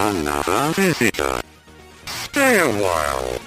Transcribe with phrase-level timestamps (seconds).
[0.00, 1.42] Another visitor.
[2.06, 3.38] Stay a while.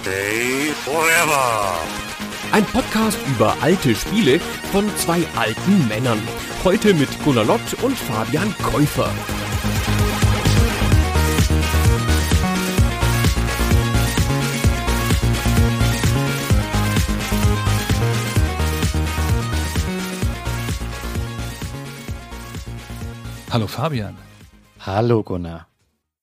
[0.00, 1.76] Stay forever.
[2.50, 4.40] Ein Podcast über alte Spiele
[4.72, 6.18] von zwei alten Männern.
[6.64, 9.12] Heute mit Gunnar Lott und Fabian Käufer.
[23.50, 24.16] Hallo Fabian.
[24.86, 25.66] Hallo Gunnar.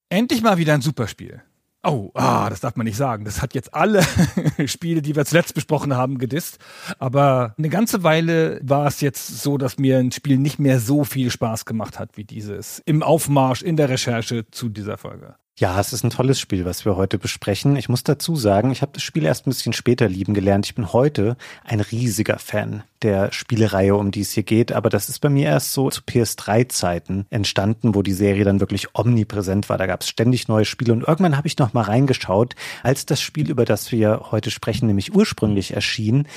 [0.07, 1.41] Endlich mal wieder ein Superspiel.
[1.85, 3.25] Oh, ah, das darf man nicht sagen.
[3.25, 4.01] Das hat jetzt alle
[4.67, 6.59] Spiele, die wir zuletzt besprochen haben, gedisst.
[6.97, 11.03] Aber eine ganze Weile war es jetzt so, dass mir ein Spiel nicht mehr so
[11.03, 12.81] viel Spaß gemacht hat wie dieses.
[12.85, 15.35] Im Aufmarsch, in der Recherche zu dieser Folge.
[15.55, 17.75] Ja, es ist ein tolles Spiel, was wir heute besprechen.
[17.75, 20.65] Ich muss dazu sagen, ich habe das Spiel erst ein bisschen später lieben gelernt.
[20.65, 24.71] Ich bin heute ein riesiger Fan der Spielereihe, um die es hier geht.
[24.71, 28.95] Aber das ist bei mir erst so zu PS3-Zeiten entstanden, wo die Serie dann wirklich
[28.95, 29.77] omnipräsent war.
[29.77, 30.91] Da gab es ständig neue Spiele.
[30.91, 34.87] Und irgendwann habe ich noch mal reingeschaut, als das Spiel, über das wir heute sprechen,
[34.87, 36.27] nämlich ursprünglich erschien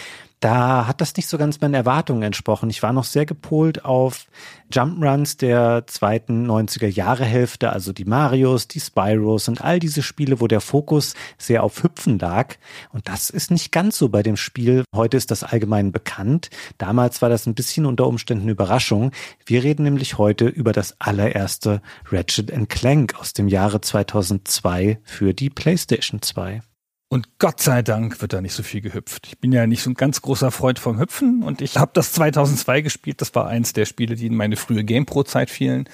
[0.41, 2.69] da hat das nicht so ganz meinen Erwartungen entsprochen.
[2.69, 4.27] Ich war noch sehr gepolt auf
[4.71, 10.41] Jumpruns der zweiten 90er Jahre Hälfte, also die Marios, die Spyros und all diese Spiele,
[10.41, 12.57] wo der Fokus sehr auf Hüpfen lag.
[12.93, 14.85] Und das ist nicht ganz so bei dem Spiel.
[14.95, 16.51] Heute ist das allgemein bekannt.
[16.77, 19.13] Damals war das ein bisschen unter Umständen Überraschung.
[19.47, 25.51] Wir reden nämlich heute über das allererste Ratchet Clank aus dem Jahre 2002 für die
[25.51, 26.61] PlayStation 2.
[27.09, 29.29] Und Gott sei Dank wird da nicht so viel gehüpft.
[29.29, 32.13] Ich bin ja nicht so ein ganz großer Freund vom Hüpfen und ich habe das
[32.13, 33.21] 2002 gespielt.
[33.21, 35.89] Das war eins der Spiele, die in meine frühe GamePro-Zeit fielen.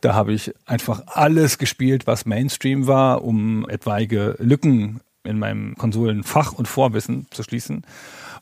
[0.00, 6.52] Da habe ich einfach alles gespielt, was Mainstream war, um etwaige Lücken in meinem Konsolenfach
[6.52, 7.82] und Vorwissen zu schließen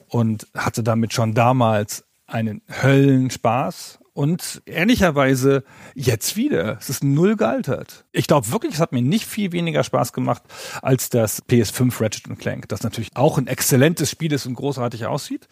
[0.09, 6.79] und hatte damit schon damals einen Höllenspaß und ehrlicherweise jetzt wieder.
[6.81, 8.07] Es ist null gealtert.
[8.13, 10.43] Ich glaube wirklich, es hat mir nicht viel weniger Spaß gemacht
[10.81, 15.49] als das PS5 Ratchet Clank, das natürlich auch ein exzellentes Spiel ist und großartig aussieht.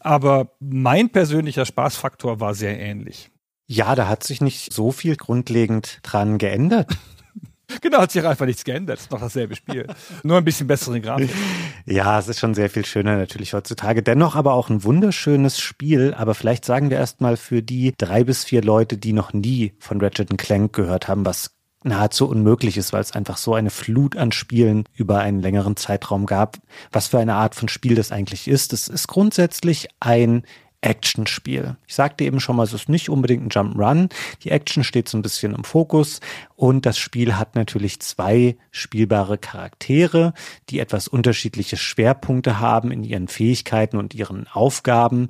[0.00, 3.30] Aber mein persönlicher Spaßfaktor war sehr ähnlich.
[3.66, 6.96] Ja, da hat sich nicht so viel grundlegend dran geändert.
[7.80, 8.98] Genau, hat sich einfach nichts geändert.
[8.98, 9.86] Es ist noch dasselbe Spiel.
[10.22, 11.30] Nur ein bisschen bessere Grafik.
[11.86, 14.02] Ja, es ist schon sehr viel schöner natürlich heutzutage.
[14.02, 16.12] Dennoch aber auch ein wunderschönes Spiel.
[16.12, 19.98] Aber vielleicht sagen wir erstmal für die drei bis vier Leute, die noch nie von
[19.98, 21.52] Ratchet Clank gehört haben, was
[21.84, 26.26] nahezu unmöglich ist, weil es einfach so eine Flut an Spielen über einen längeren Zeitraum
[26.26, 26.58] gab.
[26.92, 28.74] Was für eine Art von Spiel das eigentlich ist.
[28.74, 30.42] Es ist grundsätzlich ein
[30.80, 31.76] Actionspiel.
[31.86, 34.08] Ich sagte eben schon mal, es ist nicht unbedingt ein Jump-Run.
[34.44, 36.20] Die Action steht so ein bisschen im Fokus
[36.54, 40.34] und das Spiel hat natürlich zwei spielbare Charaktere,
[40.70, 45.28] die etwas unterschiedliche Schwerpunkte haben in ihren Fähigkeiten und ihren Aufgaben.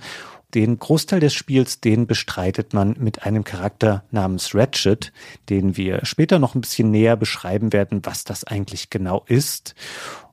[0.54, 5.12] Den Großteil des Spiels, den bestreitet man mit einem Charakter namens Ratchet,
[5.50, 9.74] den wir später noch ein bisschen näher beschreiben werden, was das eigentlich genau ist.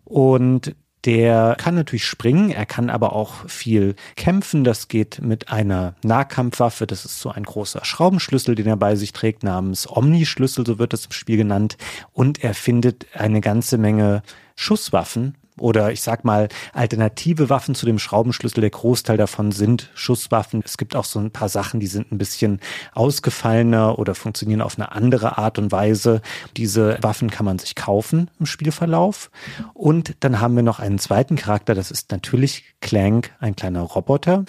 [0.06, 0.76] Und
[1.06, 4.64] der kann natürlich springen, er kann aber auch viel kämpfen.
[4.64, 6.88] Das geht mit einer Nahkampfwaffe.
[6.88, 10.94] Das ist so ein großer Schraubenschlüssel, den er bei sich trägt, namens Omni-Schlüssel, so wird
[10.94, 11.78] das im Spiel genannt.
[12.12, 14.24] Und er findet eine ganze Menge
[14.56, 18.62] Schusswaffen, oder ich sag mal alternative Waffen zu dem Schraubenschlüssel.
[18.62, 20.62] Der Großteil davon sind Schusswaffen.
[20.66, 22.60] Es gibt auch so ein paar Sachen, die sind ein bisschen
[22.94, 26.22] ausgefallener oder funktionieren auf eine andere Art und Weise.
[26.58, 29.32] Diese Waffen kann man sich kaufen im Spielverlauf.
[29.74, 31.76] Und dann haben wir noch einen zweiten Charakter.
[31.76, 34.46] Das ist natürlich Clank, ein kleiner Roboter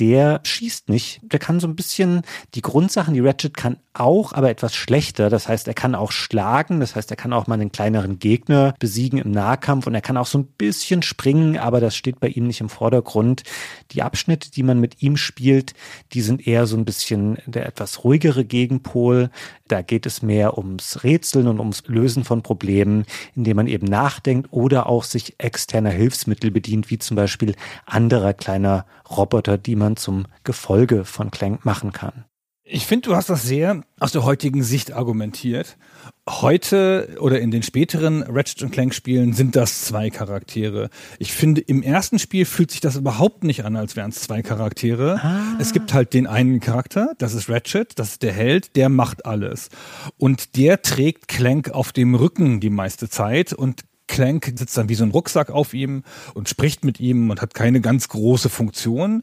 [0.00, 1.20] der schießt nicht.
[1.22, 2.22] Der kann so ein bisschen
[2.54, 5.30] die Grundsachen, die Ratchet kann auch, aber etwas schlechter.
[5.30, 6.80] Das heißt, er kann auch schlagen.
[6.80, 10.16] Das heißt, er kann auch mal einen kleineren Gegner besiegen im Nahkampf und er kann
[10.16, 13.42] auch so ein bisschen springen, aber das steht bei ihm nicht im Vordergrund.
[13.92, 15.74] Die Abschnitte, die man mit ihm spielt,
[16.12, 19.30] die sind eher so ein bisschen der etwas ruhigere Gegenpol.
[19.68, 23.04] Da geht es mehr ums Rätseln und ums Lösen von Problemen,
[23.34, 27.54] indem man eben nachdenkt oder auch sich externer Hilfsmittel bedient, wie zum Beispiel
[27.86, 32.24] anderer kleiner Roboter, die man zum Gefolge von Clank machen kann.
[32.66, 35.76] Ich finde, du hast das sehr aus der heutigen Sicht argumentiert.
[36.26, 40.88] Heute oder in den späteren Ratchet Clank Spielen sind das zwei Charaktere.
[41.18, 44.40] Ich finde, im ersten Spiel fühlt sich das überhaupt nicht an, als wären es zwei
[44.40, 45.20] Charaktere.
[45.22, 45.58] Ah.
[45.58, 49.26] Es gibt halt den einen Charakter, das ist Ratchet, das ist der Held, der macht
[49.26, 49.68] alles.
[50.16, 54.94] Und der trägt Clank auf dem Rücken die meiste Zeit und Clank sitzt dann wie
[54.94, 56.02] so ein Rucksack auf ihm
[56.34, 59.22] und spricht mit ihm und hat keine ganz große Funktion.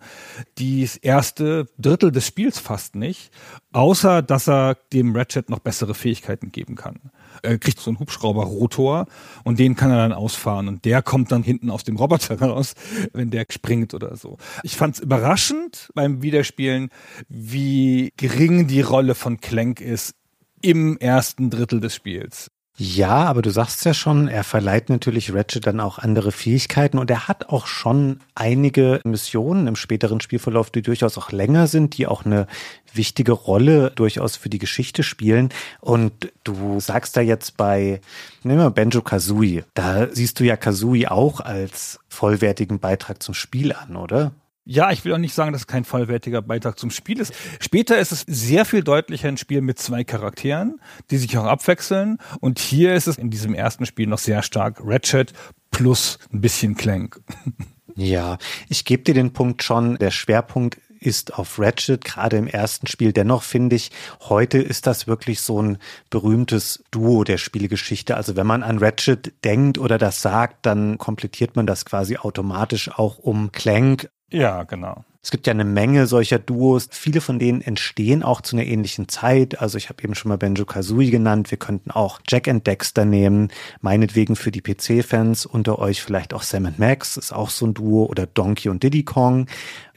[0.57, 3.31] Die erste Drittel des Spiels fast nicht,
[3.73, 7.11] außer dass er dem Ratchet noch bessere Fähigkeiten geben kann.
[7.43, 9.07] Er kriegt so einen Hubschrauberrotor
[9.43, 12.73] und den kann er dann ausfahren und der kommt dann hinten aus dem Roboter raus,
[13.13, 14.37] wenn der springt oder so.
[14.63, 16.89] Ich fand es überraschend beim Wiederspielen,
[17.29, 20.15] wie gering die Rolle von Clank ist
[20.61, 22.51] im ersten Drittel des Spiels.
[22.77, 27.11] Ja, aber du sagst ja schon, er verleiht natürlich Ratchet dann auch andere Fähigkeiten und
[27.11, 32.07] er hat auch schon einige Missionen im späteren Spielverlauf, die durchaus auch länger sind, die
[32.07, 32.47] auch eine
[32.93, 35.49] wichtige Rolle durchaus für die Geschichte spielen.
[35.79, 38.01] Und du sagst da jetzt bei,
[38.43, 43.73] nehmen wir Benjo Kazooie, da siehst du ja Kazooie auch als vollwertigen Beitrag zum Spiel
[43.73, 44.31] an, oder?
[44.63, 47.33] Ja, ich will auch nicht sagen, dass es kein vollwertiger Beitrag zum Spiel ist.
[47.59, 50.79] Später ist es sehr viel deutlicher ein Spiel mit zwei Charakteren,
[51.09, 52.19] die sich auch abwechseln.
[52.39, 55.33] Und hier ist es in diesem ersten Spiel noch sehr stark Ratchet
[55.71, 57.19] plus ein bisschen Clank.
[57.95, 58.37] Ja,
[58.69, 59.97] ich gebe dir den Punkt schon.
[59.97, 63.11] Der Schwerpunkt ist auf Ratchet, gerade im ersten Spiel.
[63.11, 63.91] Dennoch finde ich,
[64.21, 65.77] heute ist das wirklich so ein
[66.09, 68.15] berühmtes Duo der Spielgeschichte.
[68.15, 72.89] Also wenn man an Ratchet denkt oder das sagt, dann komplettiert man das quasi automatisch
[72.89, 74.09] auch um Clank.
[74.31, 75.03] Ja, genau.
[75.23, 76.87] Es gibt ja eine Menge solcher Duos.
[76.89, 79.61] Viele von denen entstehen auch zu einer ähnlichen Zeit.
[79.61, 81.51] Also ich habe eben schon mal Benjo Kazooie genannt.
[81.51, 83.49] Wir könnten auch Jack and Dexter nehmen.
[83.81, 88.05] Meinetwegen für die PC-Fans unter euch vielleicht auch Sam Max ist auch so ein Duo
[88.05, 89.45] oder Donkey und Diddy Kong.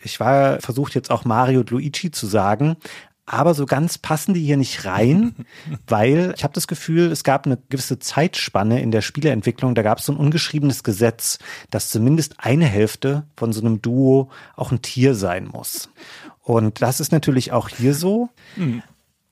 [0.03, 2.77] Ich war versucht jetzt auch Mario und Luigi zu sagen,
[3.27, 5.35] aber so ganz passen die hier nicht rein,
[5.87, 9.75] weil ich habe das Gefühl, es gab eine gewisse Zeitspanne in der Spieleentwicklung.
[9.75, 11.39] Da gab es so ein ungeschriebenes Gesetz,
[11.71, 15.91] dass zumindest eine Hälfte von so einem Duo auch ein Tier sein muss.
[16.43, 18.29] Und das ist natürlich auch hier so.
[18.57, 18.83] Mhm.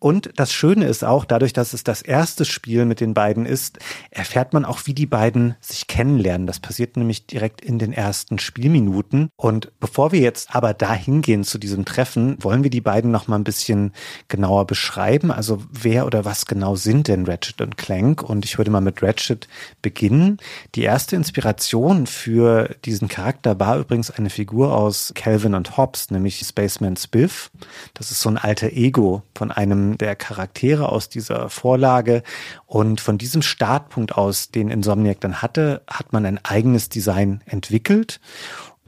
[0.02, 3.78] Und das Schöne ist auch, dadurch, dass es das erste Spiel mit den beiden ist,
[4.10, 6.48] erfährt man auch, wie die beiden sich kennenlernen.
[6.48, 9.28] Das passiert nämlich direkt in den ersten Spielminuten.
[9.36, 13.28] Und bevor wir jetzt aber da hingehen zu diesem Treffen, wollen wir die beiden noch
[13.28, 13.92] mal ein bisschen
[14.26, 15.30] genauer beschreiben.
[15.30, 18.24] Also wer oder was genau sind denn Ratchet und Clank?
[18.24, 19.46] Und ich würde mal mit Ratchet
[19.82, 20.38] beginnen.
[20.74, 26.40] Die erste Inspiration für diesen Charakter war übrigens eine Figur aus Calvin und Hobbes, nämlich
[26.40, 27.52] Spaceman Spiff.
[27.94, 32.22] Das ist so ein alter Ego von einem der Charaktere aus dieser Vorlage.
[32.66, 38.20] Und von diesem Startpunkt aus, den Insomniac dann hatte, hat man ein eigenes Design entwickelt.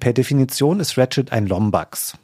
[0.05, 2.19] Per Definition ist Ratchet ein Lombax.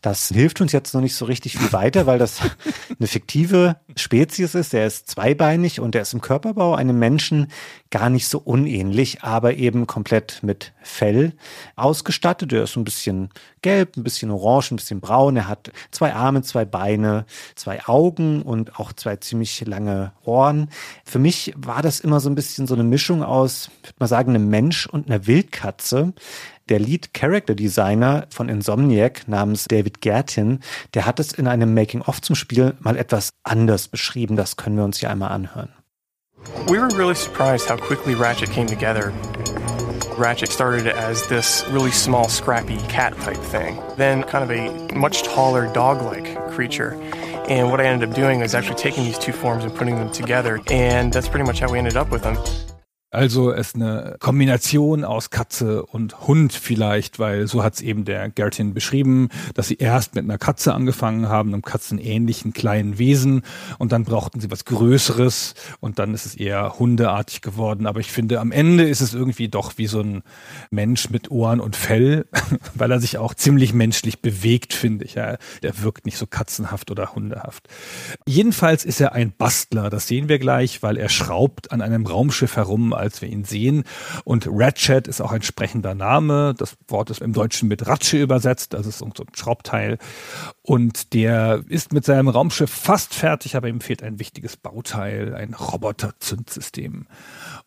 [0.00, 2.40] Das hilft uns jetzt noch nicht so richtig viel weiter, weil das
[2.98, 4.72] eine fiktive Spezies ist.
[4.72, 7.46] Der ist zweibeinig und der ist im Körperbau einem Menschen
[7.90, 11.34] gar nicht so unähnlich, aber eben komplett mit Fell
[11.76, 12.50] ausgestattet.
[12.50, 13.28] Der ist ein bisschen
[13.62, 15.36] gelb, ein bisschen orange, ein bisschen braun.
[15.36, 20.68] Er hat zwei Arme, zwei Beine, zwei Augen und auch zwei ziemlich lange Ohren.
[21.04, 24.08] Für mich war das immer so ein bisschen so eine Mischung aus, ich würde mal
[24.08, 26.12] sagen, einem Mensch und einer Wildkatze
[26.70, 30.60] der Lead Character Designer von Insomniac namens David Gertin,
[30.94, 34.36] der hat es in einem Making-of zum Spiel mal etwas anders beschrieben.
[34.36, 35.70] Das können wir uns hier einmal anhören.
[36.66, 39.12] We were really surprised how quickly Ratchet came together.
[40.16, 45.22] Ratchet started as this really small, scrappy cat type thing, then kind of a much
[45.22, 46.92] taller dog like creature.
[47.48, 50.12] And what I ended up doing is actually taking these two forms and putting them
[50.12, 52.36] together, and that's pretty much how we ended up with them.
[53.12, 58.30] Also es eine Kombination aus Katze und Hund vielleicht, weil so hat es eben der
[58.30, 63.42] Gertin beschrieben, dass sie erst mit einer Katze angefangen haben, einem katzenähnlichen kleinen Wesen
[63.78, 67.88] und dann brauchten sie was Größeres und dann ist es eher hundeartig geworden.
[67.88, 70.22] Aber ich finde, am Ende ist es irgendwie doch wie so ein
[70.70, 72.26] Mensch mit Ohren und Fell,
[72.74, 75.14] weil er sich auch ziemlich menschlich bewegt, finde ich.
[75.14, 77.66] Ja, der wirkt nicht so katzenhaft oder hundehaft.
[78.24, 82.54] Jedenfalls ist er ein Bastler, das sehen wir gleich, weil er schraubt an einem Raumschiff
[82.54, 83.84] herum als wir ihn sehen.
[84.24, 86.54] Und Ratchet ist auch ein sprechender Name.
[86.56, 89.98] Das Wort ist im Deutschen mit Ratsche übersetzt, also ist so ein Schraubteil.
[90.62, 95.54] Und der ist mit seinem Raumschiff fast fertig, aber ihm fehlt ein wichtiges Bauteil, ein
[95.54, 97.06] Roboter-Zündsystem.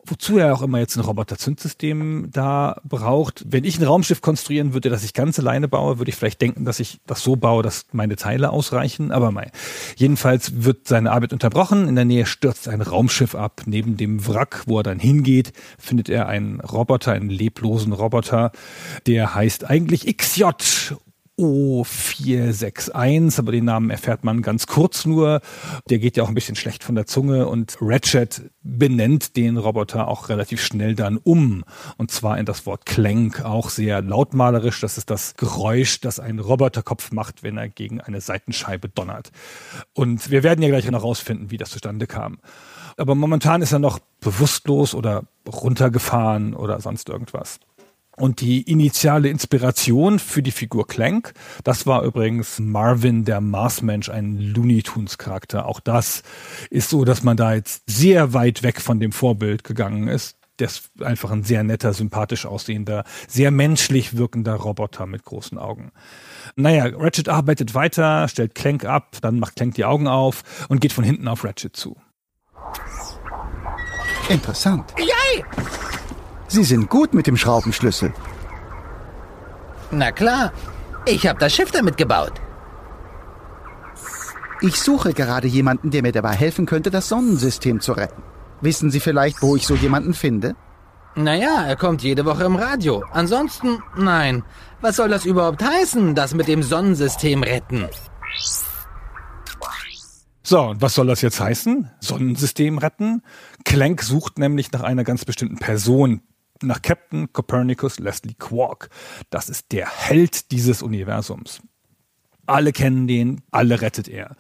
[0.06, 3.46] Wozu er auch immer jetzt ein Roboter-Zündsystem da braucht.
[3.48, 6.66] Wenn ich ein Raumschiff konstruieren würde, das ich ganz alleine baue, würde ich vielleicht denken,
[6.66, 9.12] dass ich das so baue, dass meine Teile ausreichen.
[9.12, 9.50] Aber mei.
[9.96, 11.88] Jedenfalls wird seine Arbeit unterbrochen.
[11.88, 13.62] In der Nähe stürzt ein Raumschiff ab.
[13.66, 18.52] Neben dem Wrack, wo er dann hingeht, findet er einen Roboter, einen leblosen Roboter.
[19.08, 20.44] Der heißt eigentlich XJ
[21.40, 25.42] O461, aber den Namen erfährt man ganz kurz nur.
[25.90, 30.08] Der geht ja auch ein bisschen schlecht von der Zunge und Ratchet benennt den Roboter
[30.08, 31.64] auch relativ schnell dann um.
[31.98, 34.80] Und zwar in das Wort Clank, auch sehr lautmalerisch.
[34.80, 39.32] Das ist das Geräusch, das ein Roboterkopf macht, wenn er gegen eine Seitenscheibe donnert.
[39.94, 42.38] Und wir werden ja gleich noch rausfinden, wie das zustande kam.
[42.96, 47.60] Aber momentan ist er noch bewusstlos oder runtergefahren oder sonst irgendwas.
[48.16, 54.38] Und die initiale Inspiration für die Figur Clank, das war übrigens Marvin, der Marsmensch, ein
[54.38, 55.66] Looney Tunes Charakter.
[55.66, 56.22] Auch das
[56.70, 60.38] ist so, dass man da jetzt sehr weit weg von dem Vorbild gegangen ist.
[60.60, 65.92] Der ist einfach ein sehr netter, sympathisch aussehender, sehr menschlich wirkender Roboter mit großen Augen.
[66.56, 70.94] Naja, Ratchet arbeitet weiter, stellt Clank ab, dann macht Clank die Augen auf und geht
[70.94, 71.98] von hinten auf Ratchet zu.
[74.30, 74.94] Interessant.
[76.54, 78.14] Sie sind gut mit dem Schraubenschlüssel.
[79.90, 80.54] Na klar,
[81.08, 82.34] ich habe das Schiff damit gebaut.
[84.62, 88.22] Ich suche gerade jemanden, der mir dabei helfen könnte, das Sonnensystem zu retten.
[88.62, 90.56] Wissen Sie vielleicht, wo ich so jemanden finde?
[91.16, 93.04] Naja, er kommt jede Woche im Radio.
[93.12, 94.44] Ansonsten, nein.
[94.80, 97.90] Was soll das überhaupt heißen, das mit dem Sonnensystem retten?
[100.44, 101.90] So, und was soll das jetzt heißen?
[102.00, 103.24] Sonnensystem retten?
[103.66, 106.22] Clank sucht nämlich nach einer ganz bestimmten Person.
[106.64, 108.90] Nach Captain Copernicus Leslie Quark.
[109.30, 111.62] Das ist der Held dieses Universums.
[112.46, 114.36] Alle kennen den, alle rettet er.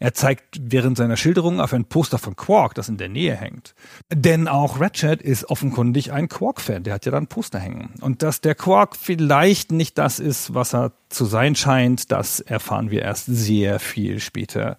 [0.00, 3.76] Er zeigt während seiner Schilderung auf ein Poster von Quark, das in der Nähe hängt.
[4.12, 7.94] Denn auch Ratchet ist offenkundig ein Quark-Fan, der hat ja da ein Poster hängen.
[8.00, 12.90] Und dass der Quark vielleicht nicht das ist, was er zu sein scheint, das erfahren
[12.90, 14.76] wir erst sehr viel später.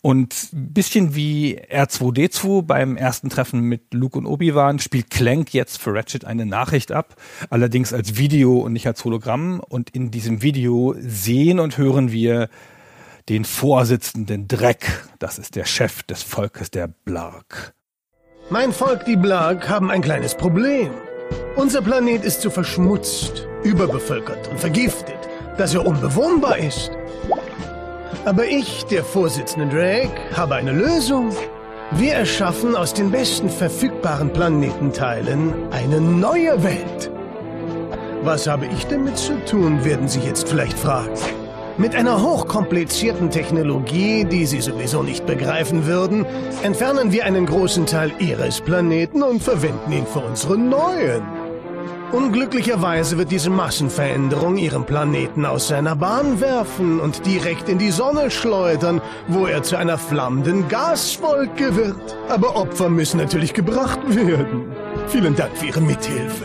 [0.00, 5.80] Und ein bisschen wie R2D2 beim ersten Treffen mit Luke und Obi-Wan spielt Clank jetzt
[5.80, 7.16] für Ratchet eine Nachricht ab,
[7.50, 9.60] allerdings als Video und nicht als Hologramm.
[9.60, 12.48] Und in diesem Video sehen und hören wir
[13.28, 15.06] den Vorsitzenden Dreck.
[15.18, 17.74] Das ist der Chef des Volkes der Blark.
[18.50, 20.90] Mein Volk, die Blark, haben ein kleines Problem.
[21.56, 25.21] Unser Planet ist so verschmutzt, überbevölkert und vergiftet,
[25.56, 26.90] dass er unbewohnbar ist.
[28.24, 31.30] Aber ich, der Vorsitzende Drake, habe eine Lösung.
[31.92, 37.10] Wir erschaffen aus den besten verfügbaren Planetenteilen eine neue Welt.
[38.22, 41.18] Was habe ich damit zu tun, werden Sie jetzt vielleicht fragen.
[41.78, 46.24] Mit einer hochkomplizierten Technologie, die Sie sowieso nicht begreifen würden,
[46.62, 51.41] entfernen wir einen großen Teil Ihres Planeten und verwenden ihn für unseren neuen.
[52.12, 58.30] Unglücklicherweise wird diese Massenveränderung Ihren Planeten aus seiner Bahn werfen und direkt in die Sonne
[58.30, 62.16] schleudern, wo er zu einer flammenden Gaswolke wird.
[62.28, 64.70] Aber Opfer müssen natürlich gebracht werden.
[65.08, 66.44] Vielen Dank für Ihre Mithilfe.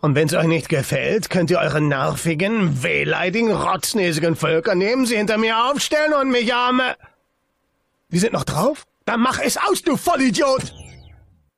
[0.00, 5.16] Und wenn es euch nicht gefällt, könnt ihr eure nervigen, wehleidigen, rotznäsigen Völker neben sie
[5.16, 6.96] hinter mir aufstellen und mich arme...
[8.08, 8.84] Die sind noch drauf?
[9.04, 10.74] Dann mach es aus, du Vollidiot!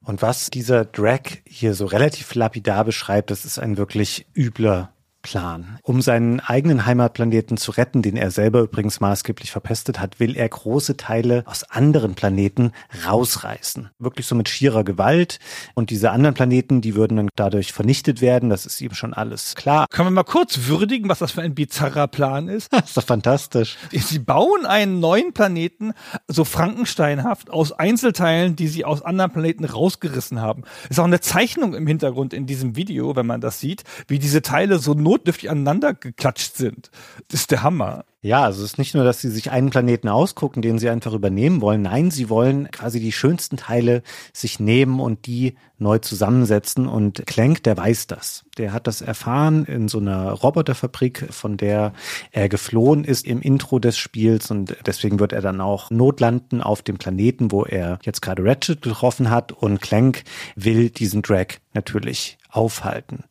[0.04, 4.93] Und was dieser Drag hier so relativ lapidar beschreibt, das ist ein wirklich übler
[5.24, 5.78] Plan.
[5.82, 10.46] Um seinen eigenen Heimatplaneten zu retten, den er selber übrigens maßgeblich verpestet hat, will er
[10.46, 12.72] große Teile aus anderen Planeten
[13.06, 13.88] rausreißen.
[13.98, 15.38] Wirklich so mit schierer Gewalt.
[15.74, 18.50] Und diese anderen Planeten, die würden dann dadurch vernichtet werden.
[18.50, 19.86] Das ist ihm schon alles klar.
[19.90, 22.70] Können wir mal kurz würdigen, was das für ein bizarrer Plan ist?
[22.84, 23.78] Das ist doch fantastisch.
[23.92, 25.94] Sie bauen einen neuen Planeten,
[26.28, 30.64] so Frankensteinhaft, aus Einzelteilen, die sie aus anderen Planeten rausgerissen haben.
[30.90, 34.42] Ist auch eine Zeichnung im Hintergrund in diesem Video, wenn man das sieht, wie diese
[34.42, 36.90] Teile so notdürftig aneinander geklatscht sind.
[37.28, 38.04] Das ist der Hammer.
[38.20, 41.12] Ja, also es ist nicht nur, dass sie sich einen Planeten ausgucken, den sie einfach
[41.12, 41.82] übernehmen wollen.
[41.82, 44.02] Nein, sie wollen quasi die schönsten Teile
[44.32, 46.86] sich nehmen und die neu zusammensetzen.
[46.86, 48.44] Und Clank, der weiß das.
[48.56, 51.92] Der hat das erfahren in so einer Roboterfabrik, von der
[52.32, 54.50] er geflohen ist im Intro des Spiels.
[54.50, 58.80] Und deswegen wird er dann auch notlanden auf dem Planeten, wo er jetzt gerade Ratchet
[58.80, 59.52] getroffen hat.
[59.52, 60.24] Und Clank
[60.56, 63.24] will diesen Drag natürlich aufhalten.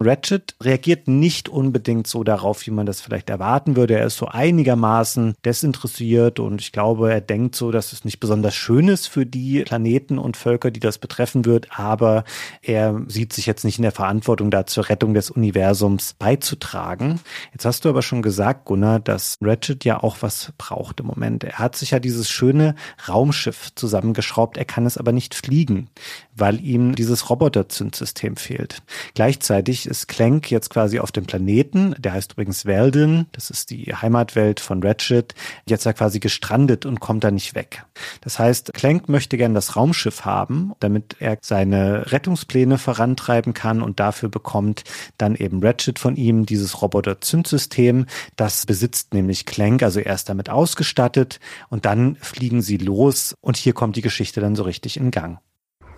[0.00, 3.98] Ratchet reagiert nicht unbedingt so darauf, wie man das vielleicht erwarten würde.
[3.98, 8.54] Er ist so einigermaßen desinteressiert und ich glaube, er denkt so, dass es nicht besonders
[8.54, 12.24] schön ist für die Planeten und Völker, die das betreffen wird, aber
[12.62, 17.20] er sieht sich jetzt nicht in der Verantwortung, da zur Rettung des Universums beizutragen.
[17.52, 21.44] Jetzt hast du aber schon gesagt, Gunnar, dass Ratchet ja auch was braucht im Moment.
[21.44, 22.74] Er hat sich ja dieses schöne
[23.08, 25.88] Raumschiff zusammengeschraubt, er kann es aber nicht fliegen,
[26.36, 28.82] weil ihm dieses Roboterzündsystem fehlt.
[29.14, 33.94] Gleichzeitig ist Clank jetzt quasi auf dem Planeten, der heißt übrigens Weldon, das ist die
[33.94, 35.34] Heimatwelt von Ratchet,
[35.66, 37.84] jetzt da quasi gestrandet und kommt da nicht weg.
[38.20, 44.00] Das heißt, Clank möchte gern das Raumschiff haben, damit er seine Rettungspläne vorantreiben kann und
[44.00, 44.84] dafür bekommt
[45.18, 48.06] dann eben Ratchet von ihm dieses Roboter-Zündsystem.
[48.36, 53.56] Das besitzt nämlich Clank, also er ist damit ausgestattet und dann fliegen sie los und
[53.56, 55.40] hier kommt die Geschichte dann so richtig in Gang.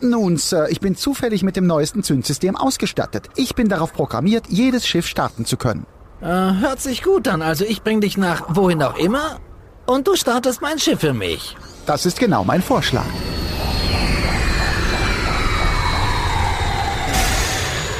[0.00, 3.28] Nun, Sir, ich bin zufällig mit dem neuesten Zündsystem ausgestattet.
[3.36, 5.86] Ich bin darauf programmiert, jedes Schiff starten zu können.
[6.20, 7.42] Äh, hört sich gut an.
[7.42, 9.40] Also ich bring dich nach wohin auch immer
[9.86, 11.56] und du startest mein Schiff für mich.
[11.86, 13.06] Das ist genau mein Vorschlag.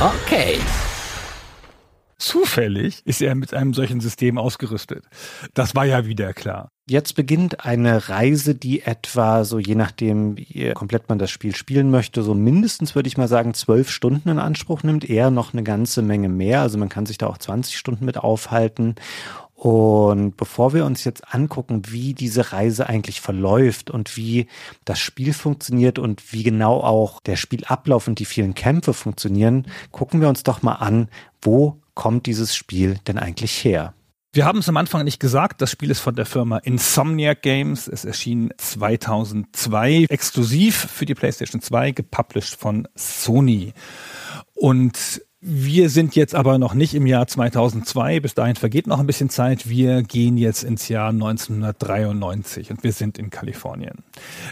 [0.01, 0.61] Okay.
[2.19, 5.05] Zufällig ist er mit einem solchen System ausgerüstet.
[5.55, 6.71] Das war ja wieder klar.
[6.91, 11.91] Jetzt beginnt eine Reise, die etwa, so je nachdem, wie komplett man das Spiel spielen
[11.91, 15.63] möchte, so mindestens würde ich mal sagen, zwölf Stunden in Anspruch nimmt, eher noch eine
[15.63, 16.63] ganze Menge mehr.
[16.63, 18.95] Also man kann sich da auch 20 Stunden mit aufhalten.
[19.55, 24.47] Und bevor wir uns jetzt angucken, wie diese Reise eigentlich verläuft und wie
[24.87, 30.23] das Spiel funktioniert und wie genau auch der Spielablauf und die vielen Kämpfe funktionieren, gucken
[30.23, 31.09] wir uns doch mal an,
[31.43, 33.93] wo kommt dieses Spiel denn eigentlich her?
[34.33, 37.89] Wir haben es am Anfang nicht gesagt, das Spiel ist von der Firma Insomniac Games.
[37.89, 43.73] Es erschien 2002 exklusiv für die PlayStation 2, gepublished von Sony.
[44.55, 48.19] Und wir sind jetzt aber noch nicht im Jahr 2002.
[48.19, 49.69] Bis dahin vergeht noch ein bisschen Zeit.
[49.69, 54.03] Wir gehen jetzt ins Jahr 1993 und wir sind in Kalifornien.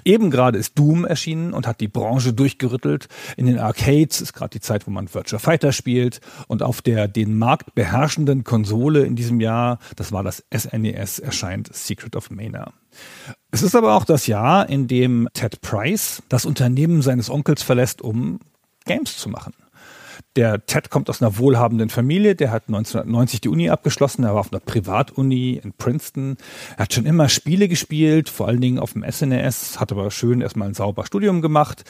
[0.05, 3.09] Eben gerade ist Doom erschienen und hat die Branche durchgerüttelt.
[3.37, 6.21] In den Arcades ist gerade die Zeit, wo man Virtual Fighter spielt.
[6.47, 11.23] Und auf der den Markt beherrschenden Konsole in diesem Jahr, das war das SNES, e
[11.25, 12.73] erscheint Secret of Mana.
[13.51, 18.03] Es ist aber auch das Jahr, in dem Ted Price das Unternehmen seines Onkels verlässt,
[18.03, 18.39] um
[18.85, 19.53] Games zu machen.
[20.37, 24.41] Der Ted kommt aus einer wohlhabenden Familie, der hat 1990 die Uni abgeschlossen, er war
[24.41, 26.37] auf einer Privatuni in Princeton.
[26.77, 30.43] Er hat schon immer Spiele gespielt, vor allen Dingen auf dem SNES, hat aber schön
[30.43, 31.85] erstmal ein sauber Studium gemacht.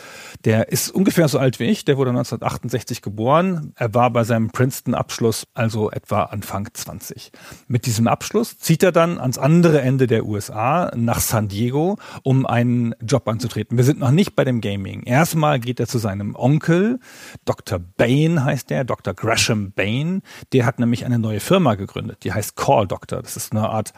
[0.45, 3.73] Der ist ungefähr so alt wie ich, der wurde 1968 geboren.
[3.75, 7.33] Er war bei seinem Princeton-Abschluss also etwa Anfang 20.
[7.67, 12.47] Mit diesem Abschluss zieht er dann ans andere Ende der USA nach San Diego, um
[12.47, 13.76] einen Job anzutreten.
[13.76, 15.03] Wir sind noch nicht bei dem Gaming.
[15.03, 17.00] Erstmal geht er zu seinem Onkel,
[17.45, 17.81] Dr.
[17.81, 19.14] Bain, heißt der, Dr.
[19.14, 20.23] Gresham Bain.
[20.52, 23.23] Der hat nämlich eine neue Firma gegründet, die heißt Call Doctor.
[23.23, 23.93] Das ist eine Art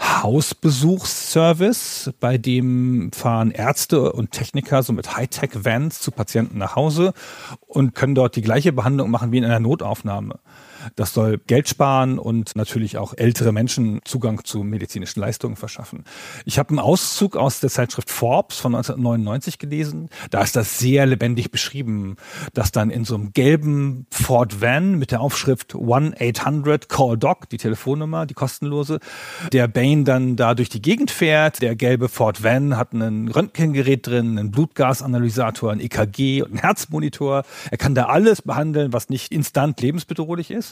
[0.00, 7.12] Hausbesuchsservice, bei dem fahren Ärzte und Techniker so mit Hightech-Vans zu Patienten nach Hause
[7.66, 10.38] und können dort die gleiche Behandlung machen wie in einer Notaufnahme.
[10.96, 16.04] Das soll Geld sparen und natürlich auch ältere Menschen Zugang zu medizinischen Leistungen verschaffen.
[16.44, 20.08] Ich habe einen Auszug aus der Zeitschrift Forbes von 1999 gelesen.
[20.30, 22.16] Da ist das sehr lebendig beschrieben,
[22.54, 27.56] dass dann in so einem gelben Ford Van mit der Aufschrift 1-800 Call Doc, die
[27.56, 29.00] Telefonnummer, die kostenlose,
[29.52, 31.62] der Bane dann da durch die Gegend fährt.
[31.62, 37.44] Der gelbe Ford Van hat ein Röntgengerät drin, einen Blutgasanalysator, ein EKG und einen Herzmonitor.
[37.70, 40.69] Er kann da alles behandeln, was nicht instant lebensbedrohlich ist.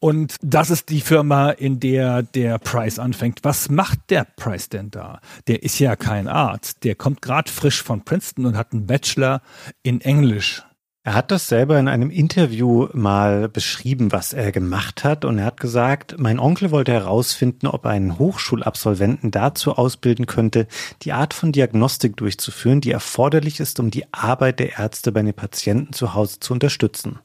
[0.00, 3.40] Und das ist die Firma, in der der Price anfängt.
[3.42, 5.20] Was macht der Price denn da?
[5.48, 6.84] Der ist ja kein Arzt.
[6.84, 9.42] Der kommt gerade frisch von Princeton und hat einen Bachelor
[9.82, 10.62] in Englisch.
[11.08, 15.24] Er hat das selber in einem Interview mal beschrieben, was er gemacht hat.
[15.24, 20.66] Und er hat gesagt, mein Onkel wollte herausfinden, ob er einen Hochschulabsolventen dazu ausbilden könnte,
[21.00, 25.32] die Art von Diagnostik durchzuführen, die erforderlich ist, um die Arbeit der Ärzte bei den
[25.32, 27.20] Patienten zu Hause zu unterstützen.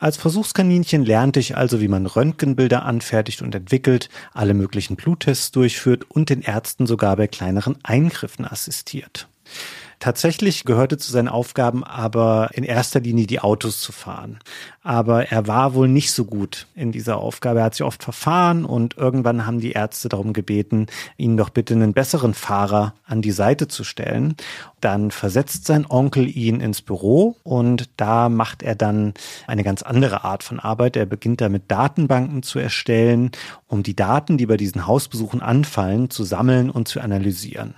[0.00, 6.02] Als Versuchskaninchen lernte ich also, wie man Röntgenbilder anfertigt und entwickelt, alle möglichen Bluttests durchführt
[6.10, 9.28] und den Ärzten sogar bei kleineren Eingriffen assistiert.
[10.00, 14.38] Tatsächlich gehörte zu seinen Aufgaben aber in erster Linie die Autos zu fahren.
[14.82, 17.58] Aber er war wohl nicht so gut in dieser Aufgabe.
[17.58, 20.86] Er hat sich oft verfahren und irgendwann haben die Ärzte darum gebeten,
[21.18, 24.36] ihn doch bitte einen besseren Fahrer an die Seite zu stellen.
[24.80, 29.14] Dann versetzt sein Onkel ihn ins Büro und da macht er dann
[29.46, 30.96] eine ganz andere Art von Arbeit.
[30.96, 33.30] Er beginnt damit Datenbanken zu erstellen,
[33.66, 37.74] um die Daten, die bei diesen Hausbesuchen anfallen, zu sammeln und zu analysieren.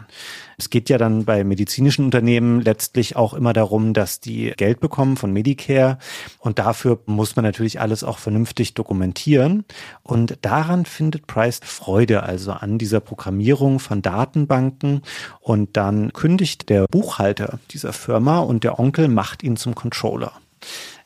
[0.63, 5.17] Es geht ja dann bei medizinischen Unternehmen letztlich auch immer darum, dass die Geld bekommen
[5.17, 5.99] von Medicare
[6.39, 9.65] und dafür muss man natürlich alles auch vernünftig dokumentieren
[10.03, 15.03] und daran findet Price Freude also an dieser Programmierung von Datenbanken
[15.41, 20.31] und dann kündigt der Buchhalter dieser Firma und der Onkel macht ihn zum Controller.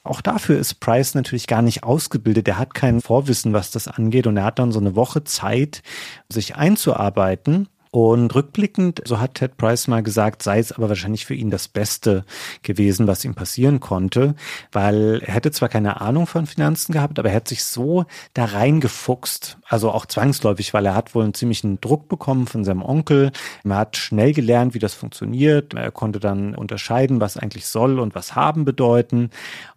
[0.03, 2.47] Auch dafür ist Price natürlich gar nicht ausgebildet.
[2.47, 4.27] Er hat kein Vorwissen, was das angeht.
[4.27, 5.83] Und er hat dann so eine Woche Zeit,
[6.29, 7.69] sich einzuarbeiten.
[7.97, 11.67] Und rückblickend, so hat Ted Price mal gesagt, sei es aber wahrscheinlich für ihn das
[11.67, 12.27] Beste
[12.63, 14.35] gewesen, was ihm passieren konnte,
[14.71, 18.05] weil er hätte zwar keine Ahnung von Finanzen gehabt, aber er hat sich so
[18.35, 22.83] da reingefuchst, also auch zwangsläufig, weil er hat wohl einen ziemlichen Druck bekommen von seinem
[22.83, 23.33] Onkel.
[23.65, 25.73] Er hat schnell gelernt, wie das funktioniert.
[25.73, 29.31] Er konnte dann unterscheiden, was eigentlich soll und was haben bedeuten.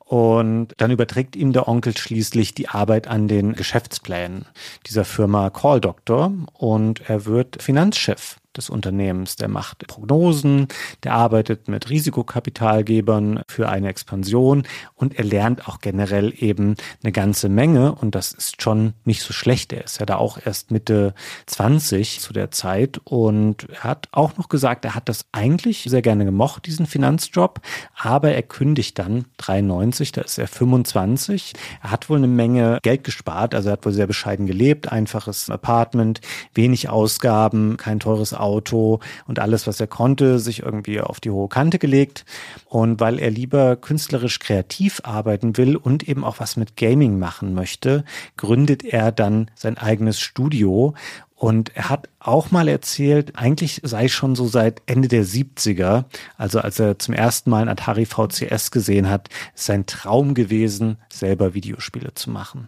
[0.10, 4.48] Und dann überträgt ihm der Onkel schließlich die Arbeit an den Geschäftsplänen
[4.88, 9.36] dieser Firma Call Doctor und er wird Finanzchef des Unternehmens.
[9.36, 10.68] Der macht Prognosen,
[11.04, 14.64] der arbeitet mit Risikokapitalgebern für eine Expansion
[14.96, 19.34] und er lernt auch generell eben eine ganze Menge und das ist schon nicht so
[19.34, 19.72] schlecht.
[19.72, 21.14] Er ist ja da auch erst Mitte
[21.46, 26.02] 20 zu der Zeit und er hat auch noch gesagt, er hat das eigentlich sehr
[26.02, 27.62] gerne gemocht, diesen Finanzjob,
[27.96, 31.54] aber er kündigt dann 93, da ist er 25.
[31.84, 35.50] Er hat wohl eine Menge Geld gespart, also er hat wohl sehr bescheiden gelebt, einfaches
[35.50, 36.22] Apartment,
[36.54, 41.50] wenig Ausgaben, kein teures Auto und alles, was er konnte, sich irgendwie auf die hohe
[41.50, 42.26] Kante gelegt.
[42.66, 47.54] Und weil er lieber künstlerisch kreativ arbeiten will und eben auch was mit Gaming machen
[47.54, 48.04] möchte,
[48.38, 50.94] gründet er dann sein eigenes Studio
[51.40, 56.04] und er hat auch mal erzählt, eigentlich sei schon so seit Ende der 70er,
[56.38, 61.54] also als er zum ersten Mal ein Atari VCS gesehen hat, sein Traum gewesen, selber
[61.54, 62.68] Videospiele zu machen.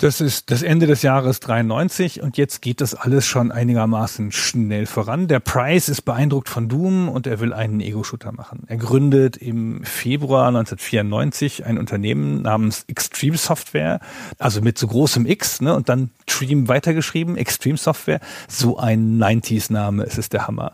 [0.00, 4.86] Das ist das Ende des Jahres 93 und jetzt geht das alles schon einigermaßen schnell
[4.86, 5.28] voran.
[5.28, 8.62] Der Price ist beeindruckt von Doom und er will einen Ego-Shooter machen.
[8.66, 14.00] Er gründet im Februar 1994 ein Unternehmen namens Extreme Software,
[14.38, 20.04] also mit so großem X, ne, und dann Dream weitergeschrieben, Extreme Software, so ein 90s-Name,
[20.04, 20.72] es ist der Hammer.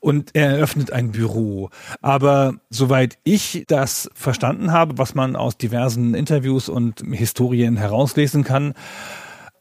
[0.00, 1.70] Und er eröffnet ein Büro.
[2.02, 8.65] Aber soweit ich das verstanden habe, was man aus diversen Interviews und Historien herauslesen kann,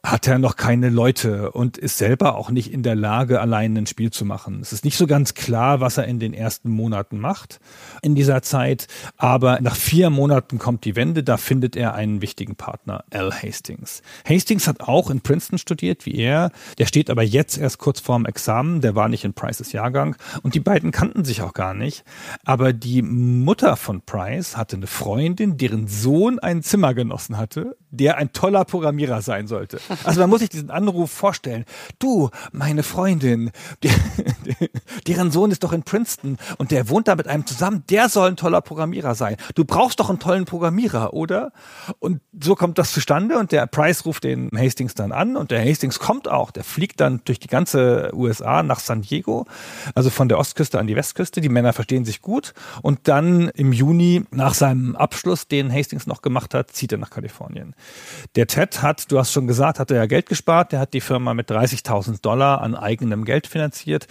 [0.06, 3.88] hat er noch keine Leute und ist selber auch nicht in der Lage, allein ein
[3.88, 4.60] Spiel zu machen.
[4.62, 7.60] Es ist nicht so ganz klar, was er in den ersten Monaten macht
[8.02, 8.88] in dieser Zeit,
[9.18, 14.02] aber nach vier Monaten kommt die Wende, da findet er einen wichtigen Partner, Al Hastings.
[14.28, 18.26] Hastings hat auch in Princeton studiert, wie er, der steht aber jetzt erst kurz vorm
[18.26, 22.04] Examen, der war nicht in Prices Jahrgang und die beiden kannten sich auch gar nicht,
[22.44, 28.18] aber die Mutter von Price hatte eine Freundin, deren Sohn ein Zimmer genossen hatte, der
[28.18, 29.80] ein toller Programmierer sein sollte.
[30.04, 31.66] Also man muss sich diesen Anruf vorstellen.
[32.00, 33.52] Du, meine Freundin,
[33.84, 33.90] die,
[34.46, 34.70] die,
[35.08, 38.30] deren Sohn ist doch in Princeton und der wohnt da mit einem zusammen, der soll
[38.30, 39.38] ein toller Programmierer sein.
[39.56, 41.52] Du brauchst doch einen tollen Programmierer, oder?
[42.00, 45.64] Und so kommt das zustande und der Price ruft den Hastings dann an und der
[45.64, 46.52] Hastings kommt auch.
[46.52, 49.46] Der fliegt dann durch die ganze USA nach San Diego,
[49.94, 51.42] also von der Ostküste an die Westküste.
[51.42, 56.22] Die Männer verstehen sich gut und dann im Juni nach seinem Abschluss, den Hastings noch
[56.22, 57.76] gemacht hat, zieht er nach Kalifornien.
[58.36, 60.72] Der Ted hat, du hast schon gesagt, hat er Geld gespart.
[60.72, 64.08] Der hat die Firma mit 30.000 Dollar an eigenem Geld finanziert.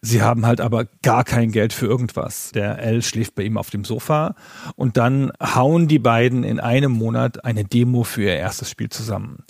[0.00, 2.52] Sie haben halt aber gar kein Geld für irgendwas.
[2.52, 4.34] Der L schläft bei ihm auf dem Sofa
[4.76, 9.44] und dann hauen die beiden in einem Monat eine Demo für ihr erstes Spiel zusammen.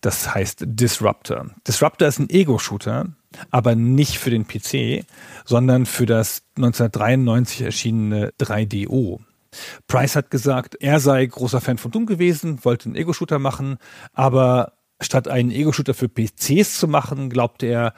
[0.00, 1.50] Das heißt Disruptor.
[1.66, 3.06] Disruptor ist ein Ego-Shooter,
[3.50, 5.04] aber nicht für den PC,
[5.44, 9.20] sondern für das 1993 erschienene 3DO.
[9.86, 13.78] Price hat gesagt, er sei großer Fan von Doom gewesen, wollte einen Ego-Shooter machen,
[14.12, 17.94] aber statt einen Ego-Shooter für PCs zu machen, glaubte er,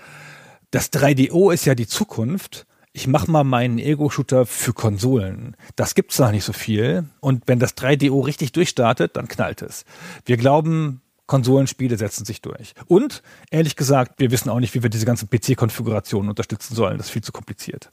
[0.70, 2.66] das 3DO ist ja die Zukunft.
[2.92, 5.56] Ich mache mal meinen Ego-Shooter für Konsolen.
[5.76, 7.04] Das gibt's noch nicht so viel.
[7.20, 9.84] Und wenn das 3DO richtig durchstartet, dann knallt es.
[10.24, 12.74] Wir glauben, Konsolenspiele setzen sich durch.
[12.86, 16.98] Und ehrlich gesagt, wir wissen auch nicht, wie wir diese ganzen PC-Konfigurationen unterstützen sollen.
[16.98, 17.92] Das ist viel zu kompliziert.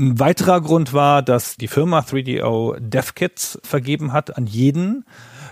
[0.00, 5.04] Ein weiterer Grund war, dass die Firma 3DO DevKits vergeben hat an jeden,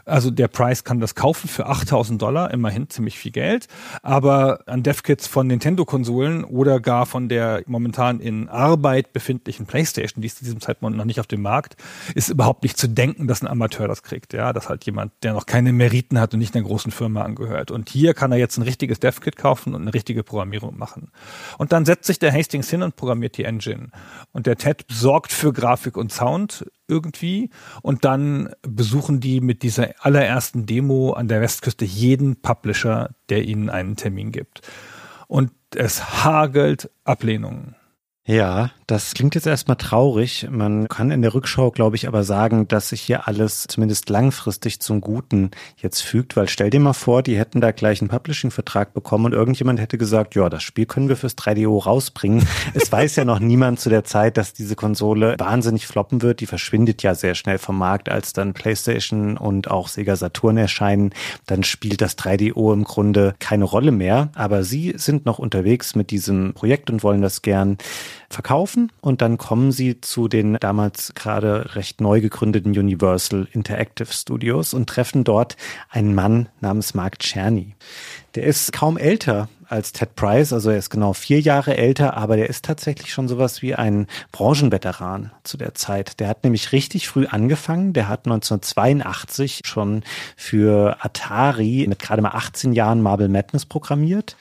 [0.05, 3.67] also der Price kann das kaufen für 8000 Dollar, immerhin ziemlich viel Geld.
[4.03, 10.27] Aber an DevKits von Nintendo-Konsolen oder gar von der momentan in Arbeit befindlichen PlayStation, die
[10.27, 11.77] ist zu diesem Zeitpunkt noch nicht auf dem Markt,
[12.15, 14.33] ist überhaupt nicht zu denken, dass ein Amateur das kriegt.
[14.33, 17.71] Ja, dass halt jemand, der noch keine Meriten hat und nicht einer großen Firma angehört.
[17.71, 21.11] Und hier kann er jetzt ein richtiges DevKit kaufen und eine richtige Programmierung machen.
[21.59, 23.89] Und dann setzt sich der Hastings hin und programmiert die Engine.
[24.33, 27.51] Und der TED sorgt für Grafik und Sound irgendwie
[27.83, 33.71] und dann besuchen die mit dieser allerersten Demo an der Westküste jeden Publisher, der ihnen
[33.71, 34.63] einen Termin gibt.
[35.27, 37.77] Und es hagelt Ablehnungen.
[38.29, 40.49] Ja, das klingt jetzt erstmal traurig.
[40.51, 44.81] Man kann in der Rückschau, glaube ich, aber sagen, dass sich hier alles zumindest langfristig
[44.81, 48.93] zum Guten jetzt fügt, weil stell dir mal vor, die hätten da gleich einen Publishing-Vertrag
[48.93, 52.47] bekommen und irgendjemand hätte gesagt, ja, das Spiel können wir fürs 3DO rausbringen.
[52.75, 56.41] es weiß ja noch niemand zu der Zeit, dass diese Konsole wahnsinnig floppen wird.
[56.41, 61.15] Die verschwindet ja sehr schnell vom Markt, als dann PlayStation und auch Sega Saturn erscheinen.
[61.47, 64.29] Dann spielt das 3DO im Grunde keine Rolle mehr.
[64.35, 67.79] Aber sie sind noch unterwegs mit diesem Projekt und wollen das gern
[68.31, 74.75] verkaufen und dann kommen sie zu den damals gerade recht neu gegründeten Universal Interactive Studios
[74.75, 75.57] und treffen dort
[75.89, 77.75] einen Mann namens Mark Czerny.
[78.35, 82.37] Der ist kaum älter als Ted Price, also er ist genau vier Jahre älter, aber
[82.37, 86.21] der ist tatsächlich schon sowas wie ein Branchenveteran zu der Zeit.
[86.21, 87.93] Der hat nämlich richtig früh angefangen.
[87.93, 90.03] Der hat 1982 schon
[90.37, 94.37] für Atari mit gerade mal 18 Jahren Marble Madness programmiert.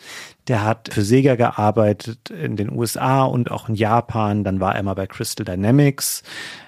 [0.48, 4.44] Der hat für Sega gearbeitet in den USA und auch in Japan.
[4.44, 6.24] Dann war er mal bei Crystal Dynamics.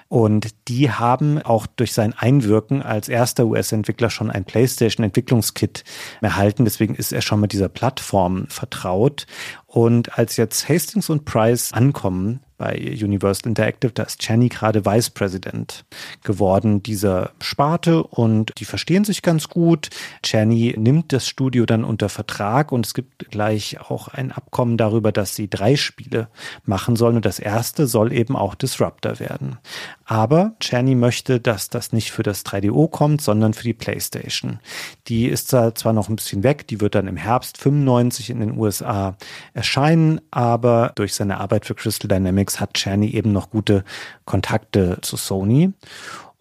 [0.09, 5.83] Und die haben auch durch sein Einwirken als erster US-Entwickler schon ein PlayStation-Entwicklungskit
[6.21, 6.65] erhalten.
[6.65, 9.27] Deswegen ist er schon mit dieser Plattform vertraut.
[9.71, 13.93] Und als jetzt Hastings und Price ankommen, bei Universal Interactive.
[13.93, 15.85] Da ist Channy gerade Vice President
[16.23, 19.89] geworden dieser Sparte und die verstehen sich ganz gut.
[20.23, 25.11] Channy nimmt das Studio dann unter Vertrag und es gibt gleich auch ein Abkommen darüber,
[25.11, 26.27] dass sie drei Spiele
[26.65, 29.57] machen sollen und das erste soll eben auch Disruptor werden.
[30.03, 34.59] Aber Channy möchte, dass das nicht für das 3DO kommt, sondern für die PlayStation.
[35.07, 38.57] Die ist zwar noch ein bisschen weg, die wird dann im Herbst 95 in den
[38.57, 39.15] USA
[39.59, 43.83] erscheinen, aber durch seine Arbeit für Crystal Dynamics hat Czerny eben noch gute
[44.23, 45.73] Kontakte zu Sony.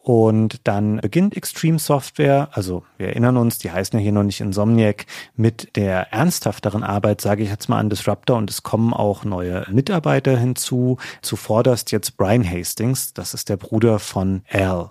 [0.01, 4.41] Und dann beginnt Extreme Software, also wir erinnern uns, die heißen ja hier noch nicht
[4.41, 5.05] Insomniac,
[5.35, 9.67] mit der ernsthafteren Arbeit, sage ich jetzt mal, an Disruptor und es kommen auch neue
[9.69, 10.97] Mitarbeiter hinzu.
[11.21, 14.91] Zuvorderst jetzt Brian Hastings, das ist der Bruder von Al.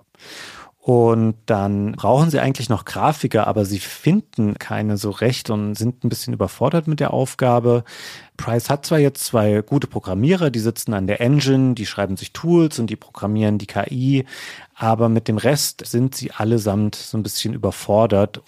[0.88, 6.02] Und dann brauchen sie eigentlich noch Grafiker, aber sie finden keine so recht und sind
[6.02, 7.84] ein bisschen überfordert mit der Aufgabe.
[8.38, 12.32] Price hat zwar jetzt zwei gute Programmierer, die sitzen an der Engine, die schreiben sich
[12.32, 14.24] Tools und die programmieren die KI,
[14.74, 18.40] aber mit dem Rest sind sie allesamt so ein bisschen überfordert.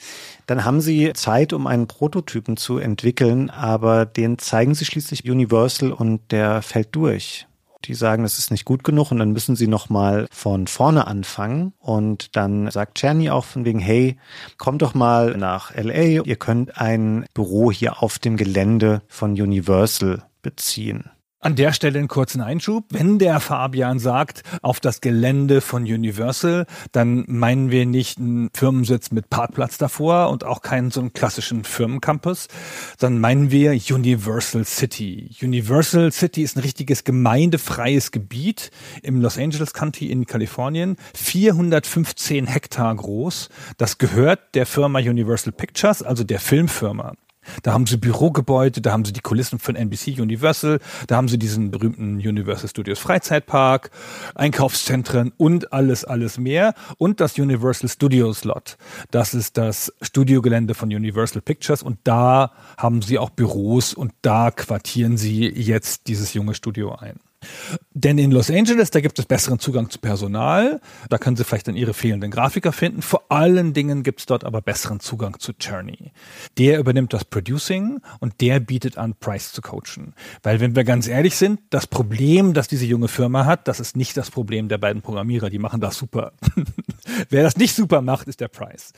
[0.46, 5.92] Dann haben sie Zeit, um einen Prototypen zu entwickeln, aber den zeigen sie schließlich Universal
[5.92, 7.46] und der fällt durch.
[7.84, 11.72] Die sagen, das ist nicht gut genug und dann müssen sie nochmal von vorne anfangen.
[11.78, 14.18] Und dann sagt Czerny auch von wegen, hey,
[14.58, 16.22] kommt doch mal nach LA.
[16.24, 21.10] Ihr könnt ein Büro hier auf dem Gelände von Universal beziehen.
[21.42, 22.84] An der Stelle einen kurzen Einschub.
[22.90, 29.10] Wenn der Fabian sagt, auf das Gelände von Universal, dann meinen wir nicht einen Firmensitz
[29.10, 32.48] mit Parkplatz davor und auch keinen so einen klassischen Firmencampus,
[32.98, 35.30] sondern meinen wir Universal City.
[35.40, 38.70] Universal City ist ein richtiges gemeindefreies Gebiet
[39.02, 43.48] im Los Angeles County in Kalifornien, 415 Hektar groß.
[43.78, 47.14] Das gehört der Firma Universal Pictures, also der Filmfirma.
[47.62, 51.38] Da haben sie Bürogebäude, da haben sie die Kulissen von NBC Universal, da haben sie
[51.38, 53.90] diesen berühmten Universal Studios Freizeitpark,
[54.34, 56.74] Einkaufszentren und alles, alles mehr.
[56.98, 58.76] Und das Universal Studios Lot.
[59.10, 64.50] Das ist das Studiogelände von Universal Pictures und da haben sie auch Büros und da
[64.50, 67.18] quartieren sie jetzt dieses junge Studio ein.
[67.92, 70.80] Denn in Los Angeles, da gibt es besseren Zugang zu Personal.
[71.08, 73.02] Da können Sie vielleicht dann Ihre fehlenden Grafiker finden.
[73.02, 76.12] Vor allen Dingen gibt es dort aber besseren Zugang zu Journey.
[76.58, 80.14] Der übernimmt das Producing und der bietet an, Price zu coachen.
[80.42, 83.96] Weil wenn wir ganz ehrlich sind, das Problem, das diese junge Firma hat, das ist
[83.96, 85.50] nicht das Problem der beiden Programmierer.
[85.50, 86.32] Die machen das super.
[87.28, 88.92] Wer das nicht super macht, ist der Price.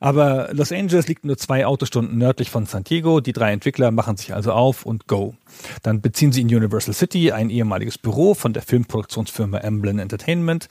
[0.00, 3.20] Aber Los Angeles liegt nur zwei Autostunden nördlich von San Diego.
[3.20, 5.34] Die drei Entwickler machen sich also auf und go.
[5.82, 10.68] Dann beziehen sie in Universal City ein ehemaliges Büro von der Filmproduktionsfirma Emblem Entertainment.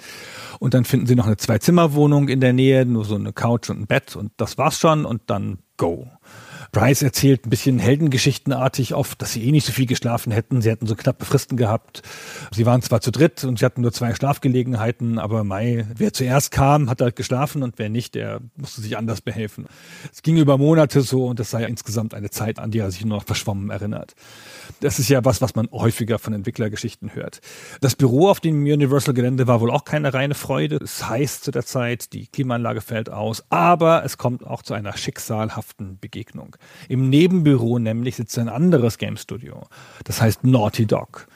[0.60, 3.82] Und dann finden sie noch eine Zwei-Zimmer-Wohnung in der Nähe, nur so eine Couch und
[3.82, 6.08] ein Bett und das war's schon und dann go.
[6.76, 10.62] Bryce erzählt ein bisschen heldengeschichtenartig oft, dass sie eh nicht so viel geschlafen hätten.
[10.62, 12.02] Sie hätten so knappe Fristen gehabt.
[12.52, 16.52] Sie waren zwar zu dritt und sie hatten nur zwei Schlafgelegenheiten, aber Mai, wer zuerst
[16.52, 19.68] kam, hat halt geschlafen und wer nicht, der musste sich anders behelfen.
[20.12, 23.06] Es ging über Monate so und es sei insgesamt eine Zeit, an die er sich
[23.06, 24.14] nur noch verschwommen erinnert.
[24.82, 27.40] Das ist ja was, was man häufiger von Entwicklergeschichten hört.
[27.80, 30.80] Das Büro auf dem Universal-Gelände war wohl auch keine reine Freude.
[30.84, 34.98] Es heißt zu der Zeit, die Klimaanlage fällt aus, aber es kommt auch zu einer
[34.98, 36.58] schicksalhaften Begegnung.
[36.90, 39.68] Im Nebenbüro nämlich sitzt ein anderes Game Studio.
[40.04, 41.28] Das heißt Naughty Dog.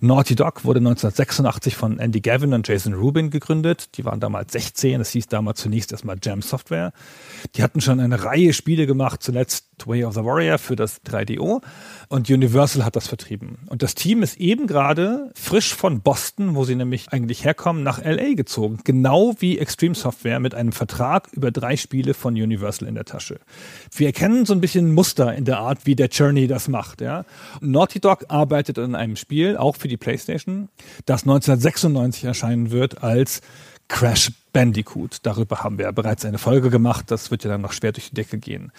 [0.00, 3.96] Naughty Dog wurde 1986 von Andy Gavin und Jason Rubin gegründet.
[3.96, 4.98] Die waren damals 16.
[4.98, 6.92] Das hieß damals zunächst erstmal Jam Software.
[7.54, 11.62] Die hatten schon eine Reihe Spiele gemacht, zuletzt Way of the Warrior für das 3DO.
[12.08, 13.58] Und Universal hat das vertrieben.
[13.66, 18.02] Und das Team ist eben gerade frisch von Boston, wo sie nämlich eigentlich herkommen, nach
[18.02, 18.78] LA gezogen.
[18.84, 23.40] Genau wie Extreme Software mit einem Vertrag über drei Spiele von Universal in der Tasche.
[23.94, 27.00] Wir erkennen so ein bisschen Muster in der Art, wie der Journey das macht.
[27.00, 27.24] Ja.
[27.60, 30.68] Naughty Dog arbeitet an einem Spiel, auch für die PlayStation,
[31.06, 33.40] das 1996 erscheinen wird als
[33.88, 35.18] Crash Bandicoot.
[35.22, 37.10] Darüber haben wir ja bereits eine Folge gemacht.
[37.10, 38.72] Das wird ja dann noch schwer durch die Decke gehen.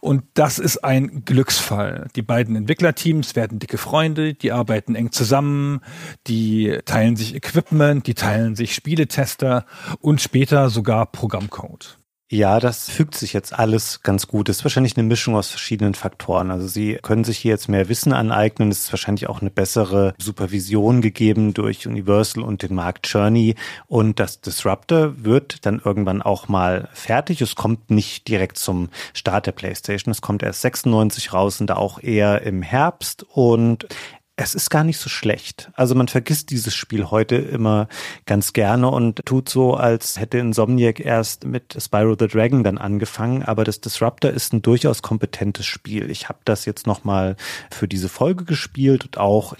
[0.00, 2.08] Und das ist ein Glücksfall.
[2.14, 5.80] Die beiden Entwicklerteams werden dicke Freunde, die arbeiten eng zusammen,
[6.26, 9.66] die teilen sich Equipment, die teilen sich Spieletester
[10.00, 11.98] und später sogar Programmcode.
[12.34, 14.48] Ja, das fügt sich jetzt alles ganz gut.
[14.48, 16.50] Es ist wahrscheinlich eine Mischung aus verschiedenen Faktoren.
[16.50, 18.72] Also Sie können sich hier jetzt mehr Wissen aneignen.
[18.72, 23.54] Es ist wahrscheinlich auch eine bessere Supervision gegeben durch Universal und den Markt Journey.
[23.86, 27.40] Und das Disruptor wird dann irgendwann auch mal fertig.
[27.40, 30.10] Es kommt nicht direkt zum Start der PlayStation.
[30.10, 33.24] Es kommt erst 96 raus und da auch eher im Herbst.
[33.32, 33.86] Und
[34.36, 35.70] es ist gar nicht so schlecht.
[35.74, 37.88] Also man vergisst dieses Spiel heute immer
[38.26, 43.44] ganz gerne und tut so, als hätte Insomniac erst mit Spyro the Dragon dann angefangen.
[43.44, 46.10] Aber das Disruptor ist ein durchaus kompetentes Spiel.
[46.10, 47.36] Ich habe das jetzt nochmal
[47.70, 49.54] für diese Folge gespielt und auch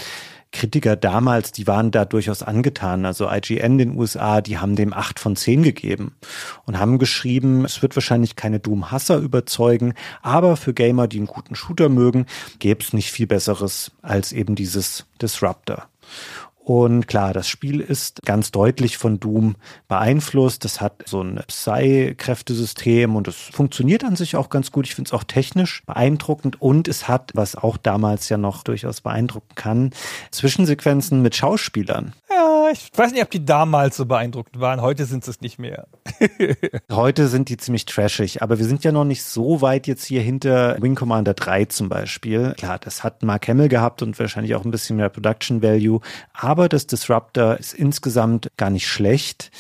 [0.55, 3.05] Kritiker damals, die waren da durchaus angetan.
[3.05, 6.15] Also IGN in den USA, die haben dem acht von zehn gegeben
[6.65, 11.57] und haben geschrieben, es wird wahrscheinlich keine Doom-Hasser überzeugen, aber für Gamer, die einen guten
[11.57, 12.27] Shooter mögen,
[12.61, 15.89] gäbe es nicht viel Besseres als eben dieses Disruptor.
[16.65, 20.65] Und klar, das Spiel ist ganz deutlich von Doom beeinflusst.
[20.65, 24.87] Das hat so ein Psy-Kräftesystem und es funktioniert an sich auch ganz gut.
[24.87, 29.03] Ich finde es auch technisch beeindruckend und es hat, was auch damals ja noch durchaus
[29.03, 29.91] beeindrucken kann,
[30.31, 32.15] Zwischensequenzen mit Schauspielern.
[32.37, 34.81] Ja, ich weiß nicht, ob die damals so beeindruckend waren.
[34.81, 35.87] Heute sind es nicht mehr.
[36.91, 40.21] Heute sind die ziemlich trashig, aber wir sind ja noch nicht so weit jetzt hier
[40.21, 42.55] hinter Wing Commander 3 zum Beispiel.
[42.57, 46.01] Klar, das hat Mark Hamill gehabt und wahrscheinlich auch ein bisschen mehr Production Value,
[46.33, 49.51] aber das Disruptor ist insgesamt gar nicht schlecht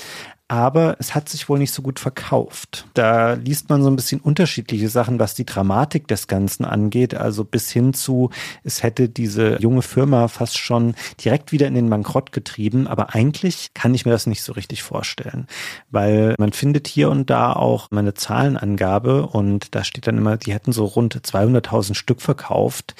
[0.48, 2.86] aber es hat sich wohl nicht so gut verkauft.
[2.92, 7.14] Da liest man so ein bisschen unterschiedliche Sachen, was die Dramatik des Ganzen angeht.
[7.14, 8.30] Also bis hin zu,
[8.62, 12.86] es hätte diese junge Firma fast schon direkt wieder in den Bankrott getrieben.
[12.86, 15.46] Aber eigentlich kann ich mir das nicht so richtig vorstellen,
[15.90, 20.52] weil man findet hier und da auch meine Zahlenangabe und da steht dann immer, die
[20.52, 22.94] hätten so rund 200.000 Stück verkauft.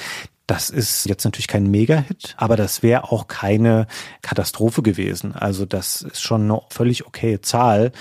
[0.46, 3.86] Das ist jetzt natürlich kein Mega-Hit, aber das wäre auch keine
[4.20, 5.34] Katastrophe gewesen.
[5.34, 7.92] Also das ist schon eine völlig okaye Zahl.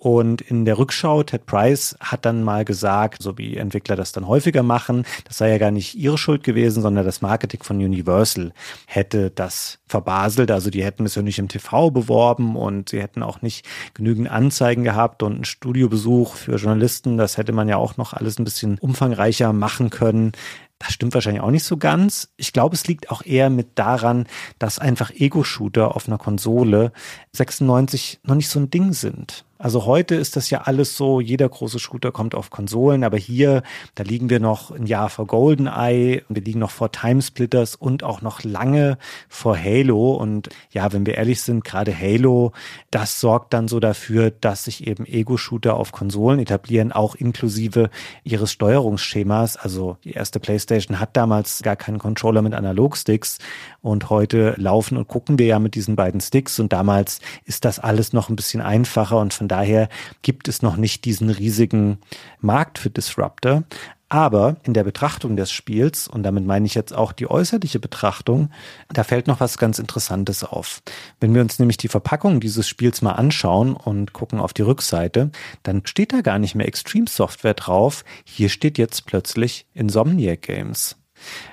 [0.00, 4.26] Und in der Rückschau, Ted Price hat dann mal gesagt, so wie Entwickler das dann
[4.26, 8.54] häufiger machen, das sei ja gar nicht ihre Schuld gewesen, sondern das Marketing von Universal
[8.86, 10.50] hätte das verbaselt.
[10.50, 14.30] Also die hätten es ja nicht im TV beworben und sie hätten auch nicht genügend
[14.30, 17.18] Anzeigen gehabt und einen Studiobesuch für Journalisten.
[17.18, 20.32] Das hätte man ja auch noch alles ein bisschen umfangreicher machen können.
[20.80, 22.30] Das stimmt wahrscheinlich auch nicht so ganz.
[22.38, 24.26] Ich glaube, es liegt auch eher mit daran,
[24.58, 26.92] dass einfach Ego-Shooter auf einer Konsole
[27.32, 29.44] 96 noch nicht so ein Ding sind.
[29.62, 33.62] Also heute ist das ja alles so, jeder große Shooter kommt auf Konsolen, aber hier,
[33.94, 38.22] da liegen wir noch ein Jahr vor GoldenEye, wir liegen noch vor Timesplitters und auch
[38.22, 38.96] noch lange
[39.28, 40.12] vor Halo.
[40.12, 42.52] Und ja, wenn wir ehrlich sind, gerade Halo,
[42.90, 47.90] das sorgt dann so dafür, dass sich eben Ego-Shooter auf Konsolen etablieren, auch inklusive
[48.24, 49.58] ihres Steuerungsschemas.
[49.58, 53.36] Also die erste PlayStation hat damals gar keinen Controller mit Analogsticks
[53.82, 57.78] und heute laufen und gucken wir ja mit diesen beiden Sticks und damals ist das
[57.78, 59.88] alles noch ein bisschen einfacher und von daher
[60.22, 61.98] gibt es noch nicht diesen riesigen
[62.40, 63.64] Markt für Disruptor.
[64.12, 68.50] Aber in der Betrachtung des Spiels, und damit meine ich jetzt auch die äußerliche Betrachtung,
[68.92, 70.82] da fällt noch was ganz Interessantes auf.
[71.20, 75.30] Wenn wir uns nämlich die Verpackung dieses Spiels mal anschauen und gucken auf die Rückseite,
[75.62, 78.04] dann steht da gar nicht mehr Extreme Software drauf.
[78.24, 80.96] Hier steht jetzt plötzlich Insomniac Games.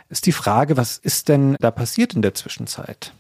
[0.10, 3.14] Ist die Frage, was ist denn da passiert in der Zwischenzeit?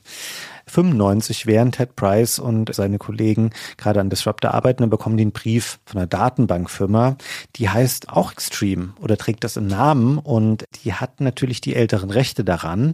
[0.78, 5.32] 95, während Ted Price und seine Kollegen gerade an Disruptor arbeiten, dann bekommen die einen
[5.32, 7.18] Brief von einer Datenbankfirma,
[7.56, 12.12] die heißt auch Extreme oder trägt das im Namen und die hat natürlich die älteren
[12.12, 12.94] Rechte daran.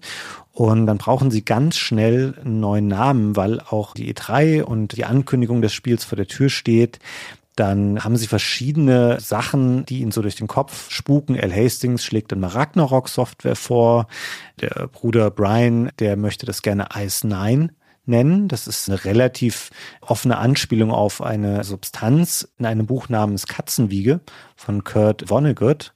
[0.54, 5.04] Und dann brauchen sie ganz schnell einen neuen Namen, weil auch die E3 und die
[5.04, 7.00] Ankündigung des Spiels vor der Tür steht.
[7.56, 11.36] Dann haben sie verschiedene Sachen, die ihnen so durch den Kopf spuken.
[11.36, 11.54] L.
[11.54, 14.08] Hastings schlägt dann mal Ragnarok Software vor.
[14.60, 17.72] Der Bruder Brian, der möchte das gerne Ice 9
[18.06, 18.48] nennen.
[18.48, 19.70] Das ist eine relativ
[20.02, 24.22] offene Anspielung auf eine Substanz in einem Buch namens Katzenwiege
[24.56, 25.94] von Kurt Vonnegut.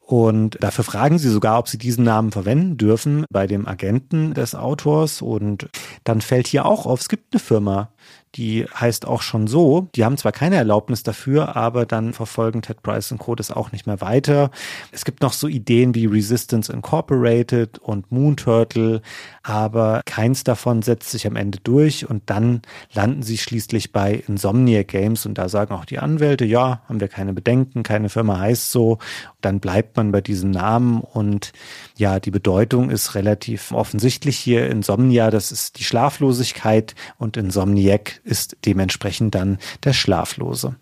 [0.00, 4.56] Und dafür fragen sie sogar, ob sie diesen Namen verwenden dürfen bei dem Agenten des
[4.56, 5.22] Autors.
[5.22, 5.68] Und
[6.02, 7.92] dann fällt hier auch auf, es gibt eine Firma,
[8.36, 9.88] die heißt auch schon so.
[9.94, 13.34] Die haben zwar keine Erlaubnis dafür, aber dann verfolgen Ted Price und Co.
[13.34, 14.50] das auch nicht mehr weiter.
[14.92, 19.02] Es gibt noch so Ideen wie Resistance Incorporated und Moon Turtle,
[19.42, 22.62] aber keins davon setzt sich am Ende durch und dann
[22.92, 27.08] landen sie schließlich bei Insomniac Games und da sagen auch die Anwälte, ja, haben wir
[27.08, 28.98] keine Bedenken, keine Firma heißt so.
[29.40, 31.52] Dann bleibt man bei diesem Namen und
[31.96, 34.70] ja, die Bedeutung ist relativ offensichtlich hier.
[34.70, 40.76] Insomnia, das ist die Schlaflosigkeit und Insomniac ist dementsprechend dann der Schlaflose.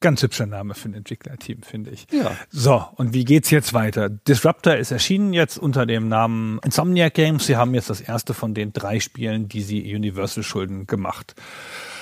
[0.00, 2.08] Ganz hübscher Name für ein Entwicklerteam, finde ich.
[2.10, 2.32] Ja.
[2.50, 4.08] So, und wie geht's jetzt weiter?
[4.08, 7.46] Disruptor ist erschienen jetzt unter dem Namen Insomniac Games.
[7.46, 11.36] Sie haben jetzt das erste von den drei Spielen, die sie Universal schulden, gemacht.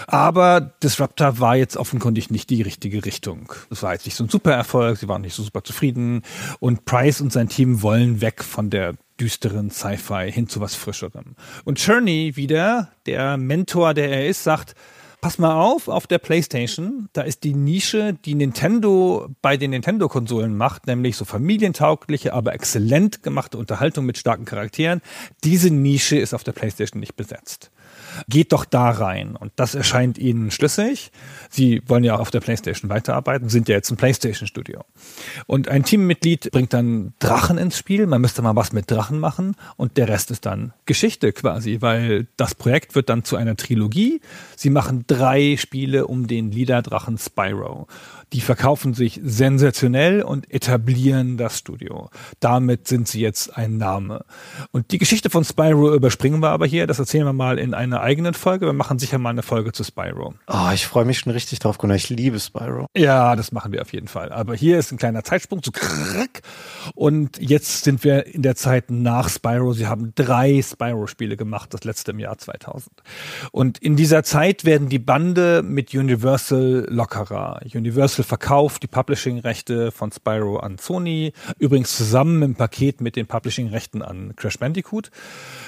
[0.07, 3.53] Aber Disruptor war jetzt offenkundig nicht die richtige Richtung.
[3.70, 6.22] Es war jetzt nicht so ein super Erfolg, sie waren nicht so super zufrieden.
[6.59, 11.37] Und Price und sein Team wollen weg von der düsteren Sci-Fi hin zu was Frischerem.
[11.64, 14.74] Und Cherney wieder, der Mentor, der er ist, sagt,
[15.20, 20.56] pass mal auf, auf der PlayStation, da ist die Nische, die Nintendo bei den Nintendo-Konsolen
[20.56, 25.03] macht, nämlich so familientaugliche, aber exzellent gemachte Unterhaltung mit starken Charakteren.
[25.45, 27.70] Diese Nische ist auf der PlayStation nicht besetzt
[28.28, 29.36] geht doch da rein.
[29.36, 31.11] Und das erscheint ihnen schlüssig.
[31.48, 34.84] Sie wollen ja auf der PlayStation weiterarbeiten, sind ja jetzt ein PlayStation-Studio.
[35.46, 38.06] Und ein Teammitglied bringt dann Drachen ins Spiel.
[38.06, 39.56] Man müsste mal was mit Drachen machen.
[39.76, 44.20] Und der Rest ist dann Geschichte quasi, weil das Projekt wird dann zu einer Trilogie.
[44.56, 47.86] Sie machen drei Spiele um den Liederdrachen Spyro.
[48.33, 52.11] Die verkaufen sich sensationell und etablieren das Studio.
[52.39, 54.24] Damit sind sie jetzt ein Name.
[54.70, 56.87] Und die Geschichte von Spyro überspringen wir aber hier.
[56.87, 58.66] Das erzählen wir mal in einer eigenen Folge.
[58.66, 60.35] Wir machen sicher mal eine Folge zu Spyro.
[60.47, 61.97] Oh, ich freue mich schon richtig drauf, Gunnar.
[61.97, 62.87] Ich liebe Spyro.
[62.97, 64.33] Ja, das machen wir auf jeden Fall.
[64.33, 65.72] Aber hier ist ein kleiner Zeitsprung zu
[66.95, 69.72] und jetzt sind wir in der Zeit nach Spyro.
[69.72, 72.91] Sie haben drei Spyro-Spiele gemacht, das letzte im Jahr 2000.
[73.53, 77.61] Und in dieser Zeit werden die Bande mit Universal lockerer.
[77.74, 83.27] Universal Universal verkauft die Publishing-Rechte von Spyro an Sony, übrigens zusammen im Paket mit den
[83.27, 85.11] Publishing-Rechten an Crash Bandicoot.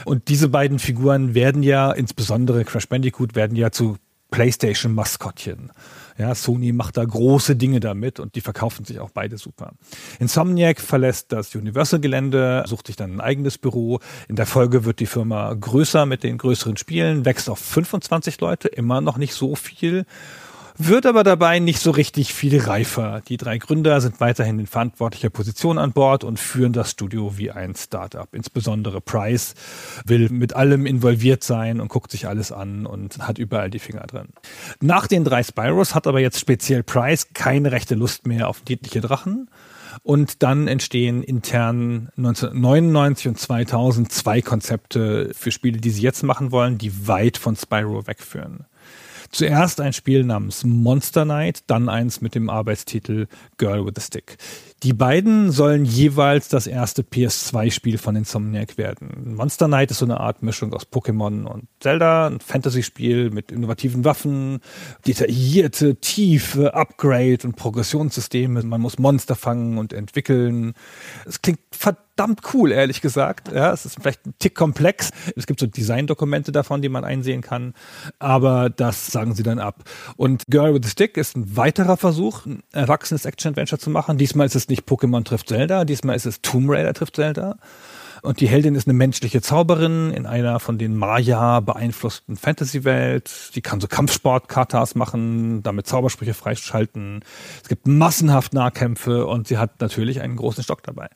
[0.05, 3.97] Und diese beiden Figuren werden ja, insbesondere Crash Bandicoot, werden ja zu
[4.31, 5.73] PlayStation-Maskottchen.
[6.19, 9.73] Ja, Sony macht da große Dinge damit und die verkaufen sich auch beide super.
[10.19, 14.01] Insomniac verlässt das Universal-Gelände, sucht sich dann ein eigenes Büro.
[14.29, 18.69] In der Folge wird die Firma größer mit den größeren Spielen, wächst auf 25 Leute,
[18.69, 20.05] immer noch nicht so viel
[20.87, 23.23] wird aber dabei nicht so richtig viel reifer.
[23.29, 27.51] Die drei Gründer sind weiterhin in verantwortlicher Position an Bord und führen das Studio wie
[27.51, 28.29] ein Startup.
[28.33, 29.55] Insbesondere Price
[30.07, 34.07] will mit allem involviert sein und guckt sich alles an und hat überall die Finger
[34.07, 34.29] drin.
[34.81, 39.01] Nach den drei Spyros hat aber jetzt speziell Price keine rechte Lust mehr auf niedliche
[39.01, 39.49] Drachen.
[40.03, 46.51] Und dann entstehen intern 1999 und 2000 zwei Konzepte für Spiele, die sie jetzt machen
[46.51, 48.65] wollen, die weit von Spyro wegführen.
[49.33, 54.37] Zuerst ein Spiel namens Monster Night, dann eins mit dem Arbeitstitel Girl with a Stick.
[54.83, 59.37] Die beiden sollen jeweils das erste PS2-Spiel von Insomniac werden.
[59.37, 64.05] Monster Knight ist so eine Art Mischung aus Pokémon und Zelda, ein Fantasy-Spiel mit innovativen
[64.05, 64.59] Waffen,
[65.07, 68.65] detaillierte, tiefe Upgrade- und Progressionssysteme.
[68.65, 70.75] Man muss Monster fangen und entwickeln.
[71.27, 73.53] Es klingt verdammt cool, ehrlich gesagt.
[73.53, 75.11] Ja, es ist vielleicht ein Tick komplex.
[75.37, 77.75] Es gibt so Designdokumente davon, die man einsehen kann,
[78.19, 79.85] aber das sagen sie dann ab.
[80.17, 84.19] Und Girl with a Stick ist ein weiterer Versuch, ein erwachsenes Action-Adventure zu machen.
[84.19, 87.57] Diesmal ist es nicht Pokémon trifft Zelda, diesmal ist es Tomb Raider trifft Zelda.
[88.23, 93.51] Und die Heldin ist eine menschliche Zauberin in einer von den Maya beeinflussten Fantasy-Welt.
[93.57, 97.25] Die kann so Kampfsport-Katas machen, damit Zaubersprüche freischalten.
[97.63, 101.09] Es gibt massenhaft Nahkämpfe und sie hat natürlich einen großen Stock dabei.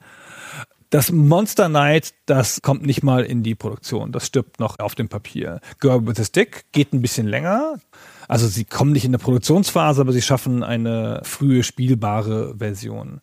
[0.90, 4.12] Das Monster Knight, das kommt nicht mal in die Produktion.
[4.12, 5.60] Das stirbt noch auf dem Papier.
[5.80, 7.80] Girl with a Stick geht ein bisschen länger.
[8.28, 13.20] Also sie kommen nicht in der Produktionsphase, aber sie schaffen eine frühe spielbare Version.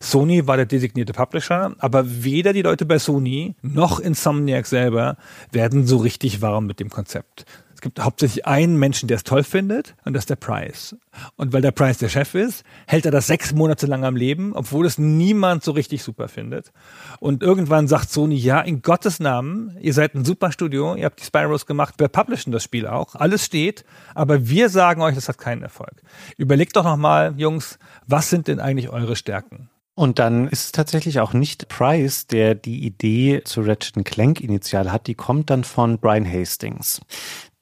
[0.00, 5.16] Sony war der designierte Publisher, aber weder die Leute bei Sony noch Insomniac selber
[5.50, 7.44] werden so richtig warm mit dem Konzept
[7.82, 10.96] gibt hauptsächlich einen Menschen, der es toll findet, und das ist der Price.
[11.36, 14.54] Und weil der Price der Chef ist, hält er das sechs Monate lang am Leben,
[14.54, 16.72] obwohl es niemand so richtig super findet.
[17.20, 21.20] Und irgendwann sagt Sony, ja, in Gottes Namen, ihr seid ein super Studio, ihr habt
[21.20, 25.28] die Spyros gemacht, wir publishen das Spiel auch, alles steht, aber wir sagen euch, das
[25.28, 26.02] hat keinen Erfolg.
[26.38, 29.68] Überlegt doch nochmal, Jungs, was sind denn eigentlich eure Stärken?
[29.94, 34.90] Und dann ist es tatsächlich auch nicht Price, der die Idee zu Ratchet Clank initial
[34.90, 37.02] hat, die kommt dann von Brian Hastings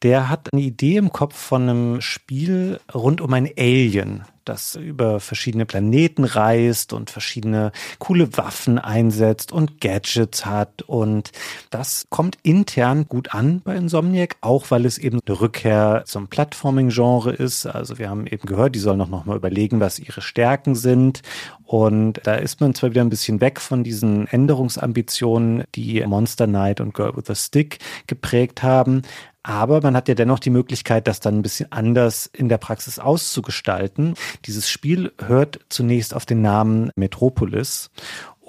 [0.03, 5.21] der hat eine Idee im Kopf von einem Spiel rund um ein Alien, das über
[5.21, 10.83] verschiedene Planeten reist und verschiedene coole Waffen einsetzt und Gadgets hat.
[10.83, 11.33] Und
[11.69, 17.33] das kommt intern gut an bei Insomniac, auch weil es eben eine Rückkehr zum Plattforming-Genre
[17.33, 17.67] ist.
[17.67, 21.23] Also wir haben eben gehört, die sollen auch noch mal überlegen, was ihre Stärken sind.
[21.65, 26.81] Und da ist man zwar wieder ein bisschen weg von diesen Änderungsambitionen, die Monster Knight
[26.81, 27.79] und Girl with a Stick
[28.09, 29.03] geprägt haben,
[29.43, 32.99] aber man hat ja dennoch die Möglichkeit, das dann ein bisschen anders in der Praxis
[32.99, 34.15] auszugestalten.
[34.45, 37.91] Dieses Spiel hört zunächst auf den Namen Metropolis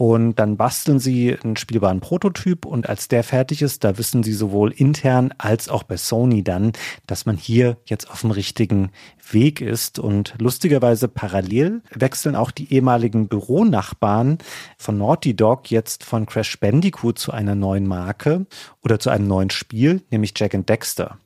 [0.01, 4.33] und dann basteln sie einen spielbaren Prototyp und als der fertig ist, da wissen sie
[4.33, 6.71] sowohl intern als auch bei Sony dann,
[7.05, 8.89] dass man hier jetzt auf dem richtigen
[9.29, 9.99] Weg ist.
[9.99, 14.39] Und lustigerweise parallel wechseln auch die ehemaligen Büronachbarn
[14.75, 18.47] von Naughty Dog jetzt von Crash Bandicoot zu einer neuen Marke
[18.81, 21.19] oder zu einem neuen Spiel, nämlich Jack and Dexter.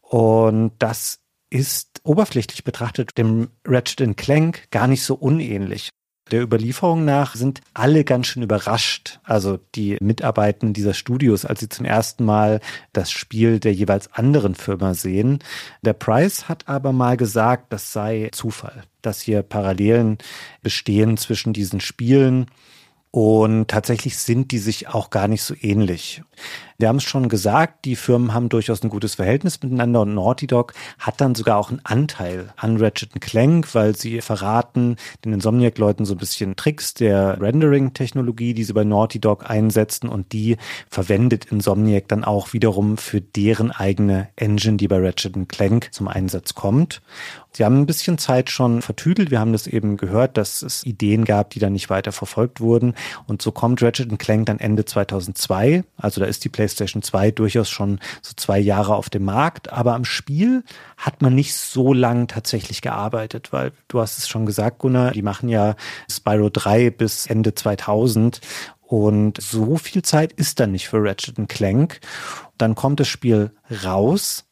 [0.00, 1.18] Und das
[1.50, 5.90] ist oberflächlich betrachtet dem Ratchet Clank gar nicht so unähnlich.
[6.30, 11.68] Der Überlieferung nach sind alle ganz schön überrascht, also die Mitarbeitenden dieser Studios, als sie
[11.68, 12.60] zum ersten Mal
[12.94, 15.40] das Spiel der jeweils anderen Firma sehen.
[15.82, 20.16] Der Price hat aber mal gesagt, das sei Zufall, dass hier Parallelen
[20.62, 22.46] bestehen zwischen diesen Spielen.
[23.14, 26.24] Und tatsächlich sind die sich auch gar nicht so ähnlich.
[26.78, 30.48] Wir haben es schon gesagt, die Firmen haben durchaus ein gutes Verhältnis miteinander und Naughty
[30.48, 36.04] Dog hat dann sogar auch einen Anteil an Ratchet Clank, weil sie verraten den Insomniac-Leuten
[36.04, 40.56] so ein bisschen Tricks der Rendering-Technologie, die sie bei Naughty Dog einsetzen und die
[40.90, 46.54] verwendet Insomniac dann auch wiederum für deren eigene Engine, die bei Ratchet Clank zum Einsatz
[46.54, 47.00] kommt.
[47.56, 49.30] Sie haben ein bisschen Zeit schon vertüdelt.
[49.30, 52.94] Wir haben das eben gehört, dass es Ideen gab, die dann nicht weiter verfolgt wurden.
[53.28, 55.84] Und so kommt Ratchet Clank dann Ende 2002.
[55.96, 59.72] Also da ist die PlayStation 2 durchaus schon so zwei Jahre auf dem Markt.
[59.72, 60.64] Aber am Spiel
[60.96, 65.22] hat man nicht so lang tatsächlich gearbeitet, weil du hast es schon gesagt, Gunnar, die
[65.22, 65.76] machen ja
[66.10, 68.40] Spyro 3 bis Ende 2000.
[68.80, 72.00] Und so viel Zeit ist dann nicht für Ratchet Clank.
[72.58, 73.52] Dann kommt das Spiel
[73.84, 74.44] raus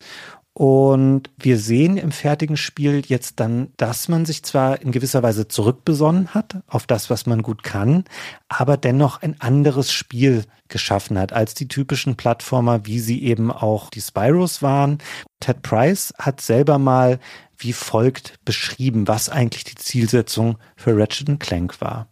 [0.54, 5.48] und wir sehen im fertigen Spiel jetzt dann, dass man sich zwar in gewisser Weise
[5.48, 8.04] zurückbesonnen hat auf das, was man gut kann,
[8.48, 13.88] aber dennoch ein anderes Spiel geschaffen hat als die typischen Plattformer, wie sie eben auch
[13.88, 14.98] die Spyros waren.
[15.40, 17.18] Ted Price hat selber mal
[17.56, 22.08] wie folgt beschrieben, was eigentlich die Zielsetzung für Ratchet Clank war.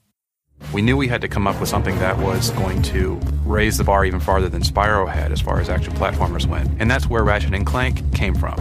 [0.73, 3.83] We knew we had to come up with something that was going to raise the
[3.83, 6.71] bar even farther than Spyro had as far as action platformers went.
[6.79, 8.55] And that's where Ratchet and Clank came from.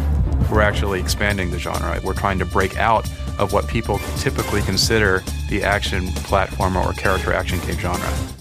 [0.49, 1.99] We're actually expanding the genre.
[2.03, 7.31] We're trying to break out of what people typically consider the action platformer or character
[7.31, 8.38] action game genre.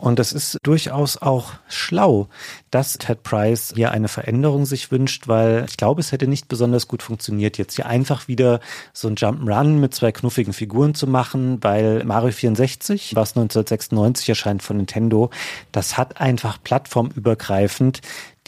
[0.00, 2.28] Und es ist durchaus auch schlau,
[2.70, 6.88] dass Ted Price hier eine Veränderung sich wünscht, weil ich glaube, es hätte nicht besonders
[6.88, 8.60] gut funktioniert, jetzt hier einfach wieder
[8.94, 14.62] so ein Jump'n'Run mit zwei knuffigen Figuren zu machen, weil Mario 64, was 1996 erscheint
[14.62, 15.28] von Nintendo,
[15.70, 18.00] das hat einfach plattformübergreifend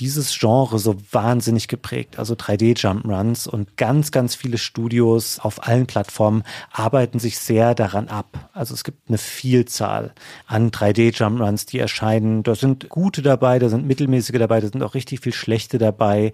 [0.02, 2.18] dieses Genre so wahnsinnig geprägt.
[2.18, 6.42] Also 3D-Jump-Runs und ganz, ganz viele Studios auf allen Plattformen
[6.72, 8.50] arbeiten sich sehr daran ab.
[8.52, 10.12] Also es gibt eine Vielzahl
[10.48, 12.42] an 3D-Jump-Runs, die erscheinen.
[12.42, 16.32] Da sind gute dabei, da sind mittelmäßige dabei, da sind auch richtig viel schlechte dabei.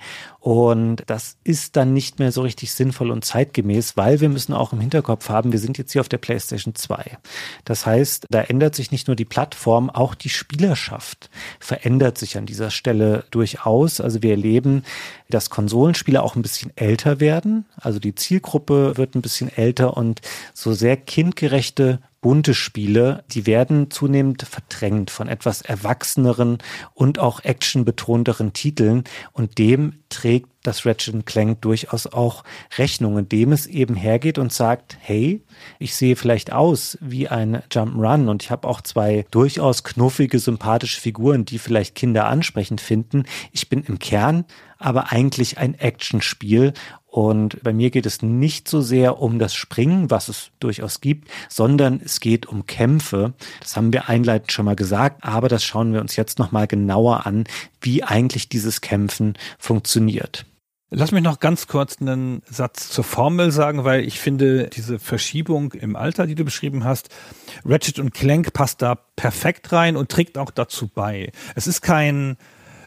[0.48, 4.72] Und das ist dann nicht mehr so richtig sinnvoll und zeitgemäß, weil wir müssen auch
[4.72, 7.18] im Hinterkopf haben, wir sind jetzt hier auf der PlayStation 2.
[7.64, 11.28] Das heißt, da ändert sich nicht nur die Plattform, auch die Spielerschaft
[11.60, 14.00] verändert sich an dieser Stelle durch durchaus.
[14.00, 14.84] Also wir erleben,
[15.30, 17.66] dass Konsolenspiele auch ein bisschen älter werden.
[17.76, 20.20] Also die Zielgruppe wird ein bisschen älter und
[20.54, 26.58] so sehr kindgerechte bunte Spiele, die werden zunehmend verdrängt von etwas erwachseneren
[26.94, 29.04] und auch actionbetonteren Titeln.
[29.32, 32.42] Und dem trägt das Ratchet Clank durchaus auch
[32.76, 35.42] Rechnung, indem es eben hergeht und sagt, hey,
[35.78, 38.28] ich sehe vielleicht aus wie ein Jump'n'Run.
[38.28, 43.24] Und ich habe auch zwei durchaus knuffige, sympathische Figuren, die vielleicht Kinder ansprechend finden.
[43.52, 44.44] Ich bin im Kern
[44.78, 46.72] aber eigentlich ein Actionspiel
[47.10, 51.28] und bei mir geht es nicht so sehr um das Springen, was es durchaus gibt,
[51.48, 53.32] sondern es geht um Kämpfe.
[53.60, 57.26] Das haben wir einleitend schon mal gesagt, aber das schauen wir uns jetzt nochmal genauer
[57.26, 57.44] an,
[57.80, 60.44] wie eigentlich dieses Kämpfen funktioniert.
[60.90, 65.72] Lass mich noch ganz kurz einen Satz zur Formel sagen, weil ich finde, diese Verschiebung
[65.72, 67.10] im Alter, die du beschrieben hast,
[67.64, 71.32] Ratchet und Clank passt da perfekt rein und trägt auch dazu bei.
[71.54, 72.36] Es ist kein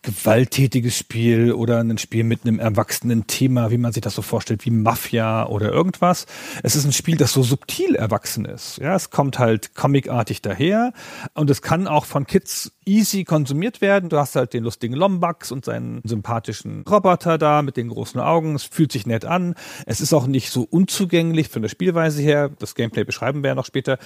[0.04, 4.66] gewalttätiges Spiel oder ein Spiel mit einem erwachsenen Thema, wie man sich das so vorstellt,
[4.66, 6.26] wie Mafia oder irgendwas.
[6.64, 8.78] Es ist ein Spiel, das so subtil erwachsen ist.
[8.78, 10.94] Ja, es kommt halt comicartig daher
[11.36, 14.10] und es kann auch von Kids easy konsumiert werden.
[14.10, 18.56] Du hast halt den lustigen Lombax und seinen sympathischen Roboter da mit den großen Augen.
[18.56, 19.54] Es fühlt sich nett an.
[19.86, 22.50] Es ist auch nicht so unzugänglich von der Spielweise her.
[22.58, 24.00] Das Gameplay beschreiben wir ja noch später.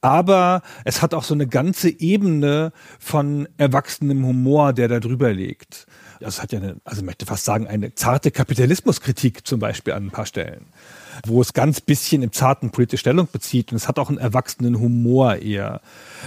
[0.00, 5.39] Aber es hat auch so eine ganze Ebene von erwachsenem Humor, der da drüber liegt.
[6.20, 10.06] Das hat ja eine, also ich möchte fast sagen, eine zarte Kapitalismuskritik zum Beispiel an
[10.06, 10.66] ein paar Stellen
[11.26, 14.78] wo es ganz bisschen im zarten politische Stellung bezieht und es hat auch einen erwachsenen
[14.78, 15.80] Humor eher,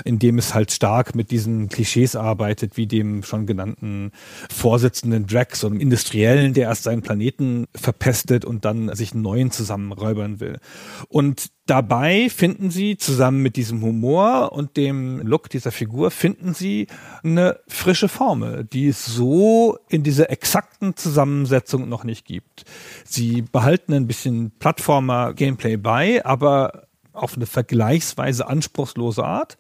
[0.06, 4.12] in dem es halt stark mit diesen Klischees arbeitet, wie dem schon genannten
[4.52, 9.52] Vorsitzenden Drax, so einem Industriellen, der erst seinen Planeten verpestet und dann sich einen neuen
[9.52, 10.60] zusammenräubern will.
[11.08, 16.88] Und dabei finden sie zusammen mit diesem Humor und dem Look dieser Figur finden sie
[17.24, 22.66] eine frische Formel, die es so in dieser exakten Zusammensetzung noch nicht gibt.
[23.06, 24.52] Sie behalten ein bisschen
[24.84, 29.58] Plattformer-Gameplay bei, aber auf eine vergleichsweise anspruchslose Art,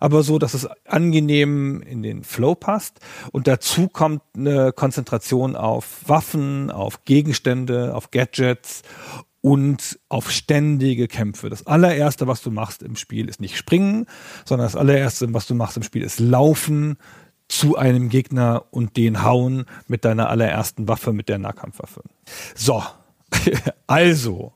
[0.00, 2.98] aber so, dass es angenehm in den Flow passt.
[3.30, 8.82] Und dazu kommt eine Konzentration auf Waffen, auf Gegenstände, auf Gadgets
[9.42, 11.50] und auf ständige Kämpfe.
[11.50, 14.06] Das allererste, was du machst im Spiel, ist nicht springen,
[14.44, 16.96] sondern das allererste, was du machst im Spiel, ist laufen
[17.46, 22.00] zu einem Gegner und den hauen mit deiner allerersten Waffe, mit der Nahkampfwaffe.
[22.54, 22.82] So,
[23.86, 24.54] also,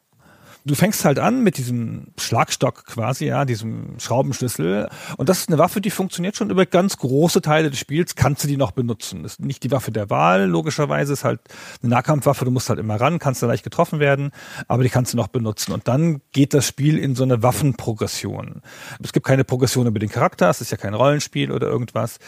[0.68, 4.88] du fängst halt an mit diesem Schlagstock quasi, ja, diesem Schraubenschlüssel.
[5.16, 8.44] Und das ist eine Waffe, die funktioniert schon über ganz große Teile des Spiels, kannst
[8.44, 9.24] du die noch benutzen.
[9.24, 11.40] Ist nicht die Waffe der Wahl, logischerweise, ist halt
[11.82, 14.30] eine Nahkampfwaffe, du musst halt immer ran, kannst da leicht getroffen werden,
[14.68, 15.72] aber die kannst du noch benutzen.
[15.72, 18.62] Und dann geht das Spiel in so eine Waffenprogression.
[19.02, 22.18] Es gibt keine Progression über den Charakter, es ist ja kein Rollenspiel oder irgendwas,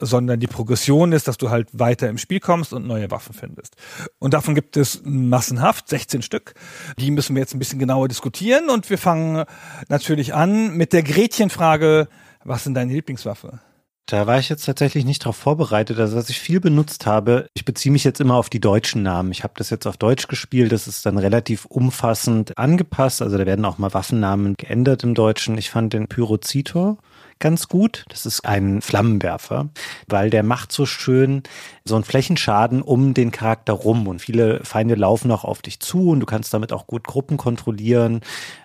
[0.00, 3.76] sondern die Progression ist, dass du halt weiter im Spiel kommst und neue Waffen findest.
[4.18, 6.54] Und davon gibt es massenhaft, 16 Stück.
[6.98, 9.44] Die müssen wir jetzt ein bisschen genauer genauer diskutieren und wir fangen
[9.88, 12.06] natürlich an mit der Gretchenfrage,
[12.44, 13.58] was sind deine Lieblingswaffe?
[14.06, 15.98] Da war ich jetzt tatsächlich nicht darauf vorbereitet.
[15.98, 19.32] Also was ich viel benutzt habe, ich beziehe mich jetzt immer auf die deutschen Namen.
[19.32, 20.70] Ich habe das jetzt auf Deutsch gespielt.
[20.70, 23.22] Das ist dann relativ umfassend angepasst.
[23.22, 25.58] Also da werden auch mal Waffennamen geändert im Deutschen.
[25.58, 26.96] Ich fand den Pyrozitor
[27.40, 28.04] ganz gut.
[28.08, 29.70] Das ist ein Flammenwerfer,
[30.06, 31.42] weil der macht so schön
[31.90, 36.08] so einen Flächenschaden um den Charakter rum und viele Feinde laufen auch auf dich zu
[36.08, 38.20] und du kannst damit auch gut Gruppen kontrollieren.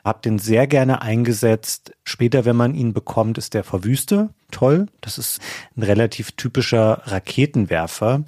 [0.05, 1.91] Hab den sehr gerne eingesetzt.
[2.05, 4.87] Später, wenn man ihn bekommt, ist der Verwüste toll.
[5.01, 5.41] Das ist
[5.75, 8.23] ein relativ typischer Raketenwerfer.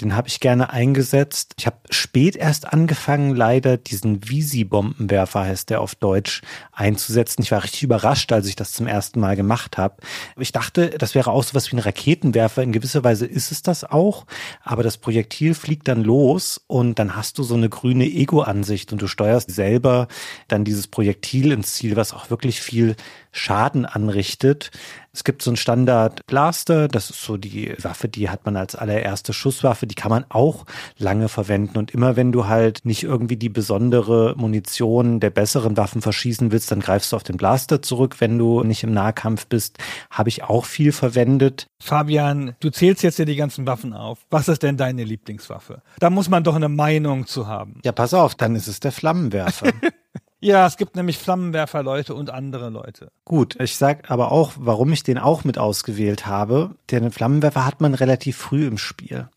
[0.00, 1.54] Den habe ich gerne eingesetzt.
[1.58, 6.42] Ich habe spät erst angefangen, leider diesen Visi-Bombenwerfer, heißt der auf Deutsch,
[6.72, 7.42] einzusetzen.
[7.42, 9.96] Ich war richtig überrascht, als ich das zum ersten Mal gemacht habe.
[10.38, 12.62] Ich dachte, das wäre auch so was wie ein Raketenwerfer.
[12.62, 14.26] In gewisser Weise ist es das auch.
[14.62, 19.02] Aber das Projektil fliegt dann los und dann hast du so eine grüne Ego-Ansicht und
[19.02, 20.08] du steuerst selber
[20.48, 22.96] dann dieses Projektil ins Ziel, was auch wirklich viel
[23.32, 24.70] Schaden anrichtet.
[25.14, 28.74] Es gibt so ein Standard Blaster, das ist so die Waffe, die hat man als
[28.74, 30.64] allererste Schusswaffe, die kann man auch
[30.96, 36.00] lange verwenden und immer wenn du halt nicht irgendwie die besondere Munition der besseren Waffen
[36.00, 39.76] verschießen willst, dann greifst du auf den Blaster zurück, wenn du nicht im Nahkampf bist,
[40.10, 41.66] habe ich auch viel verwendet.
[41.82, 44.20] Fabian, du zählst jetzt ja die ganzen Waffen auf.
[44.30, 45.82] Was ist denn deine Lieblingswaffe?
[45.98, 47.80] Da muss man doch eine Meinung zu haben.
[47.84, 49.72] Ja, pass auf, dann ist es der Flammenwerfer.
[50.44, 53.12] Ja, es gibt nämlich Flammenwerfer-Leute und andere Leute.
[53.24, 56.74] Gut, ich sag aber auch, warum ich den auch mit ausgewählt habe.
[56.90, 59.28] Den Flammenwerfer hat man relativ früh im Spiel.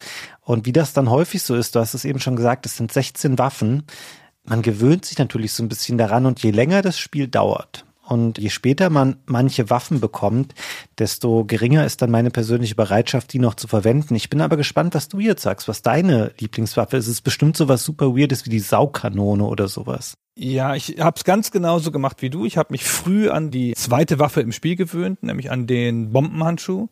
[0.41, 2.91] Und wie das dann häufig so ist, du hast es eben schon gesagt, es sind
[2.91, 3.83] 16 Waffen.
[4.45, 8.37] Man gewöhnt sich natürlich so ein bisschen daran und je länger das Spiel dauert, und
[8.37, 10.53] je später man manche Waffen bekommt,
[10.99, 14.15] desto geringer ist dann meine persönliche Bereitschaft, die noch zu verwenden.
[14.15, 17.05] Ich bin aber gespannt, was du jetzt sagst, was deine Lieblingswaffe ist.
[17.05, 20.17] Es ist bestimmt sowas super Weirdes wie die Saugkanone oder sowas.
[20.37, 22.45] Ja, ich habe es ganz genauso gemacht wie du.
[22.45, 26.89] Ich habe mich früh an die zweite Waffe im Spiel gewöhnt, nämlich an den Bombenhandschuh.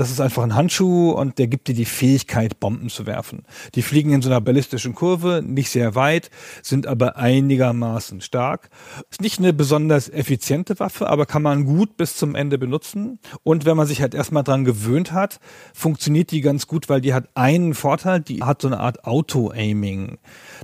[0.00, 3.42] Das ist einfach ein Handschuh und der gibt dir die Fähigkeit, Bomben zu werfen.
[3.74, 6.30] Die fliegen in so einer ballistischen Kurve, nicht sehr weit,
[6.62, 8.70] sind aber einigermaßen stark.
[9.10, 13.18] Ist nicht eine besonders effiziente Waffe, aber kann man gut bis zum Ende benutzen.
[13.42, 15.38] Und wenn man sich halt erstmal dran gewöhnt hat,
[15.74, 20.16] funktioniert die ganz gut, weil die hat einen Vorteil, die hat so eine Art Auto-Aiming.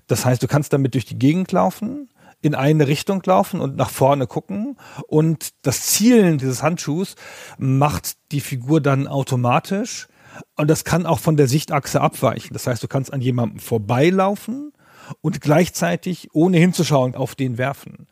[0.07, 2.09] Das heißt, du kannst damit durch die Gegend laufen
[2.47, 4.76] in eine Richtung laufen und nach vorne gucken.
[5.07, 7.16] Und das Zielen dieses Handschuhs
[7.59, 10.09] macht die Figur dann automatisch.
[10.57, 12.53] Und das kann auch von der Sichtachse abweichen.
[12.53, 14.72] Das heißt, du kannst an jemandem vorbeilaufen
[15.20, 18.07] und gleichzeitig, ohne hinzuschauen, auf den werfen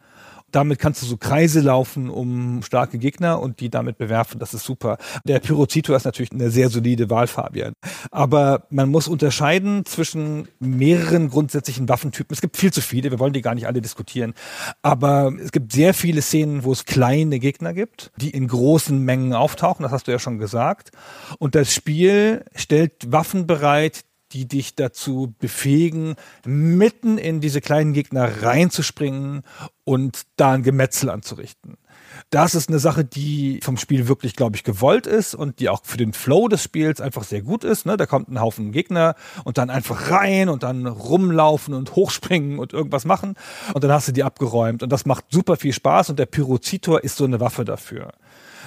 [0.55, 4.39] damit kannst du so Kreise laufen um starke Gegner und die damit bewerfen.
[4.39, 4.99] Das ist super.
[5.25, 7.75] Der Pyrozito ist natürlich eine sehr solide Wahl, Fabian.
[8.11, 12.33] Aber man muss unterscheiden zwischen mehreren grundsätzlichen Waffentypen.
[12.33, 13.11] Es gibt viel zu viele.
[13.11, 14.35] Wir wollen die gar nicht alle diskutieren.
[14.83, 19.33] Aber es gibt sehr viele Szenen, wo es kleine Gegner gibt, die in großen Mengen
[19.33, 19.83] auftauchen.
[19.83, 20.91] Das hast du ja schon gesagt.
[21.39, 24.05] Und das Spiel stellt Waffen bereit,
[24.35, 29.43] die dich dazu befähigen, mitten in diese kleinen Gegner reinzuspringen
[29.85, 31.77] und da ein Gemetzel anzurichten.
[32.31, 35.81] Das ist eine Sache, die vom Spiel wirklich, glaube ich, gewollt ist und die auch
[35.85, 37.87] für den Flow des Spiels einfach sehr gut ist.
[37.87, 37.97] Ne?
[37.97, 39.15] Da kommt ein Haufen Gegner
[39.45, 43.37] und dann einfach rein und dann rumlaufen und hochspringen und irgendwas machen
[43.73, 47.03] und dann hast du die abgeräumt und das macht super viel Spaß und der Pyrozitor
[47.05, 48.13] ist so eine Waffe dafür.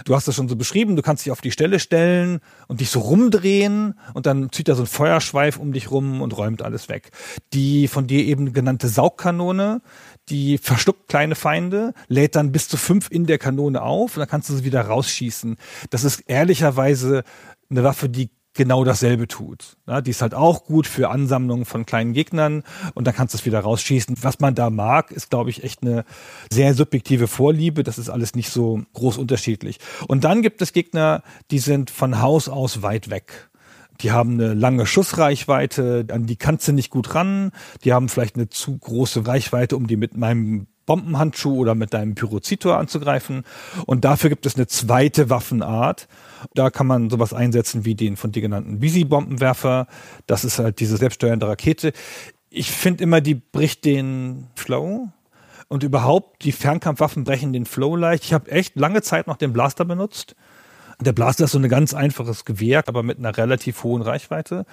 [0.06, 2.90] Du hast das schon so beschrieben, du kannst dich auf die Stelle stellen und dich
[2.90, 6.90] so rumdrehen und dann zieht er so ein Feuerschweif um dich rum und räumt alles
[6.90, 7.12] weg.
[7.54, 9.82] Die von dir eben genannte Saugkanone,
[10.30, 14.30] die verschluckt kleine Feinde, lädt dann bis zu fünf in der Kanone auf und dann
[14.30, 15.58] kannst du sie wieder rausschießen.
[15.90, 17.24] Das ist ehrlicherweise
[17.70, 19.78] eine Waffe, die genau dasselbe tut.
[19.88, 23.38] Ja, die ist halt auch gut für Ansammlungen von kleinen Gegnern und dann kannst du
[23.38, 24.18] es wieder rausschießen.
[24.22, 26.04] Was man da mag, ist, glaube ich, echt eine
[26.52, 27.84] sehr subjektive Vorliebe.
[27.84, 29.80] Das ist alles nicht so groß unterschiedlich.
[30.08, 33.50] Und dann gibt es Gegner, die sind von Haus aus weit weg
[34.02, 37.52] Die haben eine lange Schussreichweite, an die kannst du nicht gut ran.
[37.84, 42.16] Die haben vielleicht eine zu große Reichweite, um die mit meinem Bombenhandschuh oder mit deinem
[42.16, 43.44] Pyrozitor anzugreifen.
[43.86, 46.08] Und dafür gibt es eine zweite Waffenart.
[46.56, 49.86] Da kann man sowas einsetzen wie den von dir genannten Visi-Bombenwerfer.
[50.26, 51.94] Das ist halt diese selbststeuernde Rakete.
[52.50, 55.10] Ich finde immer, die bricht den Flow.
[55.68, 58.24] Und überhaupt, die Fernkampfwaffen brechen den Flow leicht.
[58.24, 60.36] Ich habe echt lange Zeit noch den Blaster benutzt.
[61.00, 64.66] Der Blaster ist so ein ganz einfaches Gewehr, aber mit einer relativ hohen Reichweite.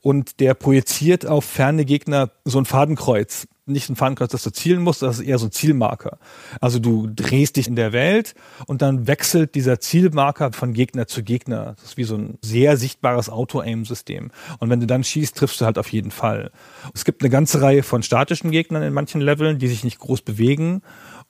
[0.00, 3.46] Und der projiziert auf ferne Gegner so ein Fadenkreuz.
[3.68, 6.18] Nicht ein Fadenkreuz, das du zielen musst, das ist eher so ein Zielmarker.
[6.60, 8.34] Also du drehst dich in der Welt
[8.66, 11.74] und dann wechselt dieser Zielmarker von Gegner zu Gegner.
[11.76, 14.30] Das ist wie so ein sehr sichtbares Auto-Aim-System.
[14.60, 16.52] Und wenn du dann schießt, triffst du halt auf jeden Fall.
[16.94, 20.22] Es gibt eine ganze Reihe von statischen Gegnern in manchen Leveln, die sich nicht groß
[20.22, 20.82] bewegen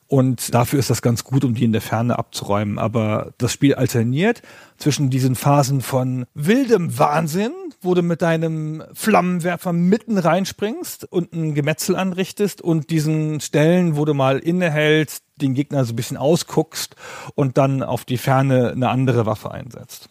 [0.09, 2.79] und dafür ist das ganz gut, um die in der Ferne abzuräumen.
[2.79, 4.43] Aber das Spiel alterniert
[4.77, 7.53] zwischen diesen Phasen von wildem Wahnsinn,
[7.83, 14.05] wo du mit deinem Flammenwerfer mitten reinspringst und ein Gemetzel anrichtest und diesen Stellen, wo
[14.05, 16.97] du mal innehältst, den Gegner so ein bisschen ausguckst
[17.35, 20.09] und dann auf die Ferne eine andere Waffe einsetzt.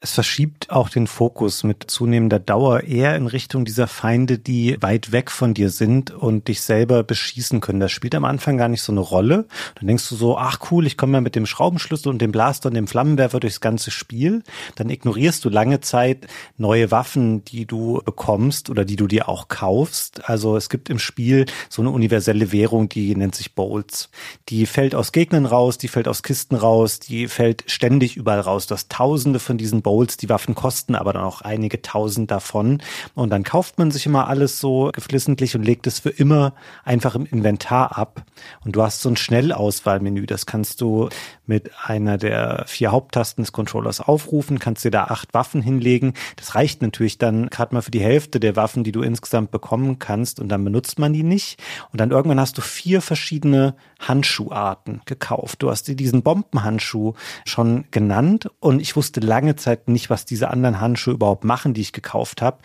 [0.00, 5.10] Es verschiebt auch den Fokus mit zunehmender Dauer eher in Richtung dieser Feinde, die weit
[5.10, 7.80] weg von dir sind und dich selber beschießen können.
[7.80, 9.46] Das spielt am Anfang gar nicht so eine Rolle.
[9.74, 12.68] Dann denkst du so, ach cool, ich komme ja mit dem Schraubenschlüssel und dem Blaster
[12.68, 14.44] und dem Flammenwerfer durchs ganze Spiel.
[14.76, 16.28] Dann ignorierst du lange Zeit
[16.58, 20.28] neue Waffen, die du bekommst oder die du dir auch kaufst.
[20.30, 24.10] Also es gibt im Spiel so eine universelle Währung, die nennt sich Bowls.
[24.48, 28.68] Die fällt aus Gegnern raus, die fällt aus Kisten raus, die fällt ständig überall raus.
[28.68, 30.18] Du hast tausende von diesen Bowls.
[30.18, 32.82] Die Waffen kosten aber dann auch einige tausend davon.
[33.14, 36.52] Und dann kauft man sich immer alles so geflissentlich und legt es für immer
[36.84, 38.22] einfach im Inventar ab.
[38.66, 40.26] Und du hast so ein Schnellauswahlmenü.
[40.26, 41.08] Das kannst du
[41.48, 46.14] mit einer der vier Haupttasten des Controllers aufrufen, kannst dir da acht Waffen hinlegen.
[46.36, 49.98] Das reicht natürlich dann gerade mal für die Hälfte der Waffen, die du insgesamt bekommen
[49.98, 50.40] kannst.
[50.40, 51.60] Und dann benutzt man die nicht.
[51.92, 55.62] Und dann irgendwann hast du vier verschiedene Handschuharten gekauft.
[55.62, 58.50] Du hast dir diesen Bombenhandschuh schon genannt.
[58.60, 62.42] Und ich wusste lange Zeit nicht, was diese anderen Handschuhe überhaupt machen, die ich gekauft
[62.42, 62.58] habe.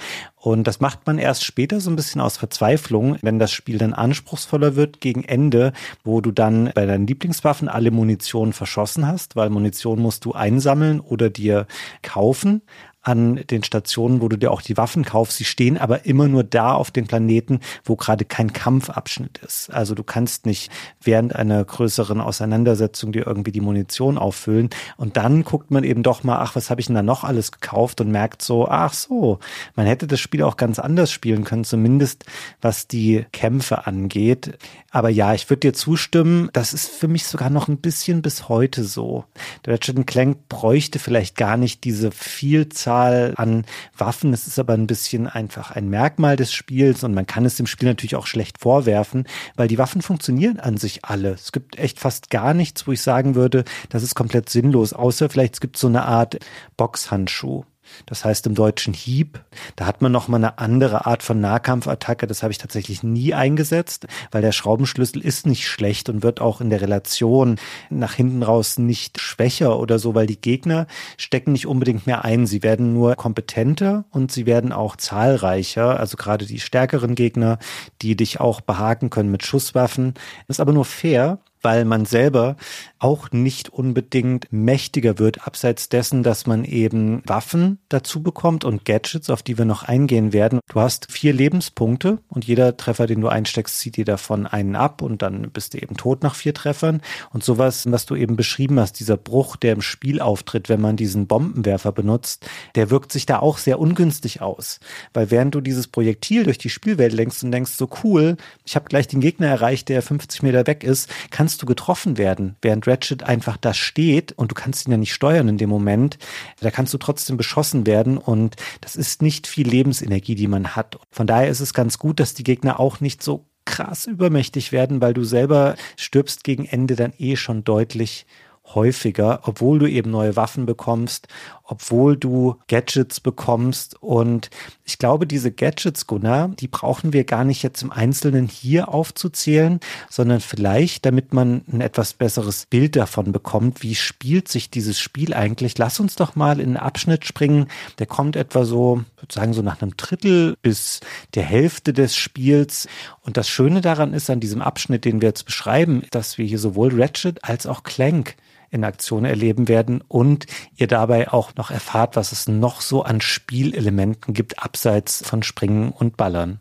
[0.43, 3.93] Und das macht man erst später so ein bisschen aus Verzweiflung, wenn das Spiel dann
[3.93, 5.71] anspruchsvoller wird gegen Ende,
[6.03, 10.99] wo du dann bei deinen Lieblingswaffen alle Munition verschossen hast, weil Munition musst du einsammeln
[10.99, 11.67] oder dir
[12.01, 12.63] kaufen
[13.03, 15.37] an den Stationen, wo du dir auch die Waffen kaufst.
[15.37, 19.71] Sie stehen aber immer nur da auf den Planeten, wo gerade kein Kampfabschnitt ist.
[19.73, 24.69] Also du kannst nicht während einer größeren Auseinandersetzung dir irgendwie die Munition auffüllen.
[24.95, 27.51] Und dann guckt man eben doch mal, ach, was habe ich denn da noch alles
[27.51, 29.39] gekauft und merkt so, ach so,
[29.75, 32.23] man hätte das Spiel auch ganz anders spielen können, zumindest
[32.61, 34.57] was die Kämpfe angeht.
[34.91, 38.47] Aber ja, ich würde dir zustimmen, das ist für mich sogar noch ein bisschen bis
[38.47, 39.25] heute so.
[39.65, 43.65] Der Ratchet Clank bräuchte vielleicht gar nicht diese Vielzahl an
[43.97, 44.33] Waffen.
[44.33, 47.67] Es ist aber ein bisschen einfach ein Merkmal des Spiels und man kann es dem
[47.67, 51.31] Spiel natürlich auch schlecht vorwerfen, weil die Waffen funktionieren an sich alle.
[51.31, 55.29] Es gibt echt fast gar nichts, wo ich sagen würde, das ist komplett sinnlos, außer
[55.29, 56.37] vielleicht es gibt so eine Art
[56.77, 57.65] Boxhandschuh.
[58.05, 59.43] Das heißt im deutschen Hieb,
[59.75, 62.27] da hat man noch mal eine andere Art von Nahkampfattacke.
[62.27, 66.61] Das habe ich tatsächlich nie eingesetzt, weil der Schraubenschlüssel ist nicht schlecht und wird auch
[66.61, 67.57] in der Relation
[67.89, 70.87] nach hinten raus nicht schwächer oder so, weil die Gegner
[71.17, 72.47] stecken nicht unbedingt mehr ein.
[72.47, 75.99] Sie werden nur kompetenter und sie werden auch zahlreicher.
[75.99, 77.59] Also gerade die stärkeren Gegner,
[78.01, 80.13] die dich auch behaken können mit Schusswaffen.
[80.47, 82.57] Ist aber nur fair, weil man selber
[82.99, 89.29] auch nicht unbedingt mächtiger wird, abseits dessen, dass man eben Waffen dazu bekommt und Gadgets,
[89.29, 90.59] auf die wir noch eingehen werden.
[90.69, 95.01] Du hast vier Lebenspunkte und jeder Treffer, den du einsteckst, zieht dir davon einen ab
[95.01, 97.01] und dann bist du eben tot nach vier Treffern.
[97.31, 100.95] Und sowas, was du eben beschrieben hast, dieser Bruch, der im Spiel auftritt, wenn man
[100.95, 102.45] diesen Bombenwerfer benutzt,
[102.75, 104.79] der wirkt sich da auch sehr ungünstig aus.
[105.13, 108.85] Weil während du dieses Projektil durch die Spielwelt lenkst und denkst, so cool, ich habe
[108.89, 112.87] gleich den Gegner erreicht, der 50 Meter weg ist, kannst kannst du getroffen werden, während
[112.87, 116.17] Ratchet einfach da steht und du kannst ihn ja nicht steuern in dem Moment.
[116.61, 120.97] Da kannst du trotzdem beschossen werden und das ist nicht viel Lebensenergie, die man hat.
[121.11, 124.99] Von daher ist es ganz gut, dass die Gegner auch nicht so krass übermächtig werden,
[124.99, 128.25] weil du selber stirbst gegen Ende dann eh schon deutlich
[128.65, 131.27] häufiger, obwohl du eben neue Waffen bekommst,
[131.63, 134.01] obwohl du Gadgets bekommst.
[134.01, 134.49] Und
[134.83, 139.79] ich glaube, diese Gadgets, Gunnar, die brauchen wir gar nicht jetzt im Einzelnen hier aufzuzählen,
[140.09, 145.33] sondern vielleicht, damit man ein etwas besseres Bild davon bekommt, wie spielt sich dieses Spiel
[145.33, 145.77] eigentlich.
[145.77, 147.67] Lass uns doch mal in einen Abschnitt springen,
[147.99, 150.99] der kommt etwa so, würde sagen, so nach einem Drittel bis
[151.33, 152.87] der Hälfte des Spiels.
[153.21, 156.59] Und das Schöne daran ist an diesem Abschnitt, den wir jetzt beschreiben, dass wir hier
[156.59, 158.35] sowohl Ratchet als auch Clank
[158.73, 163.21] in Aktion erleben werden und ihr dabei auch noch erfahrt, was es noch so an
[163.21, 166.59] Spielelementen gibt, abseits von Springen und Ballern.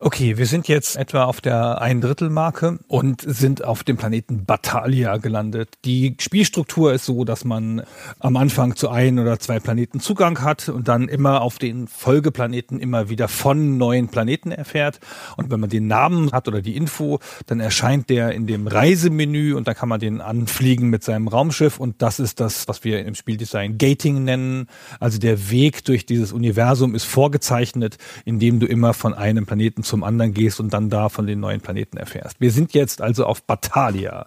[0.00, 4.44] Okay, wir sind jetzt etwa auf der ein Drittel Marke und sind auf dem Planeten
[4.44, 5.70] Batalia gelandet.
[5.84, 7.82] Die Spielstruktur ist so, dass man
[8.20, 12.78] am Anfang zu ein oder zwei Planeten Zugang hat und dann immer auf den Folgeplaneten
[12.78, 15.00] immer wieder von neuen Planeten erfährt.
[15.36, 19.54] Und wenn man den Namen hat oder die Info, dann erscheint der in dem Reisemenü
[19.54, 23.04] und dann kann man den anfliegen mit seinem Raumschiff und das ist das, was wir
[23.04, 24.68] im Spieldesign Gating nennen.
[25.00, 30.04] Also der Weg durch dieses Universum ist vorgezeichnet, indem du immer von einem Planeten zum
[30.04, 32.40] anderen gehst und dann da von den neuen Planeten erfährst.
[32.40, 34.26] Wir sind jetzt also auf Batalia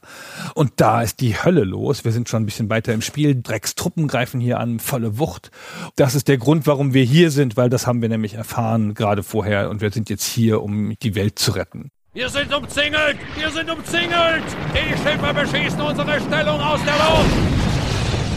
[0.55, 2.03] und da ist die Hölle los.
[2.03, 3.41] Wir sind schon ein bisschen weiter im Spiel.
[3.41, 5.51] Dreckstruppen greifen hier an, volle Wucht.
[5.95, 9.23] Das ist der Grund, warum wir hier sind, weil das haben wir nämlich erfahren gerade
[9.23, 11.91] vorher und wir sind jetzt hier, um die Welt zu retten.
[12.13, 13.17] Wir sind umzingelt!
[13.37, 14.43] Wir sind umzingelt!
[14.73, 17.29] Die Schiffe beschießen unsere Stellung aus der Luft!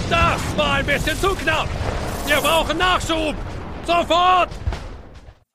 [0.08, 1.68] Das war ein bisschen zu knapp!
[2.26, 3.34] Wir brauchen Nachschub!
[3.84, 4.50] Sofort!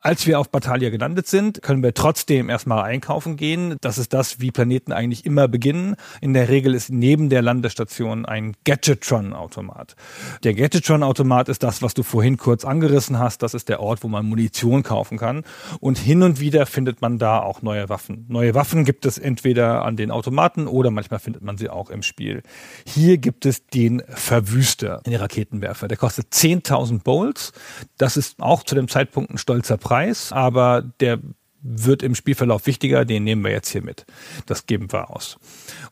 [0.02, 3.76] Als wir auf Batalia gelandet sind, können wir trotzdem erstmal einkaufen gehen.
[3.82, 5.97] Das ist das, wie Planeten eigentlich immer beginnen.
[6.22, 9.97] In der Regel ist neben der Landestation ein Gadgetron-Automat.
[10.45, 13.43] Der Gadgetron-Automat ist das, was du vorhin kurz angerissen hast.
[13.43, 15.43] Das ist der Ort, wo man Munition kaufen kann.
[15.82, 18.26] Und hin und wieder findet man da auch neue Waffen.
[18.30, 22.04] Neue Waffen gibt es entweder an den Automaten oder manchmal findet man sie auch im
[22.04, 22.41] Spiel.
[22.86, 25.89] Hier gibt es den Verwüster, den Raketenwerfer.
[25.89, 27.52] Der kostet 10.000 Bolts.
[27.97, 29.89] Das ist auch zu dem Zeitpunkt ein stolzer Preis.
[29.90, 31.20] Preis, aber der
[31.64, 34.06] wird im Spielverlauf wichtiger, den nehmen wir jetzt hier mit.
[34.46, 35.40] Das geben wir aus.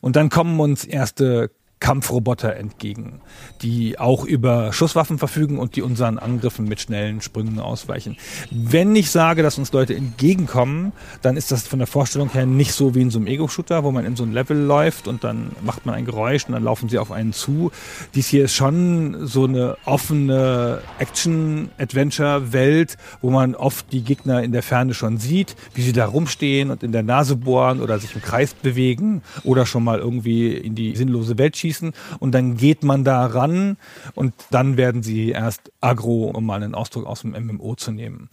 [0.00, 1.50] Und dann kommen uns erste
[1.80, 3.20] Kampfroboter entgegen,
[3.62, 8.16] die auch über Schusswaffen verfügen und die unseren Angriffen mit schnellen Sprüngen ausweichen.
[8.50, 12.72] Wenn ich sage, dass uns Leute entgegenkommen, dann ist das von der Vorstellung her nicht
[12.72, 15.52] so wie in so einem Ego-Shooter, wo man in so ein Level läuft und dann
[15.62, 17.70] macht man ein Geräusch und dann laufen sie auf einen zu.
[18.14, 24.62] Dies hier ist schon so eine offene Action-Adventure-Welt, wo man oft die Gegner in der
[24.62, 28.22] Ferne schon sieht, wie sie da rumstehen und in der Nase bohren oder sich im
[28.22, 32.82] Kreis bewegen oder schon mal irgendwie in die sinnlose Welt schießen schießen und dann geht
[32.82, 33.76] man da ran
[34.14, 38.28] und dann werden sie erst aggro, um mal einen Ausdruck aus dem MMO zu nehmen.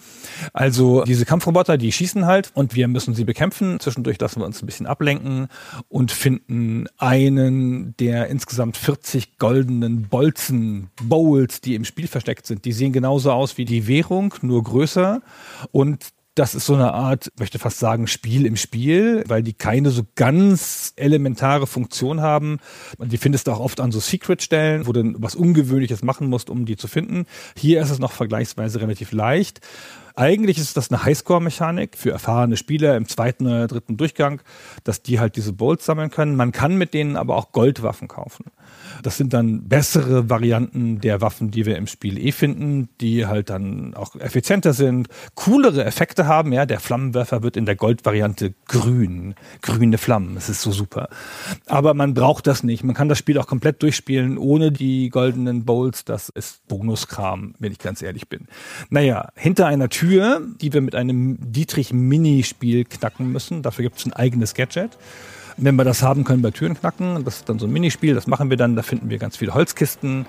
[0.53, 3.79] Also diese Kampfroboter, die schießen halt und wir müssen sie bekämpfen.
[3.79, 5.47] Zwischendurch lassen wir uns ein bisschen ablenken
[5.89, 12.65] und finden einen der insgesamt 40 goldenen Bolzen, Bowls, die im Spiel versteckt sind.
[12.65, 15.21] Die sehen genauso aus wie die Währung, nur größer
[15.71, 19.89] und das ist so eine Art, möchte fast sagen, Spiel im Spiel, weil die keine
[19.89, 22.59] so ganz elementare Funktion haben.
[22.97, 26.49] Und die findest du auch oft an so Secret-Stellen, wo du was Ungewöhnliches machen musst,
[26.49, 27.25] um die zu finden.
[27.57, 29.61] Hier ist es noch vergleichsweise relativ leicht.
[30.17, 34.41] Eigentlich ist das eine Highscore-Mechanik für erfahrene Spieler im zweiten oder dritten Durchgang,
[34.85, 36.37] dass die halt diese Bolts sammeln können.
[36.37, 38.45] Man kann mit denen aber auch Goldwaffen kaufen.
[39.03, 43.49] Das sind dann bessere Varianten der Waffen, die wir im Spiel eh finden, die halt
[43.49, 46.53] dann auch effizienter sind, coolere Effekte haben.
[46.53, 50.35] Ja, der Flammenwerfer wird in der Goldvariante grün, grüne Flammen.
[50.35, 51.09] Das ist so super.
[51.67, 52.83] Aber man braucht das nicht.
[52.83, 56.05] Man kann das Spiel auch komplett durchspielen ohne die goldenen Bowls.
[56.05, 58.47] Das ist Bonuskram, wenn ich ganz ehrlich bin.
[58.89, 63.61] Naja, hinter einer Tür, die wir mit einem Dietrich-Minispiel knacken müssen.
[63.61, 64.97] Dafür gibt es ein eigenes Gadget.
[65.57, 67.23] Wenn wir das haben, können wir Türen knacken.
[67.23, 68.75] Das ist dann so ein Minispiel, das machen wir dann.
[68.75, 70.25] Da finden wir ganz viele Holzkisten.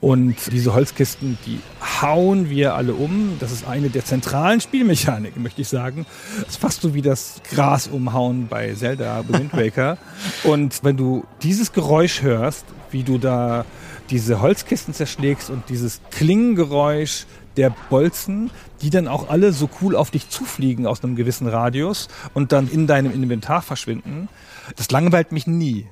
[0.00, 1.58] Und diese Holzkisten, die
[2.00, 3.36] hauen wir alle um.
[3.40, 6.06] Das ist eine der zentralen Spielmechaniken, möchte ich sagen.
[6.40, 9.98] Das ist fast so wie das Gras umhauen bei Zelda Wind Waker.
[10.44, 13.64] Und wenn du dieses Geräusch hörst, wie du da
[14.10, 18.50] diese Holzkisten zerschlägst und dieses Klingengeräusch der Bolzen,
[18.82, 22.68] die dann auch alle so cool auf dich zufliegen aus einem gewissen Radius und dann
[22.68, 24.28] in deinem Inventar verschwinden.
[24.76, 25.86] Das langweilt mich nie.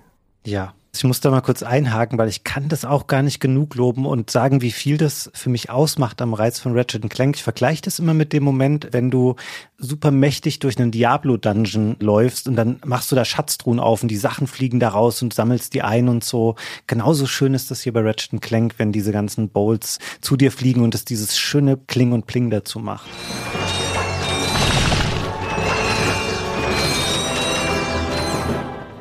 [0.44, 0.74] Ja.
[0.94, 4.06] Ich muss da mal kurz einhaken, weil ich kann das auch gar nicht genug loben
[4.06, 7.36] und sagen, wie viel das für mich ausmacht am Reiz von Ratchet Clank.
[7.36, 9.36] Ich vergleiche das immer mit dem Moment, wenn du
[9.76, 14.16] super mächtig durch einen Diablo-Dungeon läufst und dann machst du da Schatztruhen auf und die
[14.16, 16.56] Sachen fliegen da raus und sammelst die ein und so.
[16.86, 20.82] Genauso schön ist das hier bei Ratchet Clank, wenn diese ganzen Bowls zu dir fliegen
[20.82, 23.06] und es dieses schöne Kling und Pling dazu macht.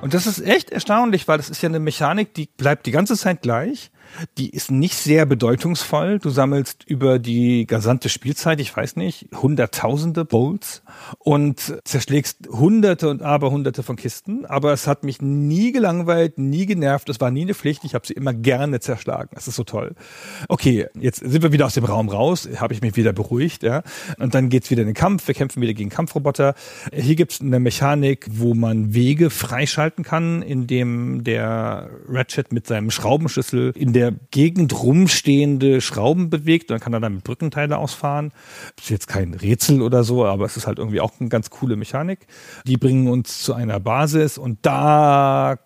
[0.07, 3.17] Und das ist echt erstaunlich, weil das ist ja eine Mechanik, die bleibt die ganze
[3.17, 3.91] Zeit gleich.
[4.37, 6.19] Die ist nicht sehr bedeutungsvoll.
[6.19, 10.81] Du sammelst über die gesamte Spielzeit, ich weiß nicht, hunderttausende Bowls
[11.19, 14.45] und zerschlägst hunderte und aberhunderte von Kisten.
[14.45, 17.09] Aber es hat mich nie gelangweilt, nie genervt.
[17.09, 17.83] Es war nie eine Pflicht.
[17.83, 19.29] Ich habe sie immer gerne zerschlagen.
[19.33, 19.95] Das ist so toll.
[20.47, 22.47] Okay, jetzt sind wir wieder aus dem Raum raus.
[22.57, 23.63] Habe ich mich wieder beruhigt.
[23.63, 23.83] Ja?
[24.17, 25.27] Und dann geht's wieder in den Kampf.
[25.27, 26.55] Wir kämpfen wieder gegen Kampfroboter.
[26.93, 33.73] Hier gibt's eine Mechanik, wo man Wege freischalten kann, indem der Ratchet mit seinem Schraubenschlüssel
[33.75, 36.69] in der Gegend rumstehende Schrauben bewegt.
[36.69, 38.31] Dann kann er damit Brückenteile ausfahren.
[38.77, 41.75] Ist jetzt kein Rätsel oder so, aber es ist halt irgendwie auch eine ganz coole
[41.75, 42.27] Mechanik.
[42.67, 45.57] Die bringen uns zu einer Basis und da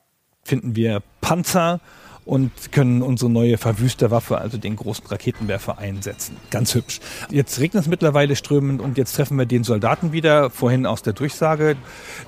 [0.44, 1.82] finden wir Panzer
[2.24, 6.38] und können unsere neue Verwüsterwaffe, also den großen Raketenwerfer, einsetzen.
[6.52, 7.02] Ganz hübsch.
[7.32, 11.12] Jetzt regnet es mittlerweile strömend und jetzt treffen wir den Soldaten wieder, vorhin aus der
[11.12, 11.76] Durchsage.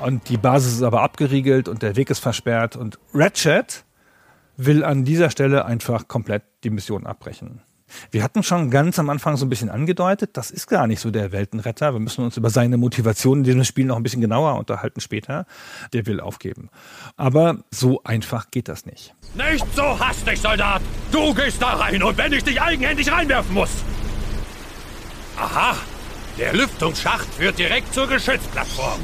[0.04, 2.76] Und die Basis ist aber abgeriegelt und der Weg ist versperrt.
[2.76, 3.86] Und Ratchet
[4.58, 7.62] will an dieser Stelle einfach komplett die Mission abbrechen.
[8.12, 11.12] Wir hatten schon ganz am Anfang so ein bisschen angedeutet, das ist gar nicht so
[11.12, 11.93] der Weltenretter.
[11.93, 15.45] Wir müssen uns über seine Motivation in diesem Spiel noch ein bisschen genauer unterhalten später.
[15.93, 16.70] Der will aufgeben.
[17.18, 19.14] Aber so einfach geht das nicht.
[19.36, 20.82] Nicht so hastig, Soldat!
[21.12, 23.72] Du gehst da rein und wenn ich dich eigenhändig reinwerfen muss!
[25.38, 25.76] Aha!
[26.38, 28.99] Der Lüftungsschacht führt direkt zur Geschützplattform.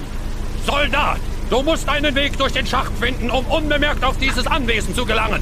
[0.65, 1.19] Soldat!
[1.49, 5.41] Du musst einen Weg durch den Schacht finden, um unbemerkt auf dieses Anwesen zu gelangen.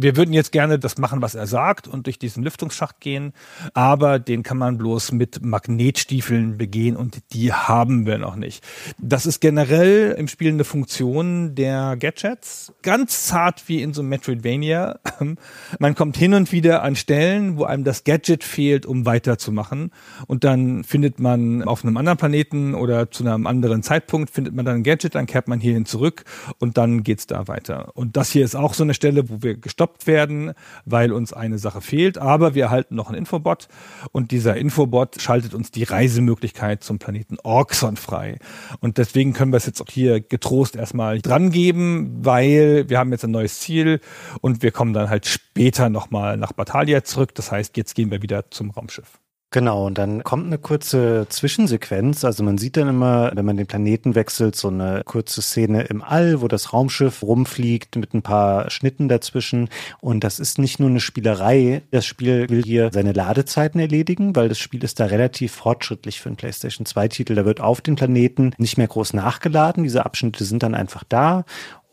[0.00, 3.32] Wir würden jetzt gerne das machen, was er sagt und durch diesen Lüftungsschacht gehen,
[3.74, 8.64] aber den kann man bloß mit Magnetstiefeln begehen und die haben wir noch nicht.
[8.98, 14.10] Das ist generell im Spiel eine Funktion der Gadgets, ganz zart wie in so einem
[14.10, 15.00] Metroidvania.
[15.80, 19.90] Man kommt hin und wieder an Stellen, wo einem das Gadget fehlt, um weiterzumachen
[20.28, 24.64] und dann findet man auf einem anderen Planeten oder zu einem anderen Zeitpunkt findet man
[24.64, 26.24] dann ein Gadget, dann kehrt man hierhin zurück
[26.60, 27.90] und dann geht's da weiter.
[27.96, 30.52] Und das hier ist auch so eine Stelle, wo wir gestoppt werden,
[30.84, 32.18] weil uns eine Sache fehlt.
[32.18, 33.68] Aber wir erhalten noch einen Infobot
[34.12, 38.38] und dieser Infobot schaltet uns die Reisemöglichkeit zum Planeten Orxon frei.
[38.80, 43.12] Und deswegen können wir es jetzt auch hier getrost erstmal dran geben, weil wir haben
[43.12, 44.00] jetzt ein neues Ziel
[44.40, 47.34] und wir kommen dann halt später nochmal nach Batalia zurück.
[47.34, 49.18] Das heißt, jetzt gehen wir wieder zum Raumschiff.
[49.50, 52.22] Genau, und dann kommt eine kurze Zwischensequenz.
[52.22, 56.02] Also man sieht dann immer, wenn man den Planeten wechselt, so eine kurze Szene im
[56.02, 59.70] All, wo das Raumschiff rumfliegt mit ein paar Schnitten dazwischen.
[60.02, 61.80] Und das ist nicht nur eine Spielerei.
[61.90, 66.28] Das Spiel will hier seine Ladezeiten erledigen, weil das Spiel ist da relativ fortschrittlich für
[66.28, 67.34] einen PlayStation 2 Titel.
[67.34, 69.82] Da wird auf den Planeten nicht mehr groß nachgeladen.
[69.82, 71.46] Diese Abschnitte sind dann einfach da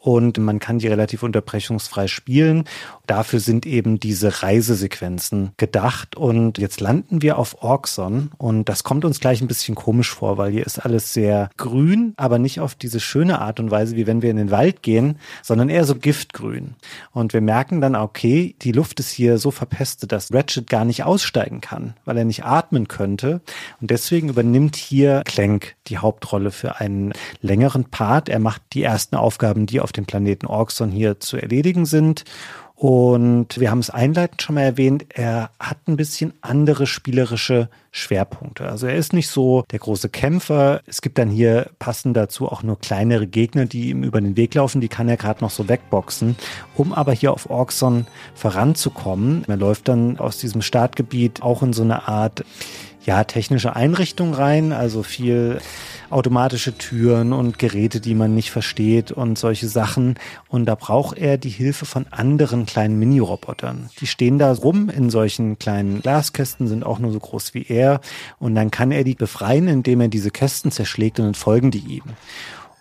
[0.06, 2.66] und man kann die relativ unterbrechungsfrei spielen.
[3.08, 9.04] Dafür sind eben diese Reisesequenzen gedacht und jetzt landen wir auf Orkson und das kommt
[9.04, 12.76] uns gleich ein bisschen komisch vor, weil hier ist alles sehr grün, aber nicht auf
[12.76, 15.96] diese schöne Art und Weise, wie wenn wir in den Wald gehen, sondern eher so
[15.96, 16.76] giftgrün.
[17.12, 21.04] Und wir merken dann, okay, die Luft ist hier so verpestet, dass Ratchet gar nicht
[21.04, 23.42] aussteigen kann, weil er nicht atmen könnte
[23.82, 28.30] und deswegen übernimmt hier Clank die Hauptrolle für einen längeren Part.
[28.30, 32.26] Er macht die ersten Aufgaben, die auf dem Planeten Orkson hier zu erledigen sind.
[32.76, 38.68] Und wir haben es einleitend schon mal erwähnt, er hat ein bisschen andere spielerische Schwerpunkte.
[38.68, 40.82] Also er ist nicht so der große Kämpfer.
[40.86, 44.54] Es gibt dann hier passend dazu auch nur kleinere Gegner, die ihm über den Weg
[44.56, 44.82] laufen.
[44.82, 46.36] Die kann er gerade noch so wegboxen.
[46.76, 51.84] Um aber hier auf Orkson voranzukommen, er läuft dann aus diesem Startgebiet auch in so
[51.84, 52.44] eine Art
[53.06, 55.60] ja, technische Einrichtung rein, also viel
[56.10, 60.16] automatische Türen und Geräte, die man nicht versteht und solche Sachen.
[60.50, 63.90] Und da braucht er die Hilfe von anderen kleinen Mini-Robotern.
[64.00, 68.02] Die stehen da rum in solchen kleinen Glaskästen, sind auch nur so groß wie er.
[68.40, 71.80] Und dann kann er die befreien, indem er diese Kästen zerschlägt und dann folgen die
[71.80, 72.04] ihm.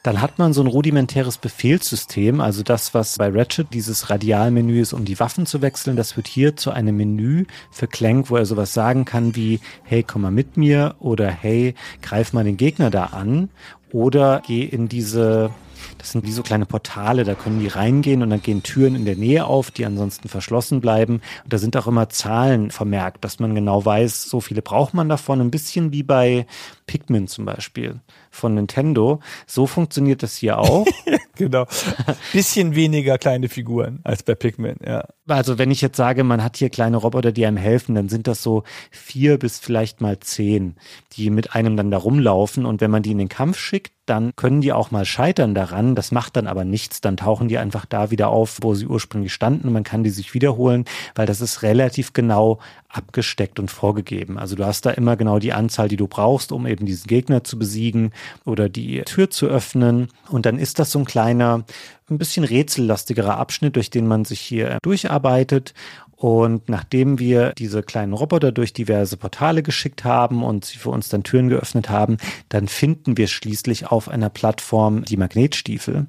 [0.04, 4.92] Dann hat man so ein rudimentäres Befehlssystem, also das, was bei Ratchet dieses Radialmenü ist,
[4.92, 8.44] um die Waffen zu wechseln, das wird hier zu einem Menü für Clank, wo er
[8.44, 12.90] sowas sagen kann wie, hey, komm mal mit mir oder hey, greif mal den Gegner
[12.90, 13.48] da an
[13.92, 15.50] oder geh in diese
[15.98, 19.04] das sind wie so kleine Portale, da können die reingehen und dann gehen Türen in
[19.04, 21.22] der Nähe auf, die ansonsten verschlossen bleiben.
[21.44, 25.08] Und da sind auch immer Zahlen vermerkt, dass man genau weiß, so viele braucht man
[25.08, 25.40] davon.
[25.40, 26.46] Ein bisschen wie bei
[26.86, 28.00] Pikmin zum Beispiel
[28.34, 29.20] von Nintendo.
[29.46, 30.86] So funktioniert das hier auch.
[31.36, 31.66] genau.
[32.32, 35.04] Bisschen weniger kleine Figuren als bei Pikmin, ja.
[35.26, 38.26] Also wenn ich jetzt sage, man hat hier kleine Roboter, die einem helfen, dann sind
[38.26, 40.76] das so vier bis vielleicht mal zehn,
[41.12, 42.66] die mit einem dann da rumlaufen.
[42.66, 45.94] Und wenn man die in den Kampf schickt, dann können die auch mal scheitern daran.
[45.94, 47.00] Das macht dann aber nichts.
[47.00, 49.72] Dann tauchen die einfach da wieder auf, wo sie ursprünglich standen.
[49.72, 52.58] Man kann die sich wiederholen, weil das ist relativ genau
[52.94, 54.38] abgesteckt und vorgegeben.
[54.38, 57.44] Also du hast da immer genau die Anzahl, die du brauchst, um eben diesen Gegner
[57.44, 58.12] zu besiegen
[58.44, 60.08] oder die Tür zu öffnen.
[60.28, 61.64] Und dann ist das so ein kleiner
[62.10, 65.74] ein bisschen rätsellastigerer Abschnitt, durch den man sich hier durcharbeitet.
[66.16, 71.08] Und nachdem wir diese kleinen Roboter durch diverse Portale geschickt haben und sie für uns
[71.08, 72.18] dann Türen geöffnet haben,
[72.48, 76.06] dann finden wir schließlich auf einer Plattform die Magnetstiefel,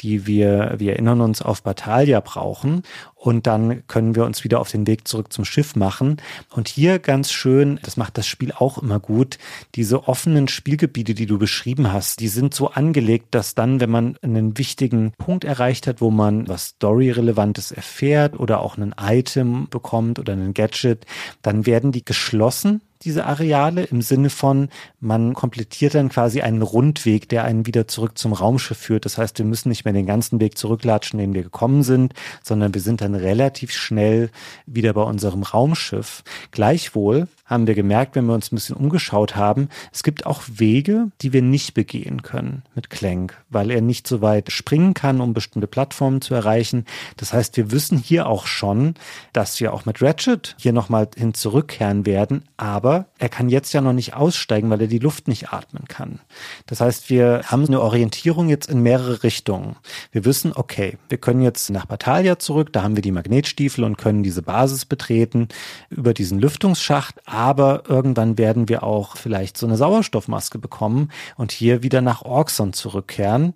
[0.00, 2.82] die wir, wir erinnern uns, auf Batalia brauchen.
[3.22, 6.16] Und dann können wir uns wieder auf den Weg zurück zum Schiff machen.
[6.50, 9.38] Und hier ganz schön, das macht das Spiel auch immer gut,
[9.76, 14.16] diese offenen Spielgebiete, die du beschrieben hast, die sind so angelegt, dass dann, wenn man
[14.22, 20.18] einen wichtigen Punkt erreicht hat, wo man was Story-Relevantes erfährt oder auch ein Item bekommt
[20.18, 21.06] oder ein Gadget,
[21.42, 24.68] dann werden die geschlossen diese Areale im Sinne von,
[25.00, 29.04] man komplettiert dann quasi einen Rundweg, der einen wieder zurück zum Raumschiff führt.
[29.04, 32.74] Das heißt, wir müssen nicht mehr den ganzen Weg zurücklatschen, den wir gekommen sind, sondern
[32.74, 34.30] wir sind dann relativ schnell
[34.66, 36.22] wieder bei unserem Raumschiff.
[36.50, 41.08] Gleichwohl haben wir gemerkt, wenn wir uns ein bisschen umgeschaut haben, es gibt auch Wege,
[41.20, 45.34] die wir nicht begehen können mit Clank, weil er nicht so weit springen kann, um
[45.34, 46.86] bestimmte Plattformen zu erreichen.
[47.18, 48.94] Das heißt, wir wissen hier auch schon,
[49.32, 53.80] dass wir auch mit Ratchet hier nochmal hin zurückkehren werden, aber er kann jetzt ja
[53.80, 56.20] noch nicht aussteigen, weil er die Luft nicht atmen kann.
[56.66, 59.76] Das heißt, wir haben eine Orientierung jetzt in mehrere Richtungen.
[60.10, 63.98] Wir wissen, okay, wir können jetzt nach Batalia zurück, da haben wir die Magnetstiefel und
[63.98, 65.48] können diese Basis betreten
[65.90, 67.41] über diesen Lüftungsschacht, aber
[67.88, 73.54] irgendwann werden wir auch vielleicht so eine Sauerstoffmaske bekommen und hier wieder nach Orkson zurückkehren.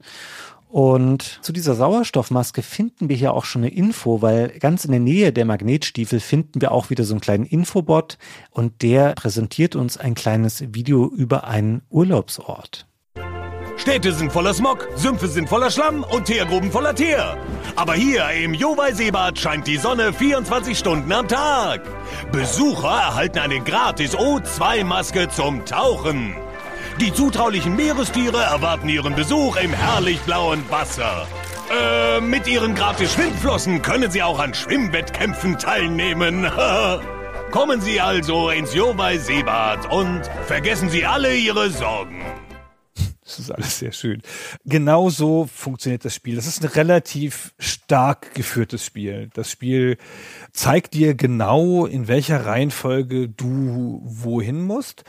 [0.69, 5.01] Und zu dieser Sauerstoffmaske finden wir hier auch schon eine Info, weil ganz in der
[5.01, 8.19] Nähe der Magnetstiefel finden wir auch wieder so einen kleinen Infobot
[8.51, 12.87] und der präsentiert uns ein kleines Video über einen Urlaubsort.
[13.77, 17.37] Städte sind voller Smog, Sümpfe sind voller Schlamm und Teergruben voller Teer.
[17.77, 21.83] Aber hier im Jowai-Seebad scheint die Sonne 24 Stunden am Tag.
[22.33, 26.37] Besucher erhalten eine gratis O2-Maske zum Tauchen.
[27.01, 31.27] Die zutraulichen Meerestiere erwarten ihren Besuch im herrlich blauen Wasser.
[31.71, 36.51] Äh, mit ihren gratis Schwimmflossen können sie auch an Schwimmwettkämpfen teilnehmen.
[37.51, 42.23] Kommen Sie also ins Jowai-Seebad und vergessen Sie alle Ihre Sorgen.
[43.27, 44.23] Das ist alles sehr schön.
[44.67, 46.37] Genau so funktioniert das Spiel.
[46.37, 49.31] Das ist ein relativ stark geführtes Spiel.
[49.35, 49.99] Das Spiel
[50.53, 55.03] zeigt dir genau, in welcher Reihenfolge du wohin musst.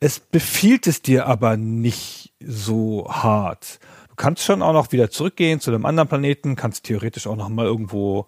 [0.00, 3.80] Es befiehlt es dir aber nicht so hart.
[4.10, 7.48] Du kannst schon auch noch wieder zurückgehen zu einem anderen Planeten, kannst theoretisch auch noch
[7.48, 8.26] mal irgendwo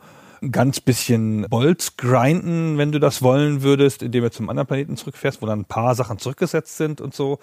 [0.52, 5.42] ganz bisschen Bolz grinden, wenn du das wollen würdest, indem du zum anderen Planeten zurückfährst,
[5.42, 7.38] wo dann ein paar Sachen zurückgesetzt sind und so.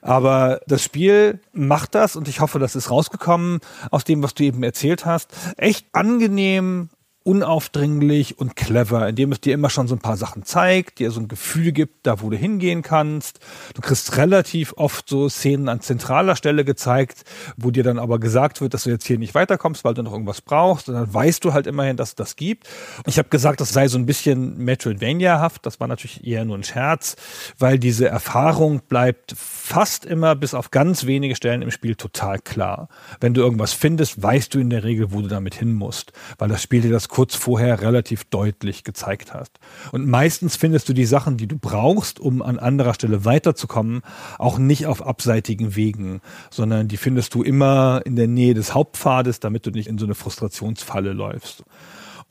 [0.00, 4.44] Aber das Spiel macht das und ich hoffe, das ist rausgekommen aus dem, was du
[4.44, 5.32] eben erzählt hast.
[5.56, 6.88] Echt angenehm
[7.24, 11.20] unaufdringlich und clever, indem es dir immer schon so ein paar Sachen zeigt, dir so
[11.20, 13.38] ein Gefühl gibt, da wo du hingehen kannst.
[13.74, 17.24] Du kriegst relativ oft so Szenen an zentraler Stelle gezeigt,
[17.56, 20.12] wo dir dann aber gesagt wird, dass du jetzt hier nicht weiterkommst, weil du noch
[20.12, 20.88] irgendwas brauchst.
[20.88, 22.68] Und dann weißt du halt immerhin, dass es das gibt.
[23.06, 25.64] Ich habe gesagt, das sei so ein bisschen Metroidvania-haft.
[25.64, 27.16] Das war natürlich eher nur ein Scherz,
[27.58, 32.88] weil diese Erfahrung bleibt fast immer bis auf ganz wenige Stellen im Spiel total klar.
[33.20, 36.48] Wenn du irgendwas findest, weißt du in der Regel, wo du damit hin musst, weil
[36.48, 39.58] das Spiel dir das kurz vorher relativ deutlich gezeigt hast.
[39.90, 44.00] Und meistens findest du die Sachen, die du brauchst, um an anderer Stelle weiterzukommen,
[44.38, 49.40] auch nicht auf abseitigen Wegen, sondern die findest du immer in der Nähe des Hauptpfades,
[49.40, 51.64] damit du nicht in so eine Frustrationsfalle läufst.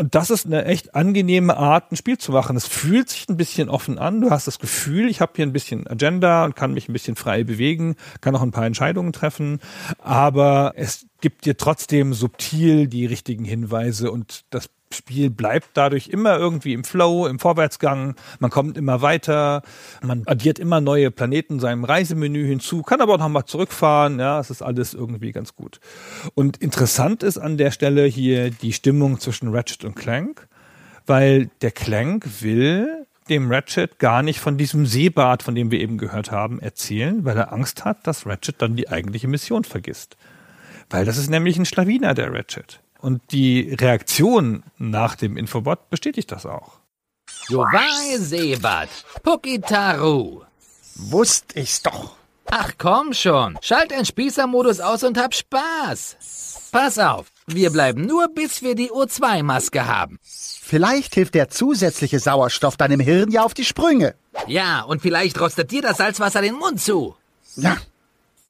[0.01, 2.57] Und das ist eine echt angenehme Art, ein Spiel zu machen.
[2.57, 4.19] Es fühlt sich ein bisschen offen an.
[4.19, 7.15] Du hast das Gefühl, ich habe hier ein bisschen Agenda und kann mich ein bisschen
[7.15, 9.59] frei bewegen, kann auch ein paar Entscheidungen treffen.
[9.99, 16.37] Aber es gibt dir trotzdem subtil die richtigen Hinweise und das Spiel bleibt dadurch immer
[16.37, 18.15] irgendwie im Flow, im Vorwärtsgang.
[18.39, 19.61] Man kommt immer weiter.
[20.01, 24.19] Man addiert immer neue Planeten seinem Reisemenü hinzu, kann aber auch nochmal zurückfahren.
[24.19, 25.79] Ja, es ist alles irgendwie ganz gut.
[26.35, 30.47] Und interessant ist an der Stelle hier die Stimmung zwischen Ratchet und Clank,
[31.05, 35.97] weil der Clank will dem Ratchet gar nicht von diesem Seebad, von dem wir eben
[35.97, 40.17] gehört haben, erzählen, weil er Angst hat, dass Ratchet dann die eigentliche Mission vergisst.
[40.89, 42.81] Weil das ist nämlich ein Schlawiner, der Ratchet.
[43.01, 46.79] Und die Reaktion nach dem Infobot bestätigt das auch.
[47.49, 48.89] Jowai Seebad,
[49.23, 50.43] Pukitaru.
[50.95, 52.15] Wusst ich's doch.
[52.49, 56.69] Ach komm schon, schalt den Spießermodus aus und hab Spaß.
[56.71, 60.19] Pass auf, wir bleiben nur, bis wir die O2-Maske haben.
[60.23, 64.15] Vielleicht hilft der zusätzliche Sauerstoff deinem Hirn ja auf die Sprünge.
[64.47, 67.15] Ja, und vielleicht rostet dir das Salzwasser den Mund zu.
[67.55, 67.77] Ja,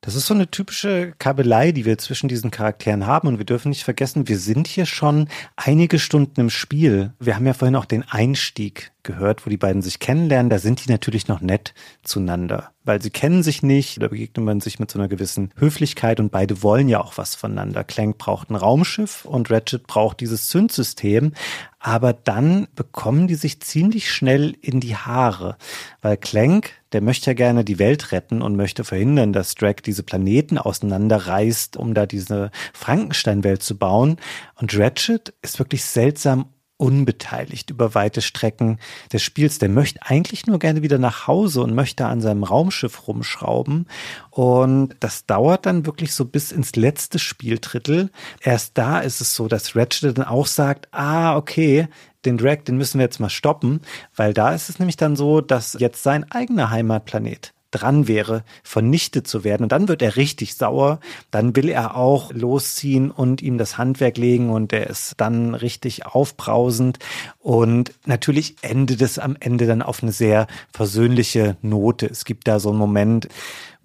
[0.03, 3.27] Das ist so eine typische Kabelei, die wir zwischen diesen Charakteren haben.
[3.27, 7.13] Und wir dürfen nicht vergessen, wir sind hier schon einige Stunden im Spiel.
[7.19, 10.49] Wir haben ja vorhin auch den Einstieg gehört, wo die beiden sich kennenlernen.
[10.49, 11.73] Da sind die natürlich noch nett
[12.03, 14.01] zueinander, weil sie kennen sich nicht.
[14.01, 17.35] Da begegnet man sich mit so einer gewissen Höflichkeit und beide wollen ja auch was
[17.35, 17.83] voneinander.
[17.83, 21.33] Clank braucht ein Raumschiff und Ratchet braucht dieses Zündsystem.
[21.79, 25.57] Aber dann bekommen die sich ziemlich schnell in die Haare,
[26.03, 30.03] weil Clank, der möchte ja gerne die Welt retten und möchte verhindern, dass Drake diese
[30.03, 34.17] Planeten auseinanderreißt, um da diese Frankenstein-Welt zu bauen.
[34.55, 36.45] Und Ratchet ist wirklich seltsam
[36.81, 38.79] unbeteiligt über weite Strecken
[39.13, 39.59] des Spiels.
[39.59, 43.85] Der möchte eigentlich nur gerne wieder nach Hause und möchte an seinem Raumschiff rumschrauben.
[44.31, 48.09] Und das dauert dann wirklich so bis ins letzte Spieldrittel.
[48.41, 51.87] Erst da ist es so, dass Ratchet dann auch sagt, ah, okay,
[52.25, 53.81] den Drag, den müssen wir jetzt mal stoppen,
[54.15, 59.27] weil da ist es nämlich dann so, dass jetzt sein eigener Heimatplanet dran wäre, vernichtet
[59.27, 59.63] zu werden.
[59.63, 60.99] Und dann wird er richtig sauer.
[61.31, 66.05] Dann will er auch losziehen und ihm das Handwerk legen und er ist dann richtig
[66.05, 66.99] aufbrausend.
[67.39, 72.07] Und natürlich endet es am Ende dann auf eine sehr versöhnliche Note.
[72.07, 73.27] Es gibt da so einen Moment,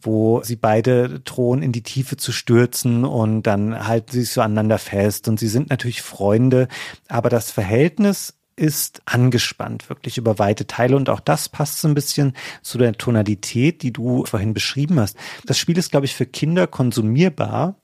[0.06, 4.40] wo sie beide drohen, in die Tiefe zu stürzen und dann halten sie sich so
[4.40, 6.68] aneinander fest und sie sind natürlich Freunde,
[7.08, 10.96] aber das Verhältnis ist angespannt, wirklich über weite Teile.
[10.96, 15.16] Und auch das passt so ein bisschen zu der Tonalität, die du vorhin beschrieben hast.
[15.44, 17.76] Das Spiel ist, glaube ich, für Kinder konsumierbar.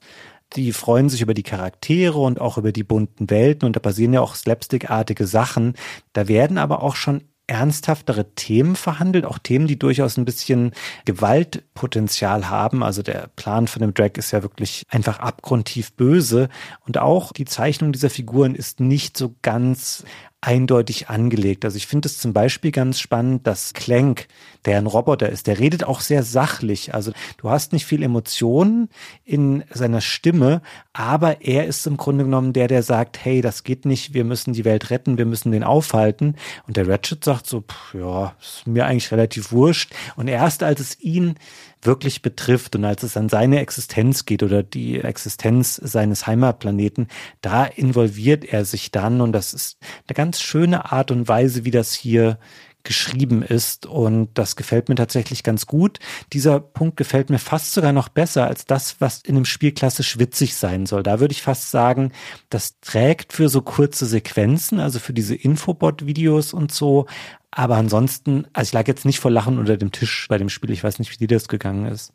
[0.55, 4.13] Die freuen sich über die Charaktere und auch über die bunten Welten und da passieren
[4.13, 5.73] ja auch slapstickartige Sachen.
[6.13, 10.71] Da werden aber auch schon ernsthaftere Themen verhandelt, auch Themen, die durchaus ein bisschen
[11.05, 12.83] Gewaltpotenzial haben.
[12.83, 16.49] Also der Plan von dem Drag ist ja wirklich einfach abgrundtief böse
[16.85, 20.05] und auch die Zeichnung dieser Figuren ist nicht so ganz
[20.43, 21.63] eindeutig angelegt.
[21.63, 24.27] Also ich finde es zum Beispiel ganz spannend, dass Clank,
[24.65, 26.93] der ein Roboter ist, der redet auch sehr sachlich.
[26.93, 28.89] Also du hast nicht viel Emotionen
[29.23, 30.61] in seiner Stimme,
[30.91, 34.51] aber er ist im Grunde genommen der, der sagt, hey, das geht nicht, wir müssen
[34.51, 36.35] die Welt retten, wir müssen den aufhalten.
[36.67, 39.93] Und der Ratchet sagt so, pff, ja, ist mir eigentlich relativ wurscht.
[40.17, 41.35] Und erst als es ihn
[41.85, 47.07] wirklich betrifft und als es an seine Existenz geht oder die Existenz seines Heimatplaneten,
[47.41, 49.77] da involviert er sich dann und das ist
[50.07, 52.37] eine ganz schöne Art und Weise, wie das hier
[52.83, 55.99] geschrieben ist und das gefällt mir tatsächlich ganz gut.
[56.33, 60.19] Dieser Punkt gefällt mir fast sogar noch besser als das, was in einem Spiel klassisch
[60.19, 61.03] witzig sein soll.
[61.03, 62.11] Da würde ich fast sagen,
[62.49, 67.07] das trägt für so kurze Sequenzen, also für diese Infobot-Videos und so,
[67.55, 70.71] aber ansonsten, also ich lag jetzt nicht vor Lachen unter dem Tisch bei dem Spiel.
[70.71, 72.11] Ich weiß nicht, wie dir das gegangen ist.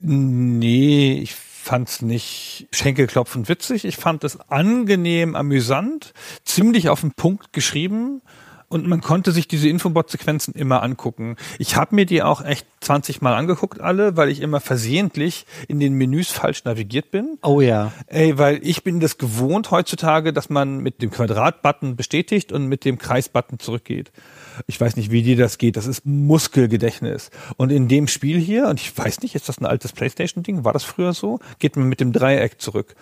[0.00, 3.84] Nee, ich fand's nicht schenkelklopfend witzig.
[3.84, 6.14] Ich fand es angenehm, amüsant,
[6.44, 8.22] ziemlich auf den Punkt geschrieben
[8.68, 11.36] und man konnte sich diese Infobot-Sequenzen immer angucken.
[11.58, 15.80] Ich habe mir die auch echt 20 Mal angeguckt, alle, weil ich immer versehentlich in
[15.80, 17.38] den Menüs falsch navigiert bin.
[17.42, 17.92] Oh ja.
[18.06, 22.84] Ey, weil ich bin das gewohnt heutzutage, dass man mit dem Quadrat-Button bestätigt und mit
[22.84, 24.12] dem Kreis-Button zurückgeht.
[24.66, 25.76] Ich weiß nicht, wie dir das geht.
[25.76, 27.30] Das ist Muskelgedächtnis.
[27.56, 30.64] Und in dem Spiel hier, und ich weiß nicht, ist das ein altes Playstation-Ding?
[30.64, 31.40] War das früher so?
[31.58, 32.94] Geht man mit dem Dreieck zurück.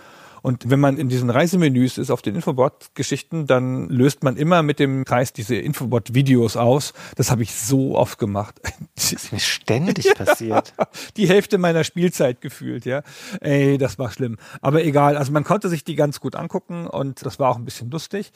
[0.47, 4.79] Und wenn man in diesen Reisemenüs ist auf den Infobot-Geschichten, dann löst man immer mit
[4.79, 6.93] dem Kreis diese Infobot-Videos aus.
[7.17, 8.61] Das habe ich so oft gemacht.
[8.95, 10.73] Das ist mir ständig passiert.
[11.17, 13.03] Die Hälfte meiner Spielzeit gefühlt, ja.
[13.41, 14.37] Ey, das war schlimm.
[14.61, 17.65] Aber egal, also man konnte sich die ganz gut angucken und das war auch ein
[17.65, 18.31] bisschen lustig.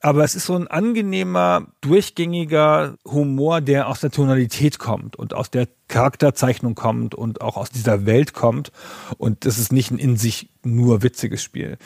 [0.00, 5.50] Aber es ist so ein angenehmer, durchgängiger Humor, der aus der Tonalität kommt und aus
[5.50, 8.72] der Charakterzeichnung kommt und auch aus dieser Welt kommt.
[9.18, 11.76] Und das ist nicht ein in sich nur witziges Spiel.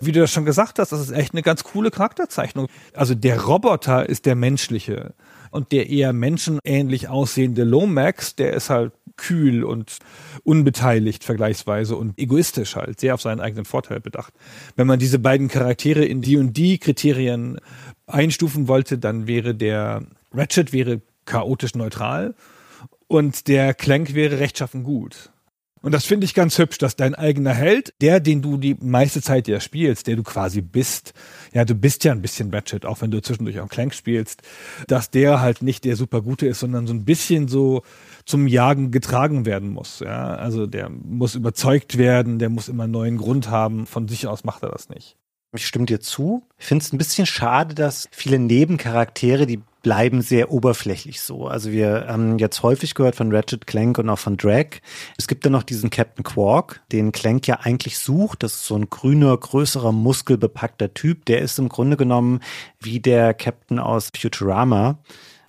[0.00, 2.68] Wie du das schon gesagt hast, das ist echt eine ganz coole Charakterzeichnung.
[2.94, 5.14] Also der Roboter ist der menschliche
[5.50, 9.98] und der eher menschenähnlich aussehende Lomax, der ist halt kühl und
[10.42, 14.34] unbeteiligt vergleichsweise und egoistisch halt, sehr auf seinen eigenen Vorteil bedacht.
[14.76, 17.60] Wenn man diese beiden Charaktere in die und die Kriterien
[18.06, 22.34] einstufen wollte, dann wäre der Ratchet wäre chaotisch neutral
[23.14, 25.30] und der Clank wäre rechtschaffen gut.
[25.82, 29.22] Und das finde ich ganz hübsch, dass dein eigener Held, der, den du die meiste
[29.22, 31.12] Zeit ja spielst, der du quasi bist,
[31.52, 34.42] ja, du bist ja ein bisschen Ratchet, auch wenn du zwischendurch auch Clank spielst,
[34.88, 37.82] dass der halt nicht der super Gute ist, sondern so ein bisschen so
[38.24, 40.00] zum Jagen getragen werden muss.
[40.00, 43.86] Ja, also der muss überzeugt werden, der muss immer einen neuen Grund haben.
[43.86, 45.16] Von sich aus macht er das nicht.
[45.54, 46.48] Ich stimme dir zu.
[46.58, 51.46] Ich finde es ein bisschen schade, dass viele Nebencharaktere, die bleiben sehr oberflächlich so.
[51.46, 54.80] Also wir haben jetzt häufig gehört von Ratchet Clank und auch von Drag.
[55.18, 58.42] Es gibt dann noch diesen Captain Quark, den Clank ja eigentlich sucht.
[58.42, 61.26] Das ist so ein grüner, größerer, muskelbepackter Typ.
[61.26, 62.40] Der ist im Grunde genommen
[62.80, 64.98] wie der Captain aus Futurama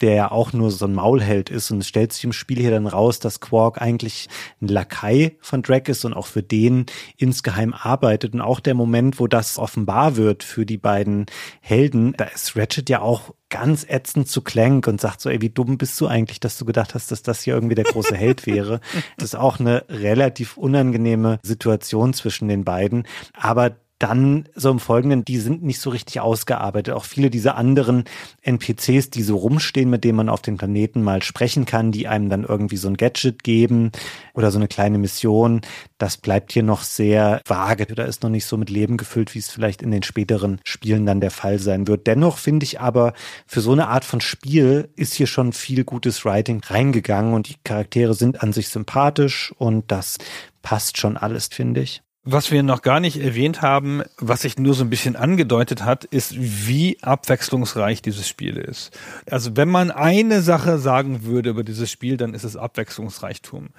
[0.02, 1.72] der ja auch nur so ein Maulheld ist.
[1.72, 4.28] Und es stellt sich im Spiel hier dann raus, dass Quark eigentlich
[4.62, 6.86] ein Lakai von Drake ist und auch für den
[7.18, 8.34] insgeheim arbeitet.
[8.34, 11.26] Und auch der Moment, wo das offenbar wird für die beiden
[11.62, 15.50] Helden, da ist Ratchet ja auch ganz ätzend zu Clank und sagt so, ey, wie
[15.50, 18.46] dumm bist du eigentlich, dass du gedacht hast, dass das hier irgendwie der große Held
[18.46, 18.80] wäre.
[19.18, 23.08] Das ist auch eine relativ unangenehme Situation zwischen den beiden.
[23.34, 26.94] Aber dann so im Folgenden, die sind nicht so richtig ausgearbeitet.
[26.94, 28.04] Auch viele dieser anderen
[28.42, 32.30] NPCs, die so rumstehen, mit denen man auf dem Planeten mal sprechen kann, die einem
[32.30, 33.92] dann irgendwie so ein Gadget geben
[34.34, 35.62] oder so eine kleine Mission,
[35.98, 37.86] das bleibt hier noch sehr vage.
[37.86, 41.06] Da ist noch nicht so mit Leben gefüllt, wie es vielleicht in den späteren Spielen
[41.06, 42.06] dann der Fall sein wird.
[42.06, 43.14] Dennoch finde ich aber,
[43.48, 47.56] für so eine Art von Spiel ist hier schon viel gutes Writing reingegangen und die
[47.64, 50.18] Charaktere sind an sich sympathisch und das
[50.62, 52.05] passt schon alles, finde ich.
[52.28, 56.06] Was wir noch gar nicht erwähnt haben, was sich nur so ein bisschen angedeutet hat,
[56.06, 58.98] ist, wie abwechslungsreich dieses Spiel ist.
[59.30, 63.70] Also wenn man eine Sache sagen würde über dieses Spiel, dann ist es Abwechslungsreichtum.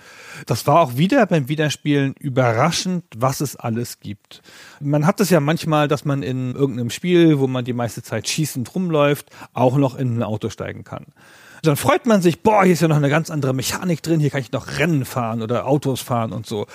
[0.46, 4.42] Das war auch wieder beim Wiederspielen überraschend, was es alles gibt.
[4.78, 8.28] Man hat es ja manchmal, dass man in irgendeinem Spiel, wo man die meiste Zeit
[8.28, 11.06] schießend rumläuft, auch noch in ein Auto steigen kann
[11.62, 14.30] dann freut man sich, boah, hier ist ja noch eine ganz andere Mechanik drin, hier
[14.30, 16.66] kann ich noch Rennen fahren oder Autos fahren und so.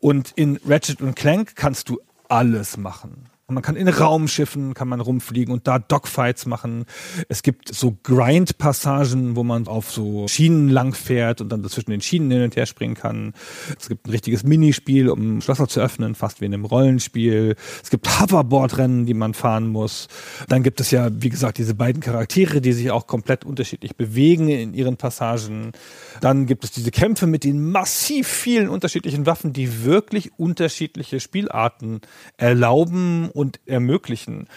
[0.00, 3.27] Und in Ratchet und Clank kannst du alles machen.
[3.50, 6.84] Man kann in Raumschiffen kann man rumfliegen und da Dogfights machen.
[7.30, 12.02] Es gibt so Grind-Passagen, wo man auf so Schienen lang fährt und dann zwischen den
[12.02, 13.32] Schienen hin und her springen kann.
[13.80, 17.56] Es gibt ein richtiges Minispiel, um Schlösser zu öffnen, fast wie in einem Rollenspiel.
[17.82, 20.08] Es gibt Hoverboard-Rennen, die man fahren muss.
[20.48, 24.50] Dann gibt es ja, wie gesagt, diese beiden Charaktere, die sich auch komplett unterschiedlich bewegen
[24.50, 25.72] in ihren Passagen.
[26.20, 32.02] Dann gibt es diese Kämpfe mit den massiv vielen unterschiedlichen Waffen, die wirklich unterschiedliche Spielarten
[32.36, 34.48] erlauben und ermöglichen.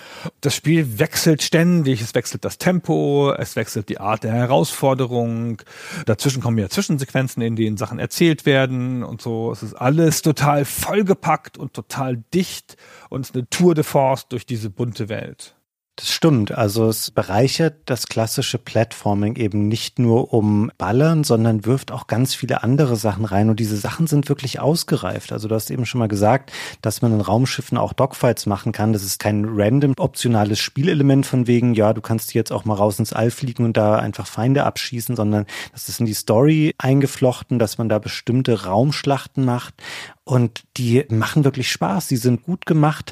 [0.42, 5.62] Das Spiel wechselt ständig, es wechselt das Tempo, es wechselt die Art der Herausforderung.
[6.08, 9.52] Dazwischen kommen ja Zwischensequenzen, in denen Sachen erzählt werden und so.
[9.52, 12.76] Es ist alles total vollgepackt und total dicht
[13.10, 15.54] und es ist eine Tour de Force durch diese bunte Welt.
[15.98, 16.52] Das stimmt.
[16.52, 22.34] Also es bereichert das klassische Platforming eben nicht nur um Ballern, sondern wirft auch ganz
[22.34, 23.50] viele andere Sachen rein.
[23.50, 25.34] Und diese Sachen sind wirklich ausgereift.
[25.34, 26.52] Also du hast eben schon mal gesagt,
[26.82, 28.94] dass man in Raumschiffen auch Dogfights machen kann.
[28.94, 32.98] Das ist kein random optionales Spielelement von wegen, ja, du kannst jetzt auch mal raus
[32.98, 37.60] ins All fliegen und da einfach Feinde abschießen, sondern das ist in die Story eingeflochten,
[37.60, 39.76] dass man da bestimmte Raumschlachten macht.
[40.24, 42.08] Und die machen wirklich Spaß.
[42.08, 43.12] Die sind gut gemacht.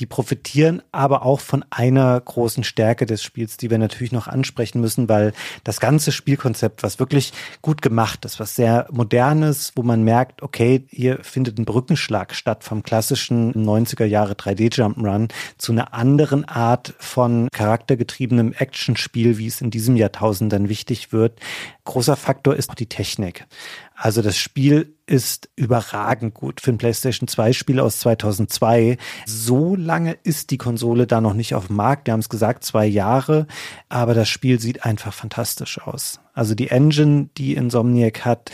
[0.00, 4.80] Die profitieren aber auch von einer großen Stärke des Spiels, die wir natürlich noch ansprechen
[4.80, 5.32] müssen, weil
[5.62, 10.86] das ganze Spielkonzept, was wirklich gut gemacht ist, was sehr modernes, wo man merkt, okay,
[10.88, 16.94] hier findet ein Brückenschlag statt vom klassischen 90er Jahre 3D Jump'n'Run zu einer anderen Art
[16.98, 21.38] von charaktergetriebenem Actionspiel, wie es in diesem Jahrtausend dann wichtig wird.
[21.84, 23.46] Großer Faktor ist auch die Technik.
[24.02, 28.96] Also das Spiel ist überragend gut für ein PlayStation 2 Spiel aus 2002.
[29.26, 32.06] So lange ist die Konsole da noch nicht auf dem Markt.
[32.06, 33.46] Wir haben es gesagt, zwei Jahre.
[33.90, 36.18] Aber das Spiel sieht einfach fantastisch aus.
[36.32, 38.50] Also die Engine, die Insomniac hat,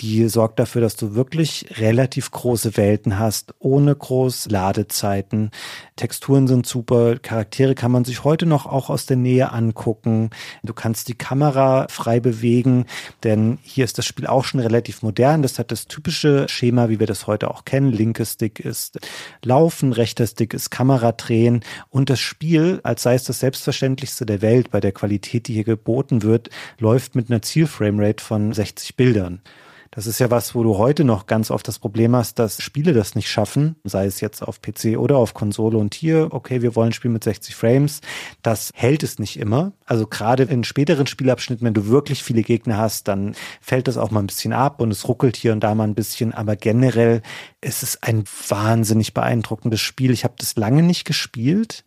[0.00, 5.50] die sorgt dafür, dass du wirklich relativ große Welten hast, ohne groß Ladezeiten.
[5.96, 10.30] Texturen sind super, Charaktere kann man sich heute noch auch aus der Nähe angucken.
[10.62, 12.86] Du kannst die Kamera frei bewegen,
[13.24, 15.42] denn hier ist das Spiel auch schon relativ modern.
[15.42, 17.92] Das hat das typische Schema, wie wir das heute auch kennen.
[17.92, 18.98] Linke Stick ist
[19.44, 24.42] Laufen, rechter Stick ist Kamera drehen und das Spiel, als sei es das Selbstverständlichste der
[24.42, 29.40] Welt bei der Qualität, die hier geboten wird, läuft mit einer Zielframerate von 60 Bildern.
[29.90, 32.92] Das ist ja was, wo du heute noch ganz oft das Problem hast, dass Spiele
[32.92, 36.76] das nicht schaffen, sei es jetzt auf PC oder auf Konsole und hier, okay, wir
[36.76, 38.00] wollen ein Spiel mit 60 Frames.
[38.42, 39.72] Das hält es nicht immer.
[39.86, 44.10] Also gerade in späteren Spielabschnitten, wenn du wirklich viele Gegner hast, dann fällt das auch
[44.10, 46.34] mal ein bisschen ab und es ruckelt hier und da mal ein bisschen.
[46.34, 47.22] Aber generell
[47.60, 50.10] ist es ein wahnsinnig beeindruckendes Spiel.
[50.10, 51.84] Ich habe das lange nicht gespielt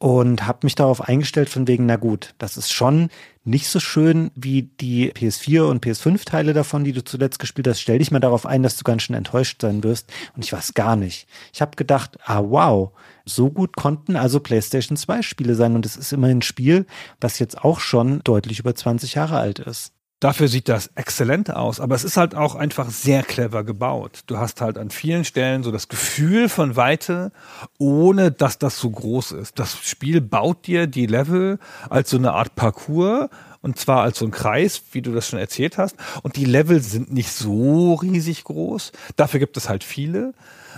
[0.00, 3.10] und habe mich darauf eingestellt von wegen, na gut, das ist schon
[3.44, 7.80] nicht so schön wie die PS4 und PS5 Teile davon, die du zuletzt gespielt hast.
[7.80, 10.10] Stell dich mal darauf ein, dass du ganz schön enttäuscht sein wirst.
[10.34, 11.28] Und ich weiß gar nicht.
[11.52, 12.92] Ich habe gedacht, ah wow,
[13.26, 15.74] so gut konnten also PlayStation 2 Spiele sein.
[15.74, 16.86] Und es ist immerhin ein Spiel,
[17.20, 19.92] das jetzt auch schon deutlich über 20 Jahre alt ist.
[20.20, 24.20] Dafür sieht das exzellent aus, aber es ist halt auch einfach sehr clever gebaut.
[24.26, 27.32] Du hast halt an vielen Stellen so das Gefühl von Weite,
[27.78, 29.58] ohne dass das so groß ist.
[29.58, 33.30] Das Spiel baut dir die Level als so eine Art Parcours
[33.62, 35.96] Und zwar als so ein Kreis, wie du das schon erzählt hast.
[36.22, 38.92] Und die Level sind nicht so riesig groß.
[39.16, 40.32] Dafür gibt es halt viele.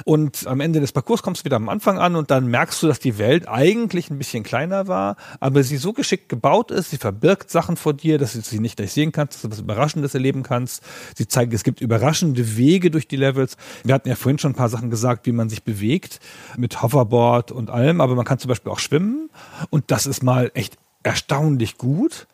[0.04, 2.86] Und am Ende des Parcours kommst du wieder am Anfang an und dann merkst du,
[2.86, 6.96] dass die Welt eigentlich ein bisschen kleiner war, aber sie so geschickt gebaut ist, sie
[6.96, 10.42] verbirgt Sachen vor dir, dass du sie nicht durchsehen kannst, dass du was Überraschendes erleben
[10.42, 10.82] kannst.
[11.14, 13.56] Sie zeigen, es gibt überraschende Wege durch die Levels.
[13.84, 16.20] Wir hatten ja vorhin schon ein paar Sachen gesagt, wie man sich bewegt
[16.56, 19.30] mit Hoverboard und allem, aber man kann zum Beispiel auch schwimmen
[19.70, 22.26] und das ist mal echt erstaunlich gut.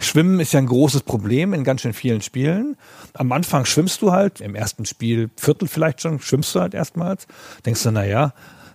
[0.00, 2.76] Schwimmen ist ja ein großes Problem in ganz schön vielen Spielen.
[3.14, 7.26] Am Anfang schwimmst du halt, im ersten Spiel, Viertel vielleicht schon, schwimmst du halt erstmals.
[7.64, 8.34] Denkst du, na ja,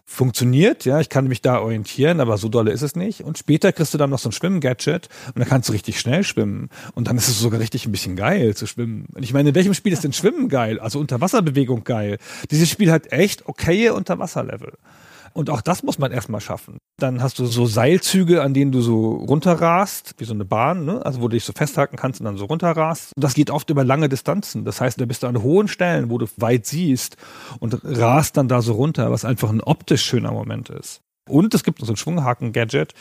[0.10, 3.22] funktioniert, ja, ich kann mich da orientieren, aber so dolle ist es nicht.
[3.22, 6.24] Und später kriegst du dann noch so ein Schwimmgadget und dann kannst du richtig schnell
[6.24, 6.70] schwimmen.
[6.96, 9.06] Und dann ist es sogar richtig ein bisschen geil zu schwimmen.
[9.14, 10.80] Und ich meine, in welchem Spiel ist denn Schwimmen geil?
[10.80, 12.18] Also Unterwasserbewegung geil.
[12.50, 14.74] Dieses Spiel hat echt okaye Unterwasserlevel.
[15.34, 16.77] Und auch das muss man erstmal schaffen.
[16.97, 21.06] Dann hast du so Seilzüge, an denen du so runterrast, wie so eine Bahn, ne?
[21.06, 23.14] also wo du dich so festhalten kannst und dann so runterrast.
[23.15, 24.65] Und das geht oft über lange Distanzen.
[24.65, 27.18] Das heißt, da bist du an hohen Stellen, wo du weit siehst
[27.60, 31.01] und rast dann da so runter, was einfach ein optisch schöner Moment ist.
[31.30, 32.93] Und es gibt so ein Schwunghaken-Gadget.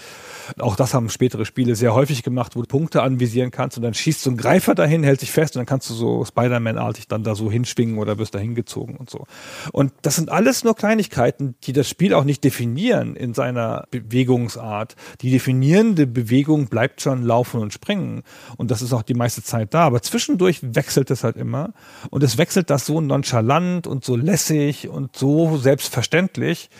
[0.58, 3.94] Auch das haben spätere Spiele sehr häufig gemacht, wo du Punkte anvisieren kannst und dann
[3.94, 7.24] schießt so ein Greifer dahin, hält sich fest und dann kannst du so Spider-Man-artig dann
[7.24, 9.26] da so hinschwingen oder wirst da hingezogen und so.
[9.72, 14.96] Und das sind alles nur Kleinigkeiten, die das Spiel auch nicht definieren in seiner Bewegungsart.
[15.20, 18.22] Die definierende Bewegung bleibt schon laufen und springen.
[18.56, 19.80] Und das ist auch die meiste Zeit da.
[19.80, 21.72] Aber zwischendurch wechselt es halt immer.
[22.10, 26.70] Und es wechselt das so nonchalant und so lässig und so selbstverständlich,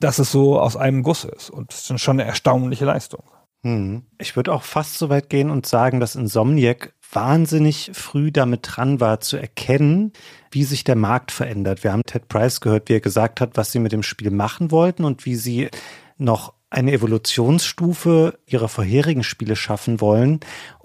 [0.00, 1.50] dass es so aus einem Guss ist.
[1.50, 3.22] Und das ist schon eine erstaunliche Leistung.
[3.62, 4.04] Hm.
[4.18, 9.00] Ich würde auch fast so weit gehen und sagen, dass Insomniac wahnsinnig früh damit dran
[9.00, 10.12] war zu erkennen,
[10.50, 11.84] wie sich der Markt verändert.
[11.84, 14.70] Wir haben Ted Price gehört, wie er gesagt hat, was sie mit dem Spiel machen
[14.70, 15.68] wollten und wie sie
[16.16, 20.40] noch eine Evolutionsstufe ihrer vorherigen Spiele schaffen wollen.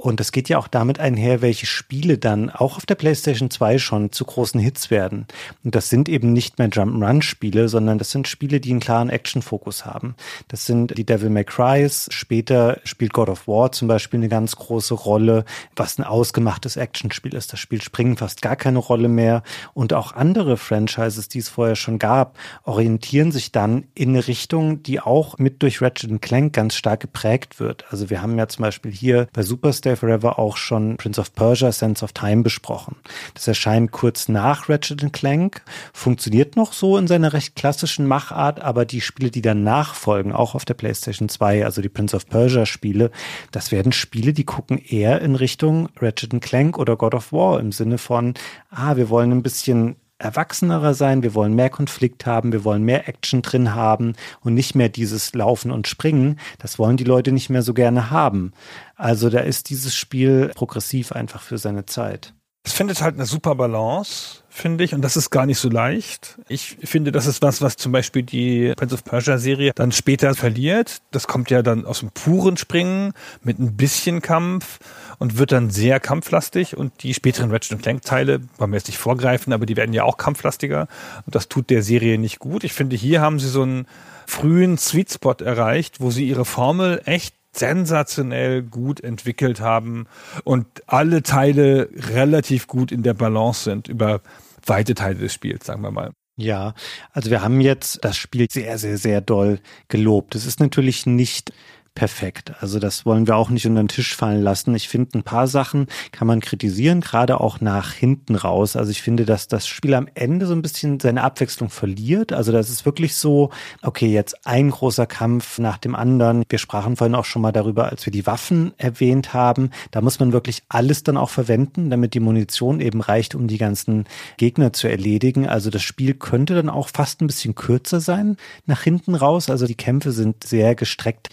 [0.06, 3.80] Und das geht ja auch damit einher, welche Spiele dann auch auf der PlayStation 2
[3.80, 5.26] schon zu großen Hits werden.
[5.64, 9.84] Und das sind eben nicht mehr Jump'n'Run-Spiele, sondern das sind Spiele, die einen klaren Action-Fokus
[9.84, 10.14] haben.
[10.48, 12.08] Das sind die Devil May Cry's.
[12.12, 15.44] Später spielt God of War zum Beispiel eine ganz große Rolle,
[15.76, 17.52] was ein ausgemachtes Actionspiel ist.
[17.52, 19.42] Das spielt Springen fast gar keine Rolle mehr.
[19.74, 24.84] Und auch andere Franchises, die es vorher schon gab, orientieren sich dann in eine Richtung,
[24.84, 27.86] die auch mit durch Ratchet Clank ganz stark geprägt wird.
[27.90, 31.34] Also wir haben ja zum Beispiel hier bei Super Stay Forever auch schon Prince of
[31.34, 32.98] Persia Sense of Time besprochen.
[33.34, 35.62] Das erscheint kurz nach Ratchet Clank,
[35.94, 40.54] funktioniert noch so in seiner recht klassischen Machart, aber die Spiele, die dann nachfolgen, auch
[40.54, 43.12] auf der PlayStation 2, also die Prince of Persia Spiele,
[43.52, 47.72] das werden Spiele, die gucken eher in Richtung Ratchet Clank oder God of War im
[47.72, 48.34] Sinne von,
[48.72, 53.08] ah, wir wollen ein bisschen erwachsenerer sein, wir wollen mehr Konflikt haben, wir wollen mehr
[53.08, 56.40] Action drin haben und nicht mehr dieses Laufen und Springen.
[56.58, 58.54] Das wollen die Leute nicht mehr so gerne haben.
[58.96, 62.34] Also da ist dieses Spiel progressiv einfach für seine Zeit.
[62.64, 66.40] Es findet halt eine super Balance, finde ich, und das ist gar nicht so leicht.
[66.48, 70.34] Ich finde, das ist was, was zum Beispiel die Prince of Persia Serie dann später
[70.34, 71.02] verliert.
[71.12, 73.14] Das kommt ja dann aus dem puren Springen
[73.44, 74.80] mit ein bisschen Kampf
[75.20, 78.98] und wird dann sehr kampflastig und die späteren Ratchet Clank Teile, wollen wir jetzt nicht
[78.98, 80.88] vorgreifen, aber die werden ja auch kampflastiger
[81.26, 82.64] und das tut der Serie nicht gut.
[82.64, 83.88] Ich finde, hier haben sie so einen
[84.26, 90.08] frühen Sweet Spot erreicht, wo sie ihre Formel echt sensationell gut entwickelt haben
[90.44, 94.22] und alle Teile relativ gut in der Balance sind über
[94.66, 96.12] weite Teile des Spiels, sagen wir mal.
[96.38, 96.74] Ja,
[97.14, 100.36] also wir haben jetzt das Spiel sehr, sehr, sehr doll gelobt.
[100.36, 101.54] Es ist natürlich nicht
[101.96, 102.54] perfekt.
[102.60, 104.76] Also das wollen wir auch nicht unter den Tisch fallen lassen.
[104.76, 108.76] Ich finde, ein paar Sachen kann man kritisieren, gerade auch nach hinten raus.
[108.76, 112.34] Also ich finde, dass das Spiel am Ende so ein bisschen seine Abwechslung verliert.
[112.34, 113.50] Also das ist wirklich so,
[113.82, 116.44] okay, jetzt ein großer Kampf nach dem anderen.
[116.50, 119.70] Wir sprachen vorhin auch schon mal darüber, als wir die Waffen erwähnt haben.
[119.92, 123.58] Da muss man wirklich alles dann auch verwenden, damit die Munition eben reicht, um die
[123.58, 124.04] ganzen
[124.36, 125.48] Gegner zu erledigen.
[125.48, 128.36] Also das Spiel könnte dann auch fast ein bisschen kürzer sein
[128.66, 129.50] nach hinten raus.
[129.50, 131.30] Also die Kämpfe sind sehr gestreckt.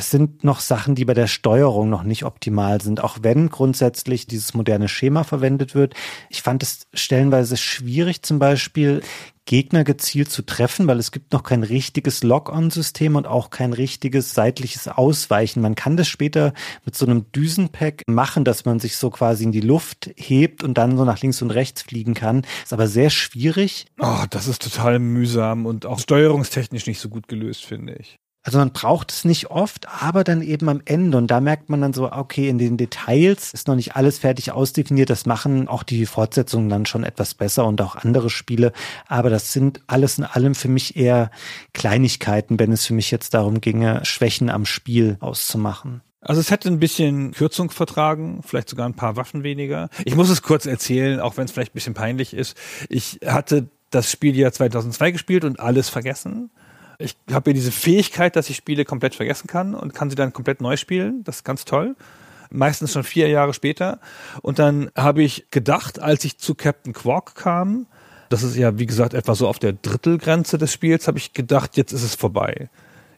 [0.00, 4.26] Es sind noch Sachen, die bei der Steuerung noch nicht optimal sind, auch wenn grundsätzlich
[4.26, 5.92] dieses moderne Schema verwendet wird.
[6.30, 9.02] Ich fand es stellenweise schwierig, zum Beispiel
[9.44, 14.32] Gegner gezielt zu treffen, weil es gibt noch kein richtiges Lock-on-System und auch kein richtiges
[14.32, 15.60] seitliches Ausweichen.
[15.60, 16.54] Man kann das später
[16.86, 20.78] mit so einem Düsenpack machen, dass man sich so quasi in die Luft hebt und
[20.78, 22.46] dann so nach links und rechts fliegen kann.
[22.64, 23.84] Ist aber sehr schwierig.
[23.98, 28.18] Oh, das ist total mühsam und auch steuerungstechnisch nicht so gut gelöst, finde ich.
[28.42, 31.18] Also man braucht es nicht oft, aber dann eben am Ende.
[31.18, 34.52] Und da merkt man dann so, okay, in den Details ist noch nicht alles fertig
[34.52, 35.10] ausdefiniert.
[35.10, 38.72] Das machen auch die Fortsetzungen dann schon etwas besser und auch andere Spiele.
[39.06, 41.30] Aber das sind alles in allem für mich eher
[41.74, 46.00] Kleinigkeiten, wenn es für mich jetzt darum ginge, Schwächen am Spiel auszumachen.
[46.22, 49.88] Also es hätte ein bisschen Kürzung vertragen, vielleicht sogar ein paar Waffen weniger.
[50.04, 52.56] Ich muss es kurz erzählen, auch wenn es vielleicht ein bisschen peinlich ist.
[52.88, 56.50] Ich hatte das Spiel ja 2002 gespielt und alles vergessen.
[57.00, 60.32] Ich habe ja diese Fähigkeit, dass ich Spiele komplett vergessen kann und kann sie dann
[60.32, 61.24] komplett neu spielen.
[61.24, 61.96] Das ist ganz toll.
[62.50, 64.00] Meistens schon vier Jahre später.
[64.42, 67.86] Und dann habe ich gedacht, als ich zu Captain Quark kam,
[68.28, 71.76] das ist ja, wie gesagt, etwa so auf der Drittelgrenze des Spiels, habe ich gedacht,
[71.76, 72.68] jetzt ist es vorbei.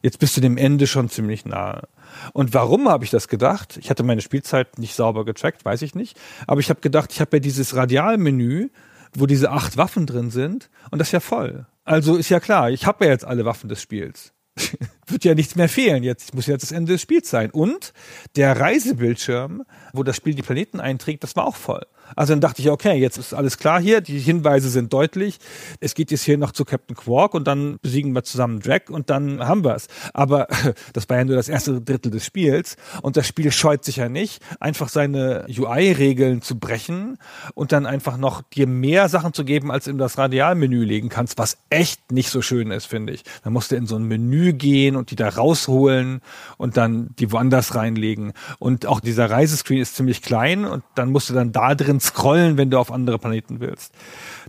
[0.01, 1.89] Jetzt bist du dem Ende schon ziemlich nahe.
[2.33, 3.77] Und warum habe ich das gedacht?
[3.77, 6.19] Ich hatte meine Spielzeit nicht sauber getrackt, weiß ich nicht.
[6.47, 8.71] Aber ich habe gedacht, ich habe ja dieses Radialmenü,
[9.15, 11.67] wo diese acht Waffen drin sind, und das ist ja voll.
[11.85, 14.33] Also ist ja klar, ich habe ja jetzt alle Waffen des Spiels.
[15.07, 16.35] Wird ja nichts mehr fehlen jetzt.
[16.35, 17.51] Muss ja das Ende des Spiels sein.
[17.51, 17.93] Und
[18.37, 21.83] der Reisebildschirm, wo das Spiel die Planeten einträgt, das war auch voll.
[22.17, 25.39] Also dann dachte ich, okay, jetzt ist alles klar hier, die Hinweise sind deutlich.
[25.81, 29.11] Es geht jetzt hier noch zu Captain Quark und dann besiegen wir zusammen Drag und
[29.11, 29.87] dann haben wir es.
[30.13, 30.49] Aber
[30.93, 34.09] das war ja nur das erste Drittel des Spiels und das Spiel scheut sich ja
[34.09, 37.19] nicht, einfach seine UI-Regeln zu brechen
[37.55, 41.39] und dann einfach noch dir mehr Sachen zu geben, als in das Radialmenü legen kannst,
[41.39, 43.23] was echt nicht so schön ist, finde ich.
[43.45, 46.21] Dann musst du in so ein Menü gehen und die da rausholen
[46.57, 48.33] und dann die woanders reinlegen.
[48.59, 52.57] Und auch dieser Reisescreen ist ziemlich klein und dann musst du dann da drin scrollen,
[52.57, 53.93] wenn du auf andere Planeten willst.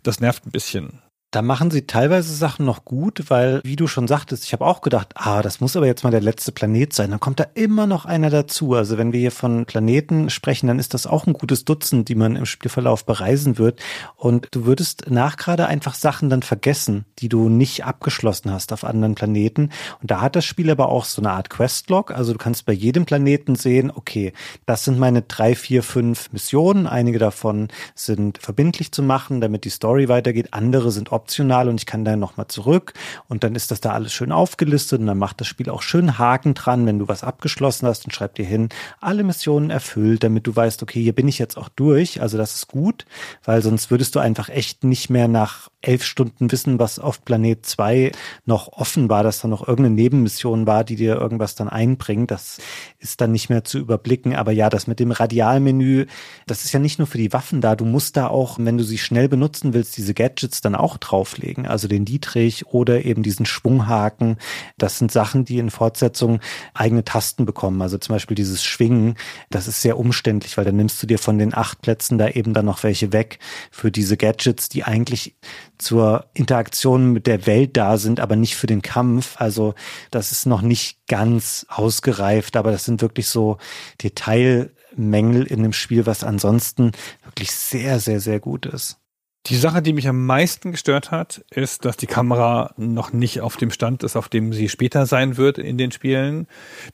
[0.03, 0.99] Das nervt ein bisschen.
[1.33, 4.81] Da machen sie teilweise Sachen noch gut, weil, wie du schon sagtest, ich habe auch
[4.81, 7.09] gedacht, ah, das muss aber jetzt mal der letzte Planet sein.
[7.09, 8.75] Dann kommt da immer noch einer dazu.
[8.75, 12.13] Also wenn wir hier von Planeten sprechen, dann ist das auch ein gutes Dutzend, die
[12.13, 13.81] man im Spielverlauf bereisen wird.
[14.15, 18.83] Und du würdest nach gerade einfach Sachen dann vergessen, die du nicht abgeschlossen hast auf
[18.83, 19.71] anderen Planeten.
[20.03, 22.11] Und da hat das Spiel aber auch so eine Art Questlog.
[22.11, 24.33] Also du kannst bei jedem Planeten sehen, okay,
[24.67, 26.85] das sind meine drei, vier, fünf Missionen.
[26.85, 30.49] Einige davon sind verbindlich zu machen, damit die Story weitergeht.
[30.51, 32.93] Andere sind optional und ich kann dann nochmal zurück.
[33.29, 36.17] Und dann ist das da alles schön aufgelistet und dann macht das Spiel auch schön
[36.17, 38.69] Haken dran, wenn du was abgeschlossen hast und schreib dir hin,
[38.99, 42.55] alle Missionen erfüllt, damit du weißt, okay, hier bin ich jetzt auch durch, also das
[42.55, 43.05] ist gut,
[43.43, 47.65] weil sonst würdest du einfach echt nicht mehr nach elf Stunden wissen, was auf Planet
[47.65, 48.11] 2
[48.45, 52.31] noch offen war, dass da noch irgendeine Nebenmission war, die dir irgendwas dann einbringt.
[52.31, 52.59] Das
[52.99, 54.35] ist dann nicht mehr zu überblicken.
[54.35, 56.05] Aber ja, das mit dem Radialmenü,
[56.47, 57.75] das ist ja nicht nur für die Waffen da.
[57.75, 61.67] Du musst da auch, wenn du sie schnell benutzen willst, diese Gadgets dann auch drauflegen.
[61.67, 64.37] Also den Dietrich oder eben diesen Schwunghaken.
[64.77, 66.39] Das sind Sachen, die in Fortsetzung
[66.73, 67.81] eigene Tasten bekommen.
[67.81, 69.15] Also zum Beispiel dieses Schwingen.
[69.49, 72.53] Das ist sehr umständlich, weil dann nimmst du dir von den acht Plätzen da eben
[72.53, 73.39] dann noch welche weg
[73.71, 75.35] für diese Gadgets, die eigentlich
[75.77, 79.35] zur Interaktion mit der Welt da sind, aber nicht für den Kampf.
[79.39, 79.75] Also
[80.11, 83.57] das ist noch nicht ganz ausgereift, aber das sind wirklich so
[84.01, 86.91] Detailmängel in dem Spiel, was ansonsten
[87.23, 89.02] wirklich sehr, sehr, sehr gut ist.
[89.47, 93.57] Die Sache, die mich am meisten gestört hat, ist, dass die Kamera noch nicht auf
[93.57, 96.47] dem Stand ist, auf dem sie später sein wird in den Spielen.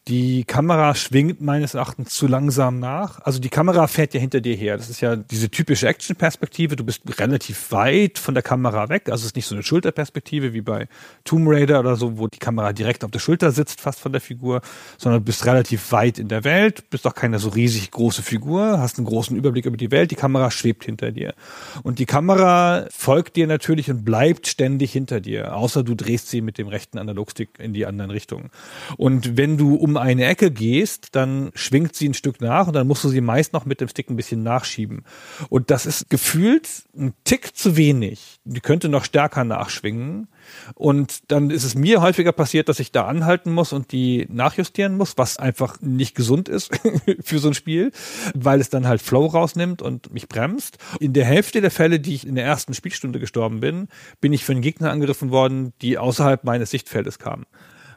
[0.07, 3.19] Die Kamera schwingt meines Erachtens zu langsam nach.
[3.19, 4.77] Also die Kamera fährt ja hinter dir her.
[4.77, 6.75] Das ist ja diese typische Action-Perspektive.
[6.75, 9.09] Du bist relativ weit von der Kamera weg.
[9.09, 10.87] Also es ist nicht so eine Schulterperspektive wie bei
[11.25, 14.21] Tomb Raider oder so, wo die Kamera direkt auf der Schulter sitzt, fast von der
[14.21, 14.61] Figur,
[14.97, 18.79] sondern du bist relativ weit in der Welt, bist auch keine so riesig große Figur,
[18.79, 20.09] hast einen großen Überblick über die Welt.
[20.09, 21.35] Die Kamera schwebt hinter dir.
[21.83, 26.29] Und die Kamera Kamera folgt dir natürlich und bleibt ständig hinter dir, außer du drehst
[26.29, 28.49] sie mit dem rechten Analogstick in die anderen Richtungen.
[28.97, 32.87] Und wenn du um eine Ecke gehst, dann schwingt sie ein Stück nach und dann
[32.87, 35.03] musst du sie meist noch mit dem Stick ein bisschen nachschieben.
[35.49, 36.67] Und das ist gefühlt
[36.97, 38.39] ein Tick zu wenig.
[38.45, 40.27] Die könnte noch stärker nachschwingen.
[40.75, 44.97] Und dann ist es mir häufiger passiert, dass ich da anhalten muss und die nachjustieren
[44.97, 46.71] muss, was einfach nicht gesund ist
[47.21, 47.91] für so ein Spiel,
[48.33, 50.77] weil es dann halt Flow rausnimmt und mich bremst.
[50.99, 53.87] In der Hälfte der Fälle, die ich in der ersten Spielstunde gestorben bin,
[54.21, 57.45] bin ich von Gegner angegriffen worden, die außerhalb meines Sichtfeldes kamen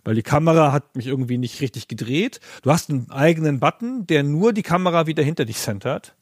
[0.05, 2.41] weil die Kamera hat mich irgendwie nicht richtig gedreht.
[2.63, 6.17] Du hast einen eigenen Button, der nur die Kamera wieder hinter dich centert.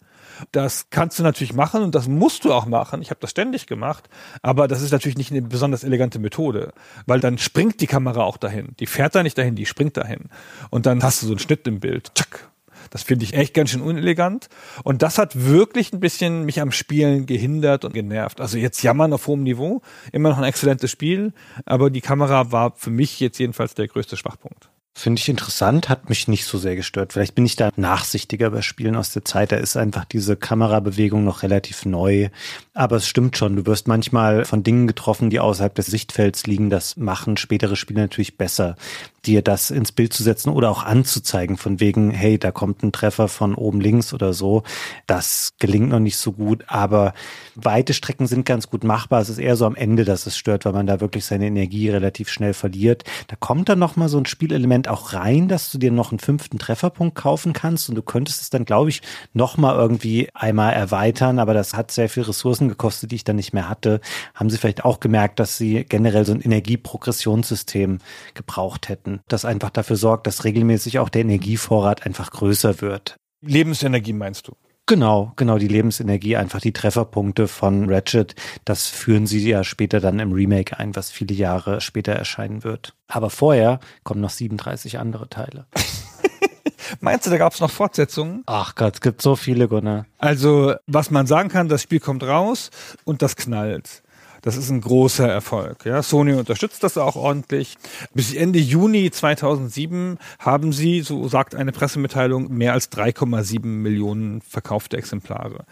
[0.52, 3.02] Das kannst du natürlich machen und das musst du auch machen.
[3.02, 4.08] Ich habe das ständig gemacht,
[4.42, 6.72] aber das ist natürlich nicht eine besonders elegante Methode,
[7.06, 8.74] weil dann springt die Kamera auch dahin.
[8.80, 10.30] Die fährt da nicht dahin, die springt dahin.
[10.70, 12.14] Und dann hast du so einen Schnitt im Bild.
[12.14, 12.49] Tschack.
[12.90, 14.48] Das finde ich echt ganz schön unelegant.
[14.84, 18.40] Und das hat wirklich ein bisschen mich am Spielen gehindert und genervt.
[18.40, 19.80] Also jetzt jammern auf hohem Niveau.
[20.12, 21.32] Immer noch ein exzellentes Spiel.
[21.64, 24.68] Aber die Kamera war für mich jetzt jedenfalls der größte Schwachpunkt.
[24.92, 27.12] Finde ich interessant, hat mich nicht so sehr gestört.
[27.12, 29.52] Vielleicht bin ich da nachsichtiger bei Spielen aus der Zeit.
[29.52, 32.28] Da ist einfach diese Kamerabewegung noch relativ neu.
[32.74, 36.70] Aber es stimmt schon, du wirst manchmal von Dingen getroffen, die außerhalb des Sichtfelds liegen.
[36.70, 38.76] Das machen spätere Spiele natürlich besser.
[39.26, 42.92] Dir das ins Bild zu setzen oder auch anzuzeigen, von wegen, hey, da kommt ein
[42.92, 44.62] Treffer von oben links oder so.
[45.06, 47.12] Das gelingt noch nicht so gut, aber
[47.54, 49.20] weite Strecken sind ganz gut machbar.
[49.20, 51.90] Es ist eher so am Ende, dass es stört, weil man da wirklich seine Energie
[51.90, 53.04] relativ schnell verliert.
[53.28, 56.18] Da kommt dann noch mal so ein Spielelement auch rein, dass du dir noch einen
[56.18, 59.02] fünften Trefferpunkt kaufen kannst und du könntest es dann, glaube ich,
[59.32, 63.36] noch mal irgendwie einmal erweitern, aber das hat sehr viel Ressourcen gekostet, die ich dann
[63.36, 64.00] nicht mehr hatte.
[64.34, 67.98] Haben sie vielleicht auch gemerkt, dass sie generell so ein Energieprogressionssystem
[68.34, 73.16] gebraucht hätten, das einfach dafür sorgt, dass regelmäßig auch der Energievorrat einfach größer wird.
[73.42, 74.52] Lebensenergie meinst du?
[74.86, 78.34] Genau, genau, die Lebensenergie, einfach die Trefferpunkte von Ratchet,
[78.64, 82.94] das führen sie ja später dann im Remake ein, was viele Jahre später erscheinen wird.
[83.06, 85.66] Aber vorher kommen noch 37 andere Teile.
[87.00, 88.42] Meinst du, da gab es noch Fortsetzungen?
[88.46, 90.06] Ach Gott, es gibt so viele, Gunnar.
[90.18, 92.70] Also, was man sagen kann, das Spiel kommt raus
[93.04, 94.02] und das knallt.
[94.42, 95.84] Das ist ein großer Erfolg.
[95.84, 97.76] Ja, Sony unterstützt das auch ordentlich.
[98.14, 104.96] Bis Ende Juni 2007 haben sie, so sagt eine Pressemitteilung, mehr als 3,7 Millionen verkaufte
[104.96, 105.64] Exemplare.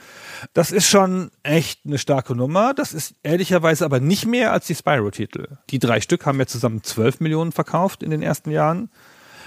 [0.53, 2.74] Das ist schon echt eine starke Nummer.
[2.74, 5.59] Das ist ehrlicherweise aber nicht mehr als die Spyro-Titel.
[5.70, 8.90] Die drei Stück haben ja zusammen 12 Millionen verkauft in den ersten Jahren.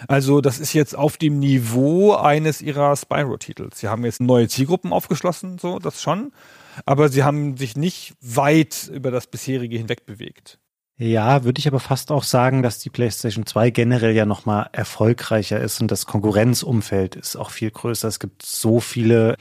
[0.08, 3.80] Also das ist jetzt auf dem Niveau eines ihrer Spyro-Titels.
[3.80, 6.32] Sie haben jetzt neue Zielgruppen aufgeschlossen, so das schon
[6.86, 10.60] aber sie haben sich nicht weit über das bisherige hinweg bewegt.
[10.98, 15.60] Ja, würde ich aber fast auch sagen, dass die PlayStation 2 generell ja nochmal erfolgreicher
[15.60, 18.08] ist und das Konkurrenzumfeld ist auch viel größer.
[18.08, 19.36] Es gibt so viele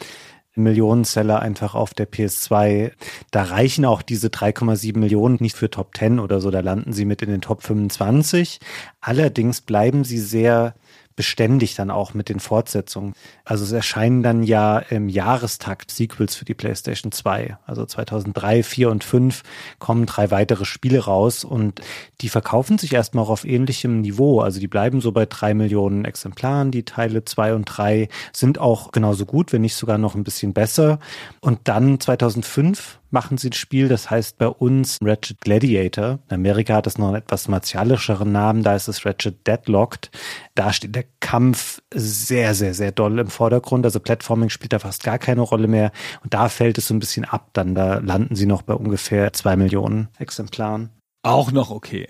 [0.54, 2.92] Millionenseller einfach auf der PS2.
[3.30, 6.50] Da reichen auch diese 3,7 Millionen nicht für Top 10 oder so.
[6.50, 8.58] Da landen sie mit in den Top 25.
[9.00, 10.74] Allerdings bleiben sie sehr
[11.16, 13.14] beständig dann auch mit den Fortsetzungen.
[13.44, 17.58] Also es erscheinen dann ja im Jahrestakt Sequels für die PlayStation 2.
[17.66, 19.42] Also 2003, 4 und 5
[19.78, 21.80] kommen drei weitere Spiele raus und
[22.20, 24.40] die verkaufen sich erstmal auch auf ähnlichem Niveau.
[24.40, 26.70] Also die bleiben so bei drei Millionen Exemplaren.
[26.70, 30.52] Die Teile 2 und 3 sind auch genauso gut, wenn nicht sogar noch ein bisschen
[30.52, 31.00] besser.
[31.40, 36.18] Und dann 2005 machen sie ein Spiel, das heißt bei uns Ratchet Gladiator.
[36.28, 40.10] In Amerika hat es noch einen etwas martialischeren Namen, da ist es Ratchet Deadlocked.
[40.54, 43.84] Da steht der Kampf sehr, sehr, sehr doll im Vordergrund.
[43.84, 45.92] Also Platforming spielt da fast gar keine Rolle mehr.
[46.22, 47.50] Und da fällt es so ein bisschen ab.
[47.52, 50.90] Dann da landen sie noch bei ungefähr zwei Millionen Exemplaren.
[51.22, 52.06] Auch noch okay.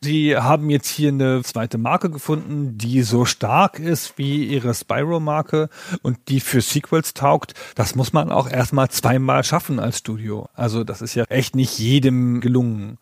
[0.00, 5.70] Sie haben jetzt hier eine zweite Marke gefunden, die so stark ist wie ihre Spyro-Marke
[6.02, 7.54] und die für Sequels taugt.
[7.74, 10.48] Das muss man auch erstmal zweimal schaffen als Studio.
[10.54, 12.98] Also das ist ja echt nicht jedem gelungen.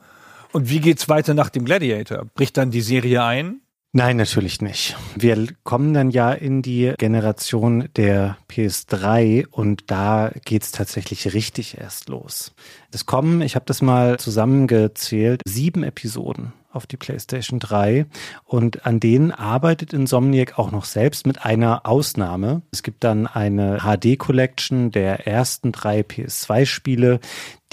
[0.53, 2.25] Und wie geht's weiter nach dem Gladiator?
[2.35, 3.61] Bricht dann die Serie ein?
[3.95, 4.97] Nein, natürlich nicht.
[5.17, 12.09] Wir kommen dann ja in die Generation der PS3 und da geht's tatsächlich richtig erst
[12.09, 12.55] los.
[12.91, 18.07] Es kommen, ich habe das mal zusammengezählt, sieben Episoden auf die PlayStation 3
[18.45, 22.63] und an denen arbeitet Insomniac auch noch selbst mit einer Ausnahme.
[22.73, 27.21] Es gibt dann eine HD Collection der ersten drei PS2 Spiele,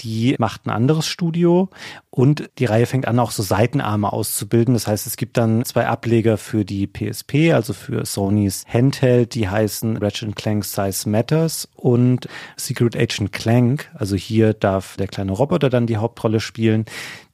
[0.00, 1.68] die macht ein anderes Studio
[2.10, 4.74] und die Reihe fängt an, auch so Seitenarme auszubilden.
[4.74, 9.48] Das heißt, es gibt dann zwei Ableger für die PSP, also für Sonys Handheld, die
[9.48, 13.90] heißen Ratchet Clank Size Matters und Secret Agent Clank.
[13.94, 16.86] Also hier darf der kleine Roboter dann die Hauptrolle spielen.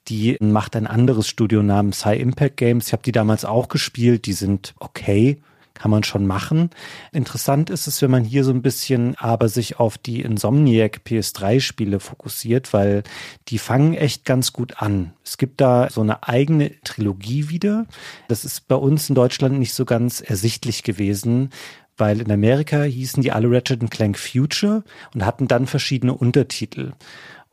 [0.09, 2.89] Die macht ein anderes Studio namens High Impact Games.
[2.89, 4.27] Ich habe die damals auch gespielt.
[4.27, 5.39] Die sind okay
[5.77, 6.70] kann man schon machen.
[7.12, 12.01] Interessant ist es, wenn man hier so ein bisschen aber sich auf die Insomniac PS3-Spiele
[12.01, 13.03] fokussiert, weil
[13.49, 15.12] die fangen echt ganz gut an.
[15.24, 17.87] Es gibt da so eine eigene Trilogie wieder.
[18.28, 21.51] Das ist bei uns in Deutschland nicht so ganz ersichtlich gewesen,
[21.97, 24.85] weil in Amerika hießen die alle Ratchet Clank Future
[25.15, 26.93] und hatten dann verschiedene Untertitel.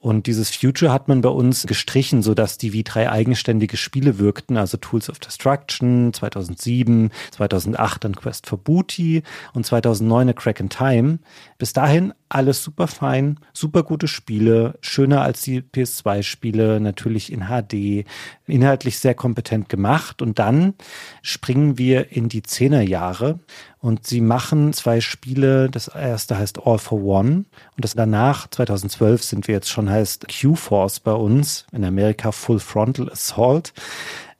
[0.04, 4.20] Und dieses Future hat man bei uns gestrichen, so dass die wie drei eigenständige Spiele
[4.20, 9.24] wirkten, also Tools of Destruction, 2007, 2008 dann Quest for Booty
[9.54, 11.20] und 2009 A Crack in Time.
[11.58, 18.06] Bis dahin alles super fein, super gute Spiele, schöner als die PS2-Spiele, natürlich in HD,
[18.46, 20.22] inhaltlich sehr kompetent gemacht.
[20.22, 20.74] Und dann
[21.22, 23.40] springen wir in die Zehnerjahre
[23.84, 25.69] und sie machen zwei Spiele.
[25.69, 27.43] Das erste heißt All for One
[27.76, 32.61] und das danach, 2012 sind wir jetzt schon, heißt Q-Force bei uns, in Amerika Full
[32.61, 33.73] Frontal Assault.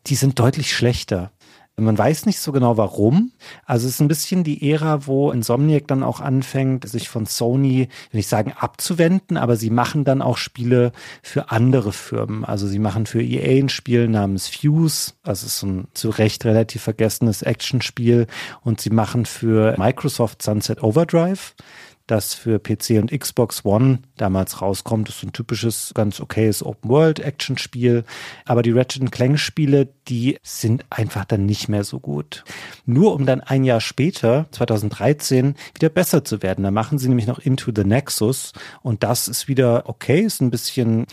[0.08, 1.32] Die sind deutlich schlechter.
[1.76, 3.32] Man weiß nicht so genau warum.
[3.66, 7.90] Also es ist ein bisschen die Ära, wo Insomniac dann auch anfängt, sich von Sony,
[8.12, 10.92] will ich sagen, abzuwenden, aber sie machen dann auch Spiele
[11.24, 12.46] für andere Firmen.
[12.46, 16.46] Also sie machen für EA ein Spiel namens Fuse, also es ist ein zu Recht
[16.46, 18.28] relativ vergessenes Actionspiel
[18.62, 21.56] und sie machen für Microsoft Sunset Overdrive
[22.08, 25.08] das für PC und Xbox One damals rauskommt.
[25.08, 28.04] Das ist ein typisches, ganz okayes Open-World-Action-Spiel.
[28.46, 32.44] Aber die Ratchet Clank-Spiele, die sind einfach dann nicht mehr so gut.
[32.86, 36.64] Nur um dann ein Jahr später, 2013, wieder besser zu werden.
[36.64, 40.52] Da machen sie nämlich noch Into the Nexus und das ist wieder okay, ist ein
[40.52, 41.06] bisschen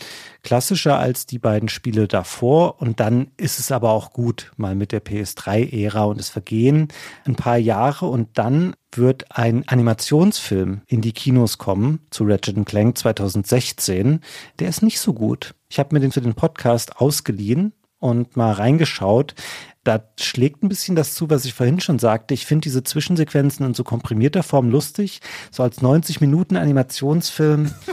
[0.43, 4.91] klassischer als die beiden Spiele davor und dann ist es aber auch gut mal mit
[4.91, 6.87] der PS3-Ära und es vergehen
[7.25, 12.97] ein paar Jahre und dann wird ein Animationsfilm in die Kinos kommen zu Ratchet Clank
[12.97, 14.19] 2016.
[14.59, 15.55] Der ist nicht so gut.
[15.69, 19.35] Ich habe mir den für den Podcast ausgeliehen und mal reingeschaut.
[19.83, 22.33] Da schlägt ein bisschen das zu, was ich vorhin schon sagte.
[22.33, 25.21] Ich finde diese Zwischensequenzen in so komprimierter Form lustig.
[25.49, 27.73] So als 90 Minuten Animationsfilm.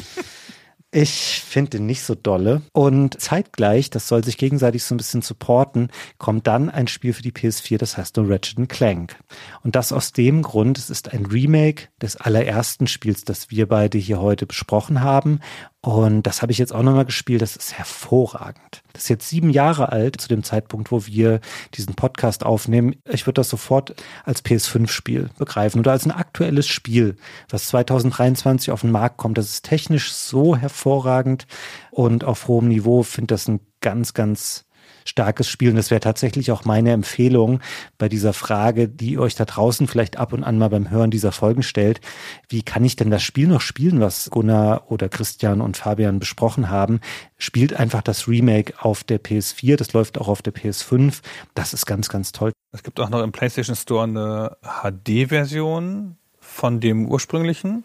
[0.90, 2.62] Ich finde den nicht so dolle.
[2.72, 7.20] Und zeitgleich, das soll sich gegenseitig so ein bisschen supporten, kommt dann ein Spiel für
[7.20, 9.14] die PS4, das heißt nur Ratchet Clank.
[9.62, 13.98] Und das aus dem Grund, es ist ein Remake des allerersten Spiels, das wir beide
[13.98, 15.40] hier heute besprochen haben.
[15.88, 17.40] Und das habe ich jetzt auch nochmal gespielt.
[17.40, 18.82] Das ist hervorragend.
[18.92, 21.40] Das ist jetzt sieben Jahre alt zu dem Zeitpunkt, wo wir
[21.72, 22.96] diesen Podcast aufnehmen.
[23.08, 23.94] Ich würde das sofort
[24.26, 27.16] als PS5-Spiel begreifen oder als ein aktuelles Spiel,
[27.48, 29.38] was 2023 auf den Markt kommt.
[29.38, 31.46] Das ist technisch so hervorragend
[31.90, 33.02] und auf hohem Niveau.
[33.02, 34.67] Finde das ein ganz, ganz
[35.08, 35.70] starkes Spiel.
[35.70, 37.60] Und das wäre tatsächlich auch meine Empfehlung
[37.98, 41.10] bei dieser Frage, die ihr euch da draußen vielleicht ab und an mal beim Hören
[41.10, 42.00] dieser Folgen stellt.
[42.48, 46.70] Wie kann ich denn das Spiel noch spielen, was Gunnar oder Christian und Fabian besprochen
[46.70, 47.00] haben?
[47.36, 49.76] Spielt einfach das Remake auf der PS4.
[49.76, 51.20] Das läuft auch auf der PS5.
[51.54, 52.52] Das ist ganz, ganz toll.
[52.72, 57.84] Es gibt auch noch im PlayStation Store eine HD-Version von dem ursprünglichen.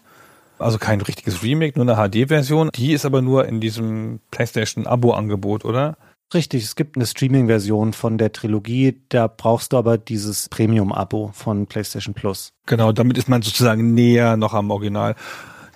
[0.58, 2.70] Also kein richtiges Remake, nur eine HD-Version.
[2.74, 5.96] Die ist aber nur in diesem PlayStation-Abo-Angebot, oder?
[6.32, 11.66] Richtig, es gibt eine Streaming-Version von der Trilogie, da brauchst du aber dieses Premium-Abo von
[11.66, 12.52] PlayStation Plus.
[12.66, 15.14] Genau, damit ist man sozusagen näher noch am Original.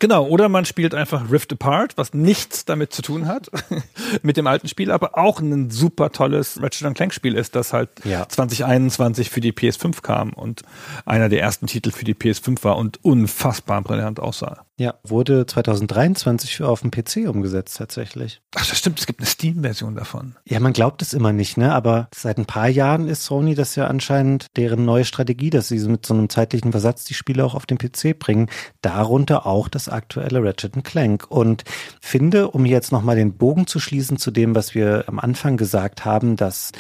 [0.01, 3.51] Genau, oder man spielt einfach Rift Apart, was nichts damit zu tun hat,
[4.23, 7.91] mit dem alten Spiel, aber auch ein super tolles Ratchet Clank Spiel ist, das halt
[8.05, 8.29] ja.
[8.29, 10.63] 2021 für die PS5 kam und
[11.05, 14.68] einer der ersten Titel für die PS5 war und unfassbar brillant aussah.
[14.79, 18.41] Ja, wurde 2023 auf dem PC umgesetzt tatsächlich.
[18.55, 20.37] Ach, das stimmt, es gibt eine Steam-Version davon.
[20.45, 21.75] Ja, man glaubt es immer nicht, ne?
[21.75, 25.81] Aber seit ein paar Jahren ist Sony das ja anscheinend deren neue Strategie, dass sie
[25.89, 28.49] mit so einem zeitlichen Versatz die Spiele auch auf den PC bringen.
[28.81, 31.29] Darunter auch das aktuelle Ratchet Clank.
[31.29, 31.65] Und
[32.01, 36.05] finde, um jetzt nochmal den Bogen zu schließen zu dem, was wir am Anfang gesagt
[36.05, 36.71] haben, dass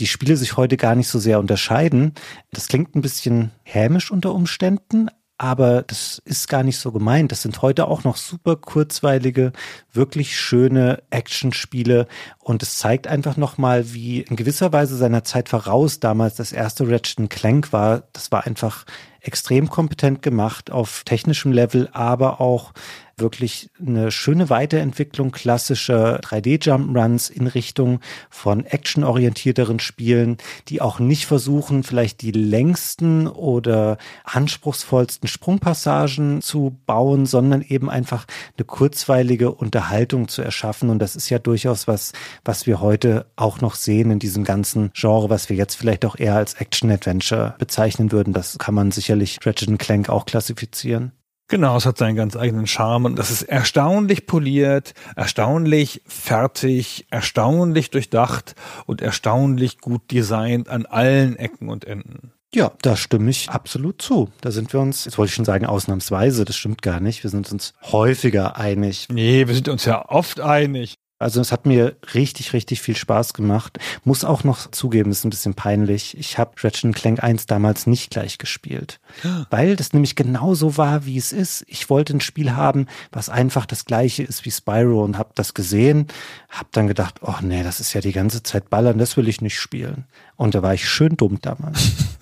[0.00, 2.14] die Spiele sich heute gar nicht so sehr unterscheiden.
[2.50, 7.30] Das klingt ein bisschen hämisch unter Umständen, aber das ist gar nicht so gemeint.
[7.30, 9.52] Das sind heute auch noch super kurzweilige,
[9.92, 12.06] wirklich schöne Actionspiele
[12.38, 16.88] und es zeigt einfach nochmal, wie in gewisser Weise seiner Zeit voraus damals das erste
[16.88, 18.04] Ratchet Clank war.
[18.12, 18.84] Das war einfach
[19.20, 22.72] extrem kompetent gemacht auf technischem Level, aber auch
[23.18, 30.36] wirklich eine schöne Weiterentwicklung klassischer 3D-Jump-Runs in Richtung von actionorientierteren Spielen,
[30.68, 38.26] die auch nicht versuchen, vielleicht die längsten oder anspruchsvollsten Sprungpassagen zu bauen, sondern eben einfach
[38.58, 40.90] eine kurzweilige Unterhaltung zu erschaffen.
[40.90, 42.12] Und das ist ja durchaus was,
[42.44, 46.18] was wir heute auch noch sehen in diesem ganzen Genre, was wir jetzt vielleicht auch
[46.18, 48.34] eher als Action-Adventure bezeichnen würden.
[48.34, 51.12] Das kann man sicherlich Ratchet Clank auch klassifizieren.
[51.48, 57.90] Genau, es hat seinen ganz eigenen Charme und das ist erstaunlich poliert, erstaunlich fertig, erstaunlich
[57.90, 58.56] durchdacht
[58.86, 62.32] und erstaunlich gut designt an allen Ecken und Enden.
[62.52, 64.30] Ja, da stimme ich absolut zu.
[64.40, 67.22] Da sind wir uns, jetzt wollte ich schon sagen, ausnahmsweise, das stimmt gar nicht.
[67.22, 69.08] Wir sind uns häufiger einig.
[69.10, 70.96] Nee, wir sind uns ja oft einig.
[71.18, 73.78] Also es hat mir richtig, richtig viel Spaß gemacht.
[74.04, 76.16] Muss auch noch zugeben, ist ein bisschen peinlich.
[76.18, 79.00] Ich habe Ratchet Clank 1 damals nicht gleich gespielt,
[79.50, 81.64] weil das nämlich genauso war, wie es ist.
[81.68, 85.54] Ich wollte ein Spiel haben, was einfach das gleiche ist wie Spyro und habe das
[85.54, 86.08] gesehen,
[86.50, 89.40] habe dann gedacht, oh nee, das ist ja die ganze Zeit ballern, das will ich
[89.40, 90.04] nicht spielen.
[90.36, 91.92] Und da war ich schön dumm damals.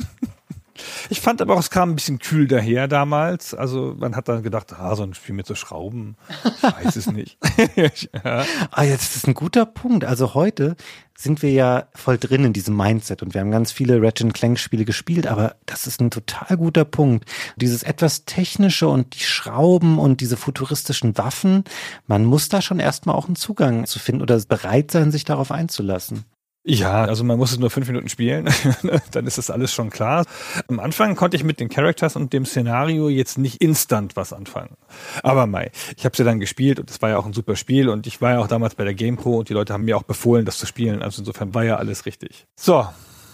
[1.09, 3.55] Ich fand aber auch, es kam ein bisschen kühl daher damals.
[3.55, 7.10] Also man hat dann gedacht, ah, so ein Spiel mit so Schrauben, ich weiß es
[7.10, 7.38] nicht.
[8.24, 8.44] ja.
[8.70, 10.05] Ah, jetzt ist ein guter Punkt.
[10.05, 10.76] Also heute
[11.16, 14.59] sind wir ja voll drin in diesem Mindset und wir haben ganz viele Ratchet Clank
[14.59, 17.30] Spiele gespielt, aber das ist ein total guter Punkt.
[17.56, 21.64] Dieses etwas technische und die Schrauben und diese futuristischen Waffen,
[22.06, 25.52] man muss da schon erstmal auch einen Zugang zu finden oder bereit sein, sich darauf
[25.52, 26.24] einzulassen.
[26.66, 28.49] Ja, also man muss es nur fünf Minuten spielen,
[29.11, 30.24] dann ist das alles schon klar.
[30.66, 34.77] Am Anfang konnte ich mit den Characters und dem Szenario jetzt nicht instant was anfangen.
[35.23, 37.57] Aber Mai, ich habe sie ja dann gespielt und es war ja auch ein super
[37.57, 39.95] Spiel und ich war ja auch damals bei der GamePro und die Leute haben mir
[39.95, 41.03] auch befohlen, das zu spielen.
[41.03, 42.47] Also insofern war ja alles richtig.
[42.57, 42.86] So.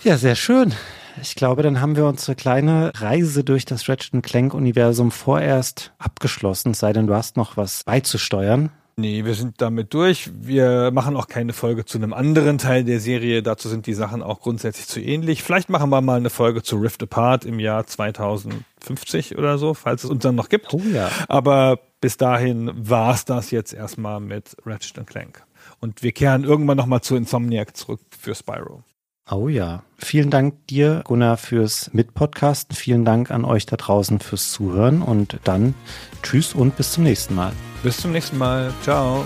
[0.03, 0.75] Ja, sehr schön.
[1.23, 6.75] Ich glaube, dann haben wir unsere kleine Reise durch das Ratchet Clank Universum vorerst abgeschlossen,
[6.75, 8.71] sei denn du hast noch was beizusteuern.
[9.01, 10.31] Nee, wir sind damit durch.
[10.35, 13.43] Wir machen auch keine Folge zu einem anderen Teil der Serie.
[13.43, 15.43] Dazu sind die Sachen auch grundsätzlich zu ähnlich.
[15.43, 20.05] Vielleicht machen wir mal eine Folge zu Rift Apart im Jahr 2050 oder so, falls
[20.05, 20.75] es uns dann noch gibt.
[20.75, 21.09] Oh ja.
[21.29, 25.43] Aber bis dahin war's das jetzt erstmal mit Ratchet Clank.
[25.81, 28.83] Und wir kehren irgendwann nochmal zu Insomniac zurück für Spyro.
[29.31, 29.83] Oh ja.
[29.97, 32.75] Vielen Dank dir, Gunnar, fürs Mitpodcasten.
[32.75, 35.03] Vielen Dank an euch da draußen fürs Zuhören.
[35.03, 35.75] Und dann
[36.23, 37.53] tschüss und bis zum nächsten Mal.
[37.83, 38.73] Bis zum nächsten Mal.
[38.83, 39.25] Ciao.